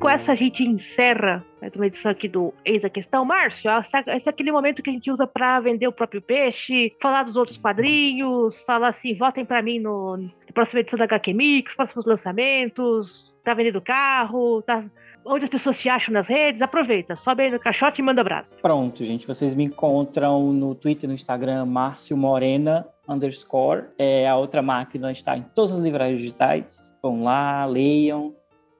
Com 0.00 0.08
essa 0.08 0.32
a 0.32 0.34
gente 0.34 0.62
encerra 0.62 1.44
mais 1.60 1.74
uma 1.74 1.86
edição 1.86 2.12
aqui 2.12 2.28
do 2.28 2.54
Eis 2.64 2.84
a 2.84 2.90
Questão. 2.90 3.24
Márcio, 3.24 3.70
esse 3.80 4.28
é 4.28 4.30
aquele 4.30 4.52
momento 4.52 4.82
que 4.82 4.90
a 4.90 4.92
gente 4.92 5.10
usa 5.10 5.26
pra 5.26 5.58
vender 5.58 5.88
o 5.88 5.92
próprio 5.92 6.22
peixe, 6.22 6.94
falar 7.00 7.24
dos 7.24 7.36
outros 7.36 7.58
quadrinhos, 7.58 8.60
falar 8.60 8.88
assim, 8.88 9.14
votem 9.14 9.44
pra 9.44 9.62
mim 9.62 9.80
no, 9.80 10.16
na 10.16 10.52
próxima 10.54 10.80
edição 10.80 10.98
da 10.98 11.04
HQ 11.06 11.32
Mix, 11.34 11.74
próximos 11.74 12.06
lançamentos, 12.06 13.34
tá 13.46 13.54
vendendo 13.54 13.80
carro, 13.80 14.60
tá... 14.62 14.84
Onde 15.24 15.44
as 15.44 15.50
pessoas 15.50 15.78
te 15.78 15.88
acham 15.88 16.14
nas 16.14 16.28
redes, 16.28 16.62
aproveita, 16.62 17.16
sobe 17.16 17.42
aí 17.44 17.50
no 17.50 17.58
caixote 17.58 18.00
e 18.00 18.04
manda 18.04 18.20
abraço. 18.20 18.56
Pronto, 18.62 19.02
gente. 19.02 19.26
Vocês 19.26 19.56
me 19.56 19.64
encontram 19.64 20.52
no 20.52 20.72
Twitter 20.74 21.08
no 21.08 21.14
Instagram, 21.14 21.64
Márcio 21.66 22.16
Morena 22.16 22.86
underscore. 23.08 23.86
É, 23.98 24.28
a 24.28 24.36
outra 24.36 24.62
máquina 24.62 25.10
está 25.10 25.36
em 25.36 25.42
todas 25.42 25.72
as 25.72 25.80
livrarias 25.80 26.18
digitais. 26.18 26.92
Vão 27.02 27.24
lá, 27.24 27.64
leiam, 27.64 28.34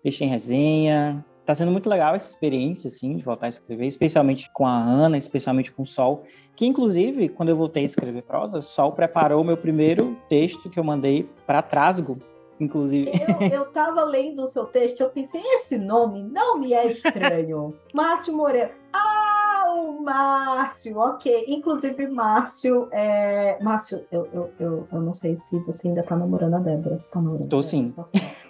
deixem 0.05 0.29
resenha. 0.29 1.25
Tá 1.45 1.55
sendo 1.55 1.73
muito 1.73 1.89
legal 1.89 2.14
essa 2.14 2.29
experiência, 2.29 2.89
assim, 2.89 3.17
de 3.17 3.25
voltar 3.25 3.47
a 3.47 3.49
escrever, 3.49 3.87
especialmente 3.87 4.51
com 4.53 4.67
a 4.67 4.77
Ana, 4.77 5.19
especialmente 5.19 5.73
com 5.73 5.83
o 5.83 5.87
Sol. 5.87 6.25
Que, 6.57 6.67
inclusive, 6.67 7.29
quando 7.29 7.49
eu 7.49 7.57
voltei 7.57 7.83
a 7.83 7.87
escrever 7.87 8.23
prosa, 8.23 8.59
o 8.59 8.62
Sol 8.62 8.93
preparou 8.93 9.43
o 9.43 9.45
meu 9.45 9.57
primeiro 9.57 10.17
texto 10.29 10.71
que 10.71 10.79
eu 10.79 10.85
mandei 10.85 11.29
para 11.47 11.62
Trasgo, 11.62 12.19
inclusive. 12.59 13.11
Eu, 13.11 13.61
eu 13.61 13.64
tava 13.72 14.04
lendo 14.04 14.42
o 14.42 14.46
seu 14.46 14.64
texto, 14.64 15.00
eu 15.00 15.11
pensei, 15.11 15.40
esse 15.40 15.78
nome 15.78 16.22
não 16.22 16.59
me 16.59 16.72
é 16.72 16.86
estranho. 16.88 17.74
Márcio 17.94 18.36
Moreira. 18.36 18.72
Ah, 18.92 19.74
o 19.76 20.02
Márcio, 20.02 20.98
ok. 20.98 21.44
Inclusive, 21.48 22.09
Márcio, 22.09 22.88
é... 22.92 23.59
Márcio, 23.62 24.04
eu, 24.11 24.26
eu, 24.32 24.50
eu, 24.59 24.88
eu 24.90 25.00
não 25.00 25.14
sei 25.14 25.34
se 25.36 25.59
você 25.61 25.88
ainda 25.88 26.02
tá 26.02 26.16
namorando 26.16 26.54
a 26.54 26.59
Débora. 26.59 26.96
Você 26.96 27.07
tá 27.09 27.20
namorando? 27.20 27.48
Tô 27.48 27.62
sim. 27.62 27.94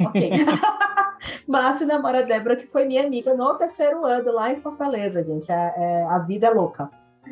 Ok. 0.00 0.30
Márcio 1.46 1.86
namora 1.86 2.20
a 2.20 2.22
Débora, 2.22 2.56
que 2.56 2.66
foi 2.66 2.84
minha 2.84 3.04
amiga 3.04 3.34
no 3.34 3.54
terceiro 3.54 4.04
ano 4.04 4.32
lá 4.32 4.52
em 4.52 4.60
Fortaleza, 4.60 5.22
gente. 5.24 5.50
É- 5.50 5.74
é- 5.76 6.04
a 6.04 6.18
vida 6.18 6.46
é 6.46 6.50
louca. 6.50 6.90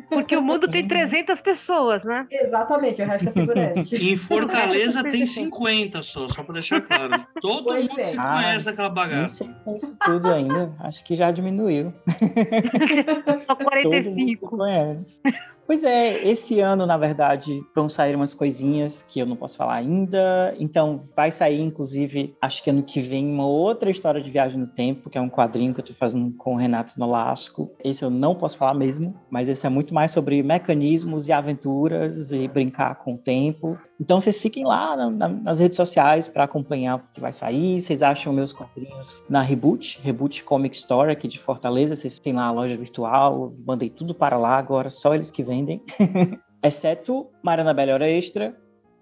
Porque 0.09 0.35
o 0.35 0.41
mundo 0.41 0.67
tem 0.69 0.87
300 0.87 1.41
pessoas, 1.41 2.03
né? 2.03 2.27
Exatamente, 2.31 3.01
o 3.01 3.05
resto 3.05 3.29
é 3.29 3.31
figurante. 3.31 3.95
Em 3.95 4.15
Fortaleza 4.15 5.03
tem 5.03 5.25
50 5.25 6.01
só, 6.01 6.27
só 6.27 6.43
pra 6.43 6.53
deixar 6.53 6.81
claro. 6.81 7.25
Todo 7.41 7.63
Pois 7.65 7.87
mundo 7.87 7.99
é. 7.99 8.03
se 8.03 8.17
Ah, 8.17 8.33
conhece 8.33 8.65
daquela 8.65 8.87
Não 8.89 8.95
bagaça. 8.95 9.43
isso 9.75 9.97
tudo 10.05 10.33
ainda. 10.33 10.73
Acho 10.79 11.03
que 11.03 11.15
já 11.15 11.31
diminuiu. 11.31 11.93
Só 13.45 13.55
Todo 13.55 13.63
mundo 13.65 13.65
se 13.73 13.83
45. 13.83 14.47
conhece. 14.47 15.19
Pois 15.65 15.83
é, 15.83 16.23
esse 16.27 16.59
ano, 16.59 16.85
na 16.85 16.95
verdade, 16.95 17.59
vão 17.73 17.89
sair 17.89 18.15
umas 18.15 18.35
coisinhas 18.35 19.03
que 19.07 19.19
eu 19.19 19.25
não 19.25 19.35
posso 19.35 19.57
falar 19.57 19.73
ainda. 19.73 20.55
Então, 20.59 21.03
vai 21.15 21.31
sair, 21.31 21.59
inclusive, 21.59 22.35
acho 22.39 22.63
que 22.63 22.69
ano 22.69 22.83
que 22.83 23.01
vem, 23.01 23.25
uma 23.25 23.47
outra 23.47 23.89
história 23.89 24.21
de 24.21 24.29
viagem 24.29 24.59
no 24.59 24.67
tempo, 24.67 25.09
que 25.09 25.17
é 25.17 25.21
um 25.21 25.29
quadrinho 25.29 25.73
que 25.73 25.79
eu 25.79 25.85
tô 25.85 25.93
fazendo 25.95 26.31
com 26.37 26.53
o 26.53 26.57
Renato 26.57 26.99
Nolasco. 26.99 27.71
Esse 27.83 28.03
eu 28.03 28.11
não 28.11 28.35
posso 28.35 28.57
falar 28.57 28.75
mesmo, 28.75 29.19
mas 29.27 29.49
esse 29.49 29.65
é 29.65 29.69
muito 29.69 29.91
mais 29.91 30.11
sobre 30.11 30.43
mecanismos 30.43 31.27
e 31.27 31.31
aventuras 31.31 32.31
e 32.31 32.47
brincar 32.47 32.95
com 33.03 33.15
o 33.15 33.17
tempo. 33.17 33.75
Então, 33.99 34.19
vocês 34.19 34.39
fiquem 34.39 34.65
lá 34.65 34.95
na- 34.95 35.09
na- 35.09 35.29
nas 35.29 35.59
redes 35.59 35.77
sociais 35.77 36.27
para 36.27 36.43
acompanhar 36.43 36.97
o 36.97 37.01
que 37.13 37.21
vai 37.21 37.31
sair. 37.31 37.81
Vocês 37.81 38.01
acham 38.03 38.33
meus 38.33 38.51
quadrinhos 38.51 39.23
na 39.29 39.41
Reboot, 39.41 39.99
Reboot 40.03 40.43
Comic 40.43 40.75
Store 40.75 41.11
aqui 41.11 41.27
de 41.27 41.39
Fortaleza. 41.39 41.95
Vocês 41.95 42.19
têm 42.19 42.33
lá 42.33 42.45
a 42.47 42.51
loja 42.51 42.75
virtual, 42.75 43.53
mandei 43.65 43.89
tudo 43.89 44.13
para 44.13 44.37
lá 44.37 44.57
agora, 44.57 44.89
só 44.89 45.15
eles 45.15 45.31
que 45.31 45.43
vendem. 45.43 45.81
Exceto 46.63 47.27
Mariana 47.43 47.73
Bela 47.73 47.93
Hora 47.93 48.09
Extra. 48.09 48.55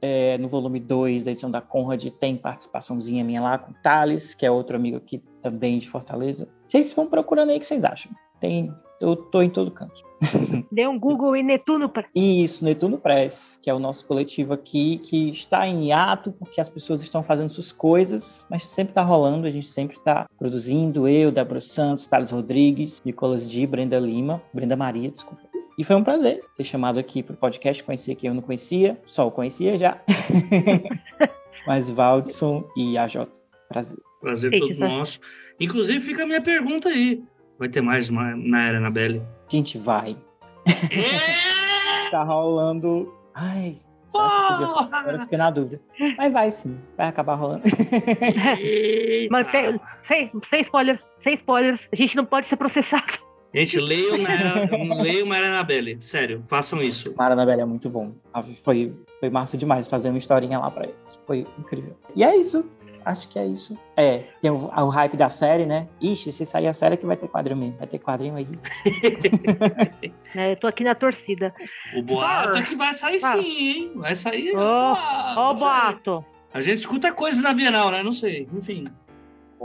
é, 0.06 0.38
no 0.38 0.50
volume 0.50 0.82
2 0.82 1.24
da 1.24 1.32
edição 1.32 1.50
da 1.50 1.62
Conrad 1.62 2.06
tem 2.20 2.36
participaçãozinha 2.36 3.24
minha 3.24 3.41
lá 3.41 3.58
com 3.58 3.72
o 3.72 3.76
Thales, 3.82 4.34
que 4.34 4.46
é 4.46 4.52
outro 4.52 4.76
amigo 4.76 4.98
aqui 4.98 5.24
também 5.41 5.80
de 5.80 5.89
Fortaleza. 5.89 6.46
Vocês 6.68 6.91
vão 6.91 7.08
procurando 7.08 7.52
aí 7.52 7.56
o 7.58 7.60
que 7.62 7.66
vocês 7.66 7.86
acham. 7.86 8.12
Tem, 8.38 8.70
eu 9.04 9.16
tô 9.16 9.41
em 9.41 9.49
todo 9.49 9.70
canto. 9.70 10.01
Dê 10.72 10.88
um 10.88 10.97
Google 10.97 11.36
em 11.36 11.43
Netuno 11.43 11.89
pra... 11.89 12.06
Isso, 12.16 12.64
Netuno 12.64 12.97
Press, 12.97 13.60
que 13.62 13.70
é 13.70 13.74
o 13.74 13.80
nosso 13.80 14.06
coletivo 14.06 14.54
aqui, 14.54 14.99
que 14.99 15.30
está 15.32 15.68
em 15.68 15.88
hiato, 15.88 16.32
porque 16.32 16.62
as 16.62 16.70
pessoas 16.70 17.04
estão 17.04 17.22
fazendo 17.22 17.49
suas 17.49 17.72
coisas, 17.72 18.45
mas 18.49 18.66
sempre 18.66 18.91
está 18.91 19.04
rolando, 19.04 19.45
a 19.45 19.51
gente 19.51 19.68
sempre 19.68 19.97
está 19.97 20.28
produzindo, 20.39 21.08
eu, 21.08 21.32
Débora 21.32 21.60
Santos, 21.60 22.08
Thales 22.08 22.32
Rodrigues, 22.32 23.01
Nicolas 23.04 23.49
Di, 23.49 23.68
Brenda 23.68 23.99
Lima, 23.99 24.41
Brenda 24.54 24.78
Maria, 24.78 25.12
desculpa. 25.12 25.43
E 25.78 25.84
foi 25.84 25.95
um 25.95 26.04
prazer 26.04 26.43
ser 26.56 26.64
chamado 26.64 26.99
aqui 26.99 27.22
para 27.22 27.34
o 27.34 27.38
podcast, 27.38 27.84
conhecer 27.84 28.16
quem 28.16 28.30
eu 28.30 28.34
não 28.34 28.41
conhecia, 28.41 28.97
só 29.06 29.28
o 29.28 29.32
conhecia 29.32 29.78
já. 29.78 30.01
mas 31.68 31.89
Valdson 31.91 32.64
e 32.78 32.97
AJ, 32.97 33.28
prazer. 33.68 33.97
Prazer 34.22 34.58
todo 34.58 34.80
nosso. 34.80 35.20
Inclusive, 35.60 35.99
fica 35.99 36.24
a 36.24 36.26
minha 36.26 36.41
pergunta 36.41 36.88
aí. 36.88 37.22
Vai 37.58 37.70
ter 37.70 37.82
mais 37.82 38.10
uma- 38.10 38.36
na 38.36 38.68
Era 38.68 38.78
Anabelle? 38.78 39.22
A 39.47 39.51
gente 39.56 39.78
vai. 39.78 40.18
É! 40.66 41.54
Tá 42.12 42.22
rolando. 42.22 43.12
Ai, 43.34 43.78
falar? 44.12 44.88
agora 44.91 45.18
eu 45.18 45.22
fiquei 45.22 45.38
na 45.39 45.49
dúvida. 45.49 45.82
Mas 46.16 46.32
vai 46.32 46.51
sim, 46.51 46.78
vai 46.95 47.08
acabar 47.08 47.34
rolando. 47.34 47.64
Mantém... 49.32 49.80
Sem, 49.99 50.32
sem 50.43 50.62
spoilers, 50.62 51.10
sem 51.18 51.34
spoilers. 51.34 51.89
A 51.91 51.95
gente 51.95 52.16
não 52.16 52.24
pode 52.24 52.45
ser 52.47 52.56
processado. 52.56 53.18
Gente, 53.51 53.80
leiam, 53.80 54.18
na 54.20 54.32
era, 54.32 54.70
leiam 55.01 55.26
uma 55.26 55.38
Era 55.38 55.47
Anabelle. 55.47 55.97
Sério, 56.01 56.43
façam 56.47 56.82
isso. 56.84 57.16
Mara 57.18 57.34
Anabelle 57.34 57.62
é 57.62 57.66
muito 57.66 57.89
bom. 57.89 58.12
Foi, 58.64 58.93
foi 59.20 59.30
massa 59.32 59.58
demais 59.58 59.88
fazer 59.88 60.10
uma 60.10 60.18
historinha 60.20 60.60
lá 60.60 60.70
pra 60.70 60.84
eles. 60.86 61.20
Foi 61.26 61.47
incrível. 61.58 61.95
E 62.16 62.24
é 62.24 62.36
isso. 62.36 62.64
Acho 63.06 63.28
que 63.28 63.38
é 63.38 63.45
isso. 63.45 63.78
É, 63.97 64.20
tem 64.41 64.49
o, 64.49 64.66
o 64.68 64.89
hype 64.89 65.18
da 65.18 65.30
série, 65.30 65.66
né? 65.66 65.88
Ixi, 66.01 66.32
se 66.32 66.45
sair 66.45 66.68
a 66.68 66.74
série 66.74 66.95
que 66.97 67.06
vai 67.06 67.18
ter 67.18 67.28
quadrinho 67.28 67.58
mesmo. 67.60 67.78
Vai 67.78 67.88
ter 67.88 67.99
quadrinho 67.99 68.36
aí. 68.36 68.47
né? 70.36 70.51
Eu 70.54 70.58
tô 70.58 70.68
aqui 70.68 70.84
na 70.84 70.95
torcida. 70.95 71.54
O 71.97 72.01
boato 72.01 72.54
Sir. 72.54 72.62
é 72.64 72.66
que 72.66 72.76
vai 72.76 72.93
sair 72.93 73.20
Fala. 73.20 73.43
sim, 73.43 73.68
hein? 73.70 73.91
Vai 73.95 74.16
sair. 74.16 74.56
Ó, 74.56 74.62
Ó 74.62 74.93
o 74.93 75.36
não 75.36 75.56
sei. 75.56 75.66
boato. 75.66 76.26
A 76.54 76.62
gente 76.62 76.80
escuta 76.80 77.12
coisas 77.12 77.41
na 77.41 77.54
Bienal, 77.54 77.91
né? 77.91 78.04
Não 78.04 78.14
sei. 78.14 78.47
Enfim. 78.54 78.88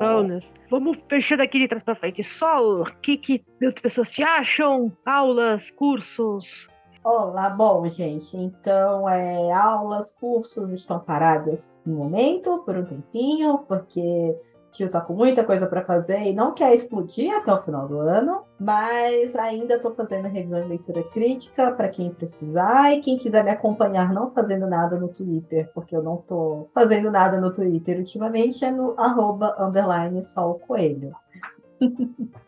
Jonas. 0.00 0.54
Vamos 0.70 0.96
fechando 1.08 1.42
aqui 1.42 1.58
de 1.58 1.68
trás 1.68 1.82
pra 1.82 1.94
frente. 1.94 2.22
Sol, 2.22 2.82
o 2.82 2.84
que, 3.02 3.16
que 3.16 3.44
outras 3.62 3.82
pessoas 3.82 4.10
te 4.12 4.22
acham? 4.22 4.92
Aulas, 5.04 5.70
cursos? 5.72 6.68
Olá, 7.10 7.48
bom, 7.48 7.88
gente. 7.88 8.36
Então, 8.36 9.08
é, 9.08 9.50
aulas, 9.50 10.14
cursos 10.14 10.74
estão 10.74 11.00
paradas 11.00 11.66
no 11.82 11.96
momento, 11.96 12.58
por 12.66 12.76
um 12.76 12.84
tempinho, 12.84 13.60
porque 13.66 14.36
tio 14.70 14.90
tá 14.90 15.00
com 15.00 15.14
muita 15.14 15.42
coisa 15.42 15.66
para 15.66 15.82
fazer 15.82 16.20
e 16.20 16.34
não 16.34 16.52
quer 16.52 16.74
explodir 16.74 17.34
até 17.34 17.50
o 17.50 17.62
final 17.62 17.88
do 17.88 17.98
ano. 17.98 18.42
Mas 18.60 19.34
ainda 19.36 19.76
estou 19.76 19.94
fazendo 19.94 20.28
revisão 20.28 20.60
de 20.60 20.68
leitura 20.68 21.02
crítica 21.04 21.72
para 21.72 21.88
quem 21.88 22.12
precisar 22.12 22.92
e 22.92 23.00
quem 23.00 23.16
quiser 23.16 23.42
me 23.42 23.52
acompanhar 23.52 24.12
não 24.12 24.30
fazendo 24.30 24.66
nada 24.66 24.98
no 24.98 25.08
Twitter, 25.08 25.70
porque 25.72 25.96
eu 25.96 26.02
não 26.02 26.18
tô 26.18 26.68
fazendo 26.74 27.10
nada 27.10 27.40
no 27.40 27.50
Twitter 27.50 27.96
ultimamente, 27.96 28.62
é 28.66 28.70
no 28.70 28.92
arroba 29.00 29.56
underline 29.58 30.20
Coelho. 30.66 31.12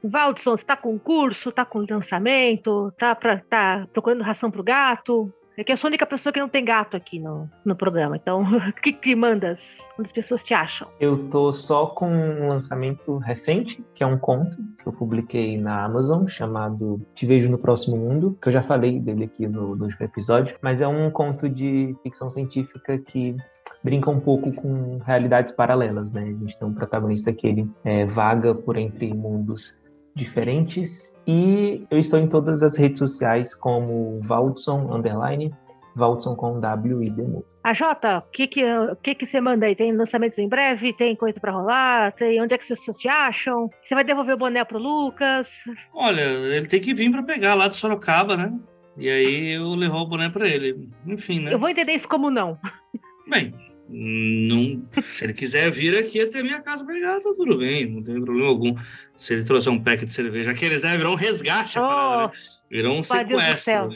Valdson, 0.03 0.57
você 0.57 0.65
tá 0.65 0.77
com 0.77 0.99
curso, 0.99 1.53
tá 1.53 1.65
com 1.65 1.85
lançamento, 1.89 2.93
tá, 2.99 3.15
pra, 3.15 3.39
tá 3.49 3.87
procurando 3.93 4.23
ração 4.23 4.51
pro 4.51 4.63
gato? 4.63 5.33
É 5.61 5.65
que 5.65 5.71
eu 5.71 5.77
sou 5.77 5.89
a 5.89 5.91
única 5.91 6.07
pessoa 6.07 6.33
que 6.33 6.41
não 6.41 6.49
tem 6.49 6.65
gato 6.65 6.97
aqui 6.97 7.19
no, 7.19 7.47
no 7.65 7.77
programa. 7.77 8.17
Então, 8.17 8.41
o 8.71 8.73
que 8.81 8.95
que 8.95 9.15
mandas? 9.15 9.79
Onde 9.99 10.07
as 10.09 10.13
pessoas 10.13 10.43
te 10.43 10.55
acham? 10.55 10.89
Eu 10.99 11.29
tô 11.29 11.53
só 11.53 11.87
com 11.87 12.11
um 12.11 12.49
lançamento 12.49 13.19
recente, 13.19 13.85
que 13.95 14.03
é 14.03 14.07
um 14.07 14.17
conto 14.17 14.57
que 14.57 14.87
eu 14.87 14.93
publiquei 14.93 15.59
na 15.59 15.85
Amazon, 15.85 16.27
chamado 16.27 17.07
Te 17.15 17.27
Vejo 17.27 17.51
no 17.51 17.59
Próximo 17.59 17.99
Mundo, 17.99 18.39
que 18.43 18.49
eu 18.49 18.53
já 18.55 18.63
falei 18.63 18.99
dele 18.99 19.25
aqui 19.25 19.47
no, 19.47 19.77
no 19.77 19.85
último 19.85 20.07
episódio, 20.07 20.57
mas 20.63 20.81
é 20.81 20.89
um 20.89 21.11
conto 21.11 21.47
de 21.47 21.95
ficção 22.03 22.31
científica 22.31 22.97
que 22.97 23.37
brinca 23.83 24.11
um 24.11 24.21
pouco 24.21 24.53
com 24.53 24.99
realidades 24.99 25.53
paralelas, 25.53 26.11
né? 26.13 26.23
A 26.23 26.27
gente 26.27 26.59
tem 26.59 26.69
um 26.69 26.75
protagonista 26.75 27.33
que 27.33 27.47
ele 27.47 27.71
é, 27.85 28.05
vaga 28.05 28.55
por 28.55 28.77
entre 28.77 29.13
mundos 29.15 29.83
diferentes 30.15 31.19
e 31.27 31.87
eu 31.91 31.99
estou 31.99 32.19
em 32.19 32.29
todas 32.29 32.63
as 32.63 32.77
redes 32.77 32.99
sociais 32.99 33.55
como 33.55 34.21
Valdson 34.23 34.93
underline 34.93 35.55
Valdson 35.95 36.35
com 36.35 36.61
W 36.61 37.03
e 37.03 37.11
Demo. 37.11 37.45
A 37.63 37.75
Jota, 37.75 38.19
o 38.19 38.31
que 38.31 38.47
que, 38.47 38.63
que 39.03 39.15
que 39.15 39.27
você 39.27 39.41
manda 39.41 39.67
aí? 39.67 39.77
Tem 39.77 39.95
lançamentos 39.95 40.39
em 40.39 40.49
breve? 40.49 40.93
Tem 40.93 41.15
coisa 41.15 41.39
para 41.39 41.53
rolar? 41.53 42.13
Tem 42.13 42.41
onde 42.41 42.55
é 42.55 42.59
que 42.59 42.65
as 42.65 42.69
pessoas 42.69 42.97
te 42.97 43.09
acham? 43.09 43.69
Você 43.83 43.95
vai 43.95 44.05
devolver 44.05 44.35
o 44.35 44.39
boné 44.39 44.65
pro 44.65 44.79
Lucas? 44.79 45.51
Olha, 45.93 46.23
ele 46.23 46.67
tem 46.67 46.81
que 46.81 46.95
vir 46.95 47.11
para 47.11 47.23
pegar 47.23 47.55
lá 47.55 47.69
de 47.69 47.77
Sorocaba, 47.77 48.37
né? 48.37 48.53
E 48.97 49.09
aí 49.09 49.57
eu 49.57 49.75
levar 49.75 49.99
o 49.99 50.07
boné 50.07 50.29
para 50.29 50.49
ele. 50.49 50.89
Enfim, 51.07 51.41
né? 51.41 51.53
Eu 51.53 51.59
vou 51.59 51.69
entender 51.69 51.93
isso 51.93 52.09
como 52.09 52.31
não. 52.31 52.59
Bem, 53.29 53.55
não, 53.93 54.83
se 55.09 55.25
ele 55.25 55.35
quiser 55.35 55.69
vir 55.71 55.99
aqui 55.99 56.21
até 56.21 56.43
minha 56.43 56.61
casa 56.61 56.85
pegar, 56.85 57.21
tá 57.21 57.35
tudo 57.37 57.59
bem, 57.59 57.91
não 57.91 58.03
tem 58.03 58.21
problema 58.23 58.49
algum. 58.49 58.77
Se 59.17 59.35
ele 59.35 59.45
trouxer 59.45 59.73
um 59.73 59.83
pack 59.83 60.05
de 60.05 60.13
cerveja, 60.13 60.53
aqueles, 60.53 60.83
né? 60.83 60.97
Virou 60.97 61.13
um 61.13 61.17
resgate, 61.17 61.79
oh, 61.79 61.83
parada, 61.83 62.27
né? 62.29 62.33
Virou 62.71 62.97
um 62.97 63.03
sequestro. 63.03 63.91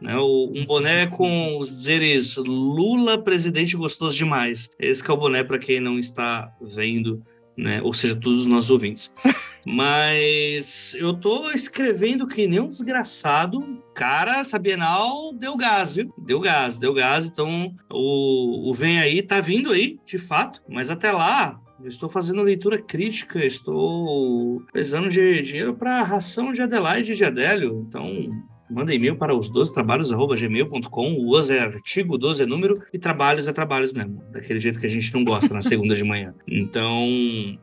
Né? 0.00 0.16
Um 0.18 0.64
boné 0.66 1.06
com 1.06 1.58
os 1.58 1.68
dizeres 1.68 2.36
Lula, 2.36 3.18
presidente 3.18 3.76
gostoso 3.76 4.16
demais. 4.16 4.70
Esse 4.78 5.08
é 5.08 5.12
o 5.12 5.16
boné 5.16 5.44
para 5.44 5.58
quem 5.58 5.78
não 5.78 5.98
está 5.98 6.50
vendo, 6.60 7.22
né? 7.56 7.80
Ou 7.82 7.92
seja, 7.92 8.14
todos 8.14 8.40
os 8.40 8.46
nossos 8.46 8.70
ouvintes. 8.70 9.12
Mas 9.66 10.94
eu 10.98 11.14
tô 11.14 11.50
escrevendo 11.50 12.26
que 12.26 12.46
nem 12.46 12.60
um 12.60 12.68
desgraçado. 12.68 13.82
Cara, 13.94 14.40
essa 14.40 14.58
Bienal 14.58 15.32
deu 15.32 15.56
gás, 15.56 15.94
viu? 15.94 16.12
Deu 16.18 16.38
gás, 16.38 16.78
deu 16.78 16.92
gás. 16.92 17.26
Então, 17.26 17.74
o, 17.90 18.70
o 18.70 18.74
Vem 18.74 18.98
Aí 18.98 19.22
tá 19.22 19.40
vindo 19.40 19.72
aí, 19.72 19.98
de 20.04 20.18
fato. 20.18 20.60
Mas 20.68 20.90
até 20.90 21.10
lá, 21.10 21.58
eu 21.82 21.88
estou 21.88 22.08
fazendo 22.08 22.42
leitura 22.42 22.80
crítica, 22.80 23.44
estou 23.44 24.62
precisando 24.72 25.08
de 25.08 25.40
dinheiro 25.40 25.74
para 25.74 26.02
ração 26.02 26.52
de 26.52 26.62
Adelaide 26.62 27.12
e 27.12 27.16
de 27.16 27.24
Adélio. 27.24 27.84
Então, 27.88 28.30
manda 28.70 28.94
e-mail 28.94 29.16
para 29.16 29.34
os 29.34 29.50
12 29.50 29.72
trabalhos@gmail.com. 29.72 31.12
O 31.14 31.36
os 31.36 31.50
é 31.50 31.60
artigo, 31.60 32.18
12 32.18 32.42
é 32.42 32.46
número 32.46 32.82
e 32.92 32.98
trabalhos 32.98 33.48
é 33.48 33.52
trabalhos 33.52 33.92
mesmo, 33.92 34.22
daquele 34.32 34.60
jeito 34.60 34.78
que 34.78 34.86
a 34.86 34.90
gente 34.90 35.12
não 35.12 35.24
gosta 35.24 35.52
na 35.52 35.62
segunda 35.62 35.94
de 35.94 36.04
manhã. 36.04 36.34
Então, 36.46 37.06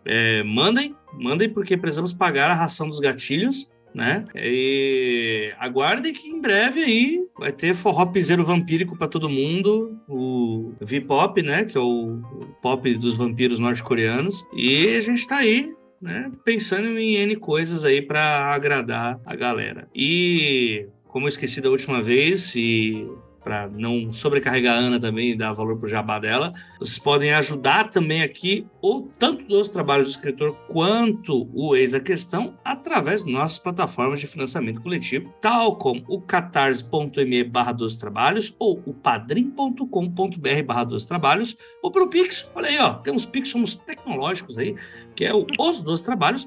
é, 0.05 0.43
mandem, 0.43 0.95
mandem 1.13 1.49
porque 1.49 1.75
precisamos 1.75 2.13
pagar 2.13 2.51
a 2.51 2.53
ração 2.53 2.87
dos 2.87 2.99
gatilhos. 2.99 3.69
Né? 3.93 4.25
E 4.35 5.51
aguardem 5.59 6.13
que 6.13 6.29
em 6.29 6.39
breve 6.39 6.81
aí 6.81 7.19
vai 7.37 7.51
ter 7.51 7.73
forró 7.73 8.05
piseiro 8.05 8.45
vampírico 8.45 8.97
para 8.97 9.07
todo 9.07 9.29
mundo, 9.29 9.99
o 10.07 10.73
V-pop, 10.79 11.41
né, 11.41 11.65
que 11.65 11.77
é 11.77 11.81
o 11.81 12.21
pop 12.61 12.93
dos 12.95 13.17
vampiros 13.17 13.59
norte-coreanos. 13.59 14.45
E 14.55 14.95
a 14.95 15.01
gente 15.01 15.27
tá 15.27 15.37
aí 15.37 15.73
né, 16.01 16.31
pensando 16.43 16.97
em 16.97 17.15
N 17.15 17.35
coisas 17.35 17.85
aí 17.85 18.01
para 18.01 18.53
agradar 18.53 19.19
a 19.25 19.35
galera. 19.35 19.87
E 19.93 20.87
como 21.07 21.25
eu 21.25 21.29
esqueci 21.29 21.61
da 21.61 21.69
última 21.69 22.01
vez, 22.01 22.55
e 22.55 23.07
para 23.43 23.67
não 23.67 24.13
sobrecarregar 24.13 24.77
a 24.77 24.79
Ana 24.79 24.99
também 24.99 25.31
e 25.31 25.37
dar 25.37 25.51
valor 25.53 25.77
para 25.77 25.87
o 25.87 25.89
jabá 25.89 26.19
dela, 26.19 26.53
vocês 26.79 26.99
podem 26.99 27.33
ajudar 27.33 27.89
também 27.89 28.21
aqui, 28.21 28.65
ou 28.81 29.09
tanto 29.19 29.45
dos 29.45 29.69
trabalhos 29.69 30.07
do 30.07 30.11
escritor 30.11 30.55
quanto 30.67 31.49
o 31.53 31.75
Ex 31.75 31.93
a 31.93 31.99
Questão, 31.99 32.57
através 32.63 33.23
de 33.23 33.31
nossas 33.31 33.59
plataformas 33.59 34.19
de 34.19 34.27
financiamento 34.27 34.81
coletivo, 34.81 35.33
tal 35.39 35.75
como 35.75 36.03
o 36.07 36.19
catarse.me 36.21 37.43
barra 37.43 37.71
dos 37.71 37.97
trabalhos 37.97 38.55
ou 38.57 38.81
o 38.85 38.93
padrim.com.br 38.93 40.63
barra 40.65 40.83
dos 40.83 41.05
trabalhos, 41.05 41.57
ou 41.81 41.91
para 41.91 42.03
o 42.03 42.07
Pix, 42.07 42.51
olha 42.55 42.69
aí, 42.69 42.79
ó, 42.79 42.93
temos 42.95 43.25
Pix, 43.25 43.49
somos 43.49 43.75
tecnológicos 43.75 44.57
aí, 44.57 44.75
que 45.15 45.25
é 45.25 45.33
o 45.33 45.45
os 45.59 45.83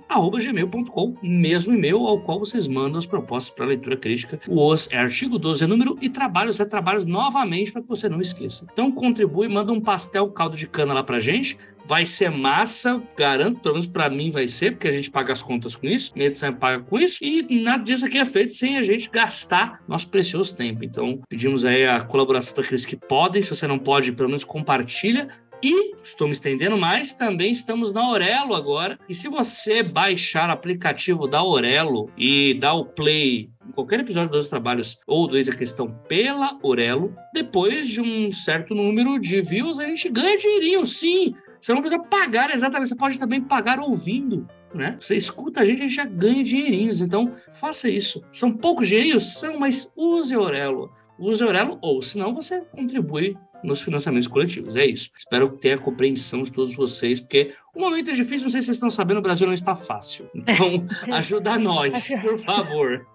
arroba 0.09 0.39
gmail.com, 0.41 1.17
mesmo 1.23 1.75
e-mail 1.75 2.07
ao 2.07 2.21
qual 2.21 2.39
vocês 2.39 2.67
mandam 2.67 2.99
as 2.99 3.07
propostas 3.07 3.55
para 3.55 3.67
leitura 3.67 3.97
crítica. 3.97 4.41
O 4.49 4.73
os 4.73 4.91
é 4.91 4.97
artigo 4.97 5.39
12 5.39 5.65
é 5.65 5.67
número 5.67 5.97
e 6.01 6.09
trabalhos 6.09 6.59
é 6.61 6.65
trabalhos 6.65 7.05
novamente 7.05 7.73
para 7.73 7.83
que 7.83 7.89
você 7.89 8.09
não 8.09 8.21
esqueça. 8.21 8.67
Então 8.73 8.91
contribui, 8.91 9.49
manda 9.49 9.73
um 9.73 9.81
pastel 9.81 10.31
caldo 10.31 10.57
de 10.57 10.67
cana 10.67 10.95
lá 10.95 11.03
pra 11.03 11.21
gente. 11.21 11.57
Vai 11.85 12.07
ser 12.07 12.31
massa, 12.31 13.03
garanto, 13.17 13.61
pelo 13.61 13.75
menos 13.75 13.87
para 13.87 14.09
mim 14.09 14.31
vai 14.31 14.49
ser, 14.49 14.73
porque 14.73 14.89
a 14.89 14.93
gente 14.93 15.11
paga 15.11 15.33
as 15.33 15.43
contas 15.43 15.77
com 15.77 15.87
isso, 15.87 16.13
minha 16.15 16.29
edição 16.29 16.53
paga 16.53 16.83
com 16.83 16.99
isso, 16.99 17.23
e 17.23 17.43
nada 17.63 17.85
disso 17.85 18.07
aqui 18.07 18.19
é 18.19 18.25
feito 18.25 18.55
sem 18.55 18.79
a 18.79 18.83
gente 18.83 19.11
gastar 19.11 19.83
nosso 19.87 20.09
precioso 20.09 20.57
tempo. 20.57 20.83
Então, 20.83 21.21
pedimos 21.29 21.65
aí 21.65 21.87
a 21.87 22.01
colaboração 22.01 22.57
daqueles 22.57 22.87
que 22.87 22.97
podem, 22.97 23.43
se 23.43 23.51
você 23.51 23.67
não 23.67 23.79
pode, 23.79 24.13
pelo 24.13 24.29
menos 24.29 24.45
compartilha, 24.45 25.29
e, 25.63 25.95
estou 26.03 26.27
me 26.27 26.35
estendendo 26.35 26.77
mais, 26.77 27.15
também 27.15 27.51
estamos 27.51 27.91
na 27.91 28.03
Aurelo 28.03 28.55
agora. 28.55 28.99
E 29.09 29.15
se 29.15 29.29
você 29.29 29.83
baixar 29.83 30.51
o 30.51 30.53
aplicativo 30.53 31.27
da 31.27 31.39
Aurelo 31.39 32.11
e 32.19 32.53
dar 32.53 32.75
o 32.75 32.85
play 32.85 33.49
em 33.67 33.73
qualquer 33.73 34.01
episódio 34.01 34.31
dos 34.31 34.49
trabalhos 34.49 34.99
ou 35.07 35.27
do 35.27 35.39
Eis 35.39 35.49
a 35.49 35.57
Questão 35.57 35.89
pela 36.07 36.59
Aurelo, 36.63 37.17
depois 37.33 37.89
de 37.89 38.03
um 38.03 38.31
certo 38.31 38.75
número 38.75 39.19
de 39.19 39.41
views, 39.41 39.81
a 39.81 39.87
gente 39.87 40.11
ganha 40.11 40.37
dinheirinho, 40.37 40.85
sim. 40.85 41.35
Você 41.65 41.73
não 41.73 41.81
precisa 41.81 42.03
pagar 42.03 42.55
exatamente, 42.55 42.91
você 42.91 42.95
pode 42.95 43.19
também 43.19 43.41
pagar 43.41 43.81
ouvindo. 43.81 44.47
Né? 44.75 44.99
Você 45.01 45.17
escuta 45.17 45.61
a 45.61 45.65
gente, 45.65 45.79
a 45.79 45.83
gente 45.85 45.95
já 45.95 46.05
ganha 46.05 46.45
dinheirinhos. 46.45 47.01
Então, 47.01 47.33
faça 47.55 47.89
isso. 47.89 48.23
São 48.31 48.53
poucos 48.53 48.87
dinheirinhos? 48.87 49.39
São, 49.39 49.59
mas 49.59 49.91
use 49.97 50.35
Aurelo. 50.35 50.93
Use 51.19 51.43
Aurelo, 51.43 51.79
ou 51.81 52.03
senão 52.03 52.35
você 52.35 52.61
contribui 52.61 53.35
nos 53.63 53.81
financiamentos 53.81 54.29
coletivos. 54.29 54.77
É 54.77 54.85
isso. 54.85 55.11
Espero 55.17 55.53
que 55.53 55.57
tenha 55.57 55.77
a 55.77 55.79
compreensão 55.79 56.43
de 56.43 56.53
todos 56.53 56.75
vocês, 56.75 57.19
porque 57.19 57.55
o 57.75 57.81
momento 57.81 58.11
é 58.11 58.13
difícil, 58.13 58.43
não 58.45 58.51
sei 58.51 58.61
se 58.61 58.67
vocês 58.67 58.77
estão 58.77 58.91
sabendo, 58.91 59.21
o 59.21 59.23
Brasil 59.23 59.47
não 59.47 59.55
está 59.55 59.75
fácil. 59.75 60.29
Então, 60.35 60.87
ajuda 61.17 61.59
nós, 61.59 62.11
por 62.21 62.39
favor. 62.41 63.07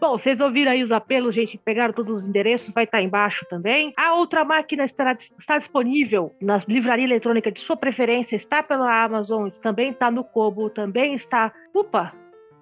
Bom, 0.00 0.18
vocês 0.18 0.40
ouviram 0.40 0.72
aí 0.72 0.82
os 0.82 0.90
apelos, 0.90 1.34
gente, 1.34 1.58
pegaram 1.58 1.92
todos 1.92 2.18
os 2.18 2.24
endereços, 2.24 2.72
vai 2.72 2.84
estar 2.84 3.02
embaixo 3.02 3.46
também. 3.48 3.92
A 3.96 4.14
outra 4.14 4.44
máquina 4.44 4.84
estará, 4.84 5.16
está 5.38 5.58
disponível 5.58 6.34
na 6.40 6.60
livraria 6.68 7.04
eletrônica 7.04 7.50
de 7.50 7.60
sua 7.60 7.76
preferência, 7.76 8.36
está 8.36 8.62
pela 8.62 9.04
Amazon, 9.04 9.48
também 9.62 9.90
está 9.90 10.10
no 10.10 10.24
Kobo, 10.24 10.70
também 10.70 11.14
está. 11.14 11.52
Upa! 11.74 12.12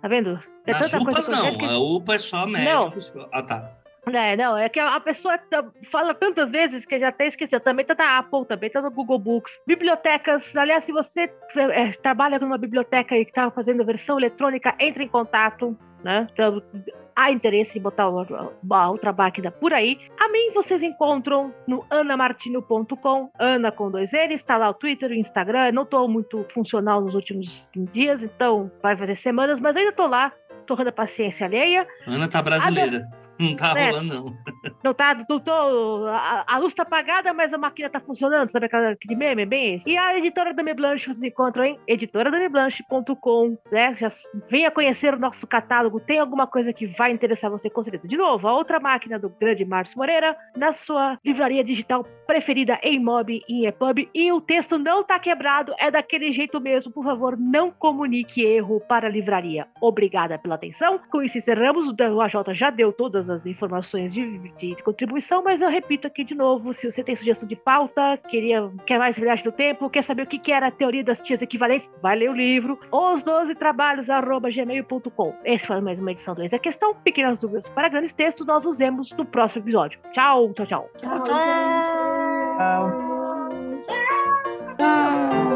Tá 0.00 0.08
vendo? 0.08 0.40
É 0.66 0.72
Nas 0.72 0.90
tanta 0.90 1.02
UPAs 1.02 1.14
coisa 1.14 1.32
não, 1.32 1.58
que... 1.58 1.64
a 1.64 1.78
UPA 1.78 2.14
é 2.14 2.18
só 2.18 2.46
médicos. 2.46 3.12
Não. 3.14 3.28
Ah, 3.32 3.42
tá. 3.42 3.77
É, 4.12 4.36
não, 4.36 4.56
é 4.56 4.68
que 4.68 4.80
a 4.80 5.00
pessoa 5.00 5.38
fala 5.90 6.14
tantas 6.14 6.50
vezes 6.50 6.84
que 6.84 6.98
já 6.98 7.08
até 7.08 7.26
esqueceu. 7.26 7.60
Também 7.60 7.84
tá 7.84 7.94
na 7.94 8.18
Apple, 8.18 8.46
também 8.46 8.70
tá 8.70 8.80
no 8.80 8.90
Google 8.90 9.18
Books. 9.18 9.60
Bibliotecas, 9.66 10.56
aliás, 10.56 10.84
se 10.84 10.92
você 10.92 11.30
é, 11.72 11.90
trabalha 12.02 12.38
numa 12.38 12.58
biblioteca 12.58 13.16
e 13.16 13.22
está 13.22 13.50
fazendo 13.50 13.84
versão 13.84 14.18
eletrônica, 14.18 14.74
entre 14.78 15.04
em 15.04 15.08
contato, 15.08 15.76
né? 16.02 16.26
Então, 16.32 16.62
há 17.18 17.32
interesse 17.32 17.78
em 17.78 17.82
botar 17.82 18.04
a 18.04 18.88
outra 18.88 19.12
máquina 19.12 19.50
por 19.50 19.74
aí. 19.74 19.98
A 20.20 20.28
mim 20.28 20.52
vocês 20.54 20.82
encontram 20.82 21.52
no 21.66 21.84
anamartino.com, 21.90 23.30
Ana 23.38 23.72
com 23.72 23.90
dois 23.90 24.12
N's, 24.12 24.40
está 24.40 24.56
lá 24.56 24.70
o 24.70 24.74
Twitter, 24.74 25.10
o 25.10 25.14
Instagram. 25.14 25.66
Eu 25.66 25.72
não 25.72 25.82
estou 25.82 26.08
muito 26.08 26.44
funcional 26.54 27.00
nos 27.00 27.14
últimos 27.14 27.68
dias, 27.92 28.22
então 28.22 28.70
vai 28.80 28.96
fazer 28.96 29.16
semanas, 29.16 29.60
mas 29.60 29.76
ainda 29.76 29.90
estou 29.90 30.06
lá, 30.06 30.32
torrando 30.64 30.90
a 30.90 30.92
paciência 30.92 31.46
alheia. 31.46 31.86
Ana 32.06 32.28
tá 32.28 32.40
brasileira. 32.40 33.08
Não 33.48 33.54
tá 33.54 33.78
é, 33.78 33.90
rolando, 33.90 34.14
não. 34.14 34.38
Não 34.82 34.94
tá, 34.94 35.16
não 35.28 35.40
tô, 35.40 36.06
a, 36.08 36.44
a, 36.46 36.58
luz 36.58 36.74
tá 36.74 36.82
apagada, 36.82 37.32
mas 37.32 37.54
a 37.54 37.58
máquina 37.58 37.88
tá 37.88 38.00
funcionando, 38.00 38.50
sabe 38.50 38.66
aquele 38.66 39.16
meme? 39.16 39.46
Bem 39.46 39.74
esse. 39.74 39.88
E 39.88 39.96
a 39.96 40.16
editora 40.16 40.52
da 40.52 40.74
Blanche 40.74 41.06
vocês 41.06 41.22
encontram 41.22 41.64
em 41.64 41.78
editoradameblanche.com, 41.86 43.56
né? 43.70 43.96
Já 43.98 44.08
venha 44.50 44.70
conhecer 44.70 45.14
o 45.14 45.18
nosso 45.18 45.46
catálogo, 45.46 46.00
tem 46.00 46.18
alguma 46.18 46.46
coisa 46.46 46.72
que 46.72 46.86
vai 46.86 47.12
interessar 47.12 47.50
você 47.50 47.70
com 47.70 47.82
certeza. 47.82 48.08
De 48.08 48.16
novo, 48.16 48.46
a 48.48 48.52
outra 48.52 48.80
máquina 48.80 49.18
do 49.18 49.28
grande 49.28 49.64
Márcio 49.64 49.98
Moreira, 49.98 50.36
na 50.56 50.72
sua 50.72 51.18
livraria 51.24 51.62
digital 51.62 52.04
preferida 52.26 52.78
em 52.82 52.98
Mob 52.98 53.40
e 53.48 53.62
em 53.62 53.66
EPUB. 53.66 54.08
E 54.14 54.32
o 54.32 54.40
texto 54.40 54.78
não 54.78 55.02
tá 55.02 55.18
quebrado, 55.18 55.74
é 55.78 55.90
daquele 55.90 56.32
jeito 56.32 56.60
mesmo. 56.60 56.92
Por 56.92 57.04
favor, 57.04 57.36
não 57.38 57.70
comunique 57.70 58.42
erro 58.42 58.80
para 58.80 59.06
a 59.06 59.10
livraria. 59.10 59.66
Obrigada 59.80 60.38
pela 60.38 60.56
atenção. 60.56 61.00
Com 61.10 61.22
isso 61.22 61.38
encerramos. 61.38 61.88
O 61.88 62.20
AJ 62.20 62.34
já 62.52 62.70
deu 62.70 62.92
todas 62.92 63.27
as 63.30 63.46
informações 63.46 64.12
de, 64.12 64.38
de, 64.38 64.74
de, 64.74 64.82
contribuição, 64.82 65.42
mas 65.42 65.60
eu 65.60 65.68
repito 65.68 66.06
aqui 66.06 66.24
de 66.24 66.34
novo: 66.34 66.72
se 66.72 66.90
você 66.90 67.02
tem 67.02 67.16
sugestão 67.16 67.48
de 67.48 67.56
pauta, 67.56 68.18
queria, 68.28 68.70
quer 68.86 68.98
mais 68.98 69.18
viagem 69.18 69.44
do 69.44 69.52
tempo, 69.52 69.90
quer 69.90 70.02
saber 70.02 70.22
o 70.22 70.26
que, 70.26 70.38
que 70.38 70.52
era 70.52 70.68
a 70.68 70.70
teoria 70.70 71.04
das 71.04 71.20
tias 71.20 71.42
equivalentes, 71.42 71.90
vai 72.02 72.16
ler 72.16 72.30
o 72.30 72.34
livro. 72.34 72.78
Os 72.92 73.22
12 73.22 73.54
trabalhos, 73.54 74.10
arroba 74.10 74.50
gmail.com. 74.50 75.34
Esse 75.44 75.66
foi 75.66 75.80
mais 75.80 75.98
uma 75.98 76.12
edição 76.12 76.34
do 76.34 76.42
Ex 76.42 76.52
a 76.52 76.58
Questão. 76.58 76.94
Pequenas 76.94 77.38
dúvidas 77.38 77.68
para 77.70 77.88
grandes 77.88 78.12
textos, 78.12 78.46
nós 78.46 78.62
nos 78.62 78.78
vemos 78.78 79.12
no 79.12 79.24
próximo 79.24 79.62
episódio. 79.62 80.00
Tchau, 80.12 80.52
tchau, 80.54 80.66
tchau. 80.66 80.90
Tchau, 80.96 81.22
tchau. 81.24 81.36
gente. 81.38 81.88
Tchau. 84.78 85.47